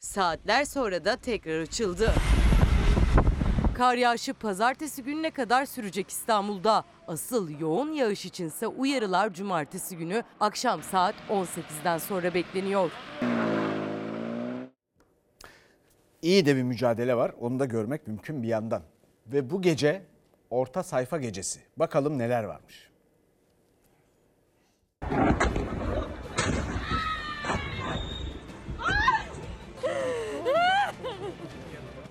Saatler 0.00 0.64
sonra 0.64 1.04
da 1.04 1.16
tekrar 1.16 1.60
açıldı. 1.60 2.12
Kar 3.74 3.96
yağışı 3.96 4.34
pazartesi 4.34 5.02
gününe 5.02 5.30
kadar 5.30 5.66
sürecek 5.66 6.10
İstanbul'da. 6.10 6.84
Asıl 7.08 7.60
yoğun 7.60 7.92
yağış 7.92 8.24
içinse 8.24 8.66
uyarılar 8.66 9.34
cumartesi 9.34 9.96
günü 9.96 10.22
akşam 10.40 10.82
saat 10.82 11.14
18'den 11.30 11.98
sonra 11.98 12.34
bekleniyor. 12.34 12.90
İyi 16.22 16.46
de 16.46 16.56
bir 16.56 16.62
mücadele 16.62 17.16
var. 17.16 17.32
Onu 17.40 17.58
da 17.58 17.64
görmek 17.64 18.06
mümkün 18.06 18.42
bir 18.42 18.48
yandan. 18.48 18.82
Ve 19.26 19.50
bu 19.50 19.62
gece 19.62 20.02
orta 20.50 20.82
sayfa 20.82 21.18
gecesi. 21.18 21.60
Bakalım 21.76 22.18
neler 22.18 22.44
varmış. 22.44 22.90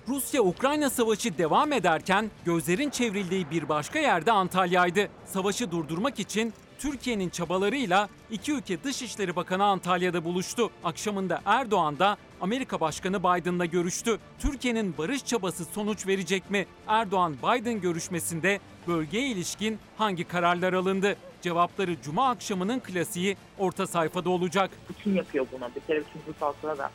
Rus 0.08 0.24
Rusya-Ukrayna 0.24 0.90
savaşı 0.90 1.38
devam 1.38 1.72
ederken 1.72 2.30
gözlerin 2.44 2.90
çevrildiği 2.90 3.50
bir 3.50 3.68
başka 3.68 3.98
yerde 3.98 4.32
Antalya'ydı. 4.32 5.08
Savaşı 5.26 5.70
durdurmak 5.70 6.20
için 6.20 6.52
Türkiye'nin 6.80 7.28
çabalarıyla 7.28 8.08
iki 8.30 8.52
ülke 8.52 8.84
Dışişleri 8.84 9.36
Bakanı 9.36 9.64
Antalya'da 9.64 10.24
buluştu. 10.24 10.70
Akşamında 10.84 11.42
Erdoğan 11.44 11.98
da 11.98 12.16
Amerika 12.40 12.80
Başkanı 12.80 13.20
Biden'la 13.22 13.64
görüştü. 13.64 14.18
Türkiye'nin 14.38 14.94
barış 14.98 15.24
çabası 15.24 15.64
sonuç 15.64 16.06
verecek 16.06 16.50
mi? 16.50 16.66
Erdoğan-Biden 16.86 17.80
görüşmesinde 17.80 18.60
bölgeye 18.88 19.28
ilişkin 19.28 19.78
hangi 19.98 20.24
kararlar 20.24 20.72
alındı? 20.72 21.16
Cevapları 21.42 22.02
Cuma 22.02 22.28
akşamının 22.28 22.80
klasiği 22.80 23.36
orta 23.58 23.86
sayfada 23.86 24.30
olacak. 24.30 24.70
Putin 24.88 25.14
yapıyor 25.14 25.46
bunu. 25.52 25.70
Bir 25.76 25.80
kere 25.80 26.02
bütün 26.26 26.78
da 26.78 26.90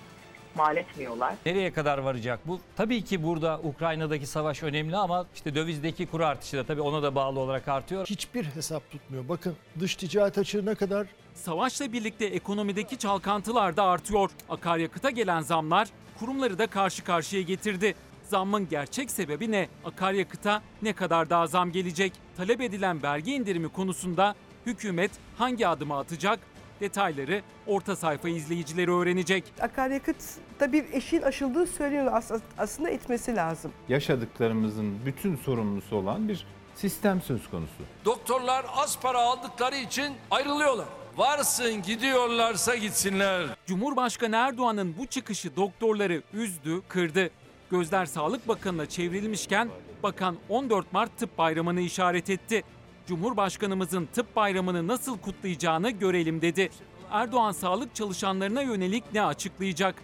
mal 0.56 0.78
etmiyorlar. 0.78 1.36
Nereye 1.46 1.74
kadar 1.74 1.98
varacak 1.98 2.40
bu? 2.46 2.60
Tabii 2.76 3.02
ki 3.02 3.24
burada 3.24 3.60
Ukrayna'daki 3.64 4.28
savaş 4.28 4.64
önemli 4.64 4.98
ama 4.98 5.26
işte 5.36 5.56
dövizdeki 5.56 6.06
kur 6.06 6.20
artışı 6.22 6.58
da 6.58 6.64
tabii 6.64 6.82
ona 6.82 7.04
da 7.04 7.16
bağlı 7.16 7.40
olarak 7.40 7.68
artıyor. 7.68 8.08
Hiçbir 8.08 8.46
hesap 8.46 8.92
tutmuyor. 8.92 9.30
Bakın 9.30 9.56
dış 9.80 9.96
ticaret 9.96 10.38
açığına 10.38 10.76
kadar 10.76 11.08
Savaşla 11.36 11.94
birlikte 11.94 12.26
ekonomideki 12.26 12.98
çalkantılar 12.98 13.78
da 13.78 13.84
artıyor. 13.84 14.30
Akaryakıta 14.50 15.10
gelen 15.10 15.42
zamlar 15.42 15.88
kurumları 16.20 16.58
da 16.60 16.68
karşı 16.68 17.04
karşıya 17.04 17.42
getirdi. 17.42 17.96
Zammın 18.24 18.70
gerçek 18.70 19.12
sebebi 19.12 19.52
ne? 19.52 19.68
Akaryakıta 19.86 20.62
ne 20.82 20.94
kadar 20.94 21.30
daha 21.30 21.48
zam 21.48 21.72
gelecek? 21.72 22.14
Talep 22.38 22.62
edilen 22.62 23.04
vergi 23.04 23.34
indirimi 23.34 23.70
konusunda 23.70 24.36
hükümet 24.66 25.12
hangi 25.38 25.68
adımı 25.68 25.98
atacak? 25.98 26.40
Detayları 26.82 27.42
orta 27.68 27.96
sayfa 27.96 28.30
izleyicileri 28.30 28.92
öğrenecek. 28.92 29.44
Akaryakıtta 29.62 30.72
bir 30.72 30.86
eşiğin 30.94 31.22
aşıldığı 31.24 31.68
söyleniyor. 31.68 32.14
As- 32.14 32.32
aslında 32.58 32.90
etmesi 32.90 33.36
lazım. 33.36 33.72
yaşadıklarımızın 33.90 35.06
bütün 35.06 35.36
sorumlusu 35.36 35.96
olan 35.96 36.28
bir 36.30 36.46
sistem 36.76 37.22
söz 37.22 37.50
konusu. 37.50 37.74
Doktorlar 38.06 38.66
az 38.76 39.00
para 39.00 39.20
aldıkları 39.20 39.76
için 39.76 40.14
ayrılıyorlar. 40.32 40.86
Varsın 41.18 41.82
gidiyorlarsa 41.82 42.76
gitsinler. 42.76 43.48
Cumhurbaşkanı 43.66 44.36
Erdoğan'ın 44.36 44.96
bu 44.98 45.06
çıkışı 45.06 45.56
doktorları 45.56 46.22
üzdü, 46.34 46.82
kırdı. 46.88 47.30
Gözler 47.72 48.06
Sağlık 48.06 48.48
Bakanı'na 48.48 48.86
çevrilmişken 48.86 49.70
bakan 50.04 50.38
14 50.50 50.94
Mart 50.94 51.18
Tıp 51.18 51.38
Bayramı'nı 51.38 51.82
işaret 51.82 52.30
etti. 52.30 52.64
Cumhurbaşkanımızın 53.08 54.08
tıp 54.14 54.36
bayramını 54.36 54.88
nasıl 54.88 55.18
kutlayacağını 55.18 55.90
görelim 55.90 56.42
dedi. 56.42 56.70
Erdoğan 57.12 57.52
sağlık 57.52 57.96
çalışanlarına 57.96 58.62
yönelik 58.62 59.04
ne 59.14 59.22
açıklayacak? 59.22 59.96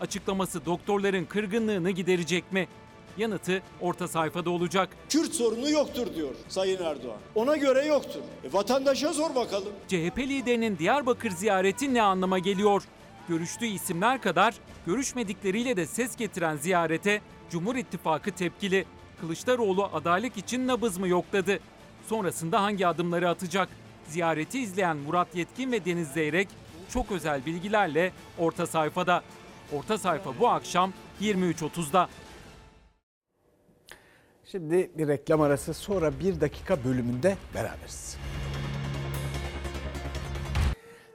Açıklaması 0.00 0.66
doktorların 0.66 1.24
kırgınlığını 1.24 1.90
giderecek 1.90 2.52
mi? 2.52 2.68
Yanıtı 3.18 3.62
orta 3.80 4.08
sayfada 4.08 4.50
olacak. 4.50 4.96
Kürt 5.08 5.34
sorunu 5.34 5.70
yoktur 5.70 6.14
diyor 6.14 6.34
Sayın 6.48 6.82
Erdoğan. 6.82 7.18
Ona 7.34 7.56
göre 7.56 7.86
yoktur. 7.86 8.20
E, 8.44 8.52
vatandaşa 8.52 9.12
sor 9.12 9.34
bakalım. 9.34 9.72
CHP 9.88 10.18
liderinin 10.18 10.78
Diyarbakır 10.78 11.30
ziyareti 11.30 11.94
ne 11.94 12.02
anlama 12.02 12.38
geliyor? 12.38 12.82
Görüştüğü 13.28 13.66
isimler 13.66 14.22
kadar 14.22 14.54
görüşmedikleriyle 14.86 15.76
de 15.76 15.86
ses 15.86 16.16
getiren 16.16 16.56
ziyarete 16.56 17.20
Cumhur 17.50 17.76
İttifakı 17.76 18.32
tepkili. 18.32 18.84
Kılıçdaroğlu 19.20 19.84
adalet 19.92 20.36
için 20.36 20.66
nabız 20.66 20.98
mı 20.98 21.08
yokladı? 21.08 21.60
Sonrasında 22.08 22.62
hangi 22.62 22.86
adımları 22.86 23.28
atacak? 23.28 23.68
Ziyareti 24.06 24.60
izleyen 24.60 24.96
Murat 24.96 25.34
Yetkin 25.34 25.72
ve 25.72 25.84
Deniz 25.84 26.08
Zeyrek 26.08 26.48
çok 26.88 27.12
özel 27.12 27.46
bilgilerle 27.46 28.12
orta 28.38 28.66
sayfada. 28.66 29.22
Orta 29.72 29.98
sayfa 29.98 30.38
bu 30.40 30.48
akşam 30.48 30.92
23.30'da. 31.20 32.08
Şimdi 34.44 34.90
bir 34.98 35.08
reklam 35.08 35.40
arası 35.40 35.74
sonra 35.74 36.20
bir 36.20 36.40
dakika 36.40 36.84
bölümünde 36.84 37.36
beraberiz. 37.54 38.16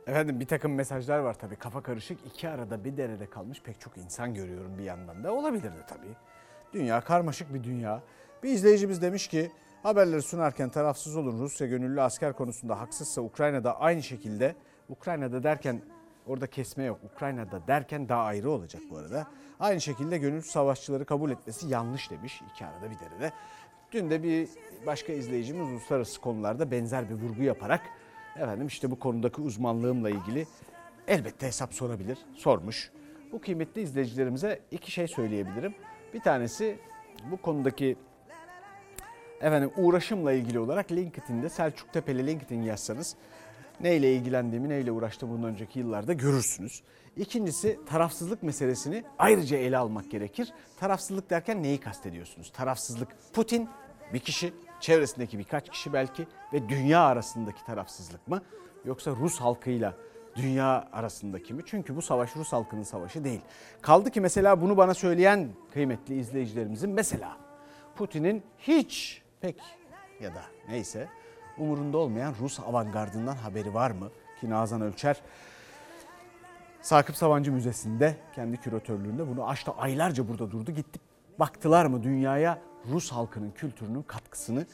Efendim 0.08 0.40
bir 0.40 0.48
takım 0.48 0.74
mesajlar 0.74 1.20
var 1.20 1.34
tabii 1.40 1.56
kafa 1.56 1.84
karışık 1.84 2.20
iki 2.26 2.50
arada 2.50 2.86
bir 2.86 2.98
derede 2.98 3.30
kalmış 3.30 3.62
pek 3.62 3.80
çok 3.82 3.98
insan 3.98 4.34
görüyorum 4.34 4.78
bir 4.78 4.84
yandan 4.84 5.24
da 5.24 5.34
olabilirdi 5.34 5.86
tabii. 5.88 6.16
Dünya 6.74 7.02
karmaşık 7.02 7.54
bir 7.54 7.64
dünya. 7.64 8.02
Bir 8.44 8.50
izleyicimiz 8.50 9.02
demiş 9.02 9.28
ki 9.28 9.52
haberleri 9.84 10.22
sunarken 10.22 10.70
tarafsız 10.70 11.16
olun 11.16 11.40
Rusya 11.40 11.68
gönüllü 11.68 12.02
asker 12.02 12.34
konusunda 12.34 12.80
haksızsa 12.80 13.22
Ukrayna'da 13.22 13.80
aynı 13.80 14.04
şekilde 14.04 14.56
Ukrayna'da 14.90 15.44
derken 15.44 15.82
orada 16.28 16.48
kesme 16.48 16.84
yok 16.84 17.00
Ukrayna'da 17.14 17.68
derken 17.68 18.10
daha 18.10 18.24
ayrı 18.24 18.52
olacak 18.52 18.82
bu 18.90 18.98
arada. 18.98 19.28
Aynı 19.60 19.82
şekilde 19.82 20.18
gönüllü 20.18 20.42
savaşçıları 20.42 21.06
kabul 21.06 21.32
etmesi 21.32 21.68
yanlış 21.68 22.12
demiş 22.12 22.42
iki 22.54 22.66
arada 22.66 22.92
bir 22.92 23.00
derede. 23.00 23.34
Dün 23.92 24.10
de 24.10 24.24
bir 24.24 24.50
başka 24.86 25.14
izleyicimiz 25.14 25.68
uluslararası 25.68 26.22
konularda 26.22 26.72
benzer 26.72 27.10
bir 27.10 27.16
vurgu 27.16 27.44
yaparak 27.44 27.82
efendim 28.36 28.68
işte 28.68 28.92
bu 28.92 29.00
konudaki 29.00 29.42
uzmanlığımla 29.42 30.10
ilgili 30.10 30.48
elbette 31.08 31.48
hesap 31.48 31.74
sorabilir, 31.74 32.18
sormuş. 32.36 32.92
Bu 33.32 33.42
kıymetli 33.42 33.82
izleyicilerimize 33.82 34.60
iki 34.72 34.92
şey 34.92 35.08
söyleyebilirim. 35.08 35.76
Bir 36.14 36.20
tanesi 36.20 36.80
bu 37.32 37.38
konudaki 37.38 37.98
efendim 39.44 39.72
uğraşımla 39.78 40.32
ilgili 40.32 40.60
olarak 40.60 40.92
LinkedIn'de 40.92 41.50
Selçuk 41.50 41.94
Tepeli 41.94 42.28
LinkedIn 42.28 42.62
yazsanız 42.62 43.16
neyle 43.80 44.16
ilgilendiğimi, 44.16 44.70
neyle 44.70 44.92
uğraştığımı 44.92 45.34
bundan 45.34 45.50
önceki 45.50 45.80
yıllarda 45.80 46.14
görürsünüz. 46.14 46.82
İkincisi 47.18 47.80
tarafsızlık 47.86 48.44
meselesini 48.44 49.04
ayrıca 49.20 49.58
ele 49.58 49.78
almak 49.78 50.12
gerekir. 50.12 50.54
Tarafsızlık 50.80 51.30
derken 51.30 51.64
neyi 51.64 51.80
kastediyorsunuz? 51.80 52.52
Tarafsızlık 52.52 53.10
Putin 53.34 53.70
bir 54.14 54.20
kişi, 54.20 54.54
çevresindeki 54.80 55.40
birkaç 55.40 55.70
kişi 55.70 55.94
belki 55.94 56.28
ve 56.54 56.70
dünya 56.70 57.02
arasındaki 57.02 57.66
tarafsızlık 57.66 58.28
mı? 58.28 58.42
Yoksa 58.86 59.12
Rus 59.12 59.40
halkıyla 59.40 59.94
dünya 60.36 60.90
arasındaki 60.92 61.54
mi? 61.54 61.64
Çünkü 61.66 61.96
bu 61.96 62.02
savaş 62.02 62.36
Rus 62.36 62.54
halkının 62.54 62.84
savaşı 62.84 63.24
değil. 63.24 63.42
Kaldı 63.82 64.12
ki 64.12 64.22
mesela 64.22 64.62
bunu 64.62 64.78
bana 64.78 64.94
söyleyen 64.94 65.50
kıymetli 65.74 66.20
izleyicilerimizin 66.20 66.90
mesela 66.90 67.38
Putin'in 67.96 68.44
hiç 68.58 69.23
pek 69.44 69.56
ya 70.20 70.36
da 70.36 70.42
neyse 70.70 71.08
umurunda 71.58 71.98
olmayan 71.98 72.34
Rus 72.42 72.60
avantgardından 72.60 73.36
haberi 73.36 73.74
var 73.74 73.92
mı? 73.92 74.10
Ki 74.42 74.50
Nazan 74.50 74.82
Ölçer 74.82 75.22
Sakıp 76.82 77.16
Sabancı 77.16 77.52
Müzesi'nde 77.52 78.16
kendi 78.36 78.58
küratörlüğünde 78.58 79.28
bunu 79.28 79.48
açtı. 79.48 79.72
Aylarca 79.78 80.28
burada 80.28 80.52
durdu. 80.52 80.72
Gitti 80.72 81.00
baktılar 81.40 81.86
mı 81.86 82.04
dünyaya 82.04 82.60
Rus 82.92 83.12
halkının 83.12 83.52
kültürünün 83.52 84.02
katkısını? 84.02 84.66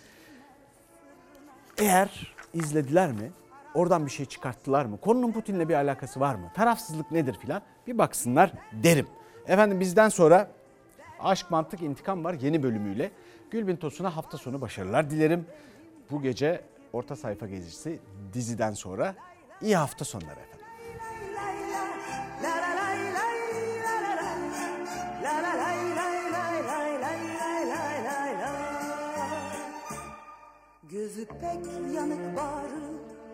Eğer 1.77 2.35
izlediler 2.53 3.11
mi? 3.11 3.31
Oradan 3.73 4.05
bir 4.05 4.11
şey 4.11 4.25
çıkarttılar 4.25 4.85
mı? 4.85 4.97
Konunun 4.97 5.31
Putin'le 5.31 5.69
bir 5.69 5.73
alakası 5.73 6.19
var 6.19 6.35
mı? 6.35 6.51
Tarafsızlık 6.55 7.11
nedir 7.11 7.33
filan? 7.33 7.61
Bir 7.87 7.97
baksınlar 7.97 8.51
derim. 8.71 9.07
Efendim 9.47 9.79
bizden 9.79 10.09
sonra 10.09 10.51
Aşk 11.19 11.51
Mantık 11.51 11.81
İntikam 11.81 12.23
var 12.23 12.33
yeni 12.33 12.63
bölümüyle. 12.63 13.11
Gülbin 13.51 13.75
Tosun'a 13.75 14.15
hafta 14.15 14.37
sonu 14.37 14.61
başarılar 14.61 15.09
dilerim. 15.09 15.45
Bu 16.11 16.21
gece 16.21 16.61
orta 16.93 17.15
sayfa 17.15 17.47
gezisi 17.47 17.99
diziden 18.33 18.71
sonra 18.73 19.15
iyi 19.61 19.75
hafta 19.77 20.05
sonları 20.05 20.39
efendim. 20.39 20.65
Gözü 30.83 31.25
pek 31.25 31.93
yanık 31.95 32.37
bağrı 32.37 32.88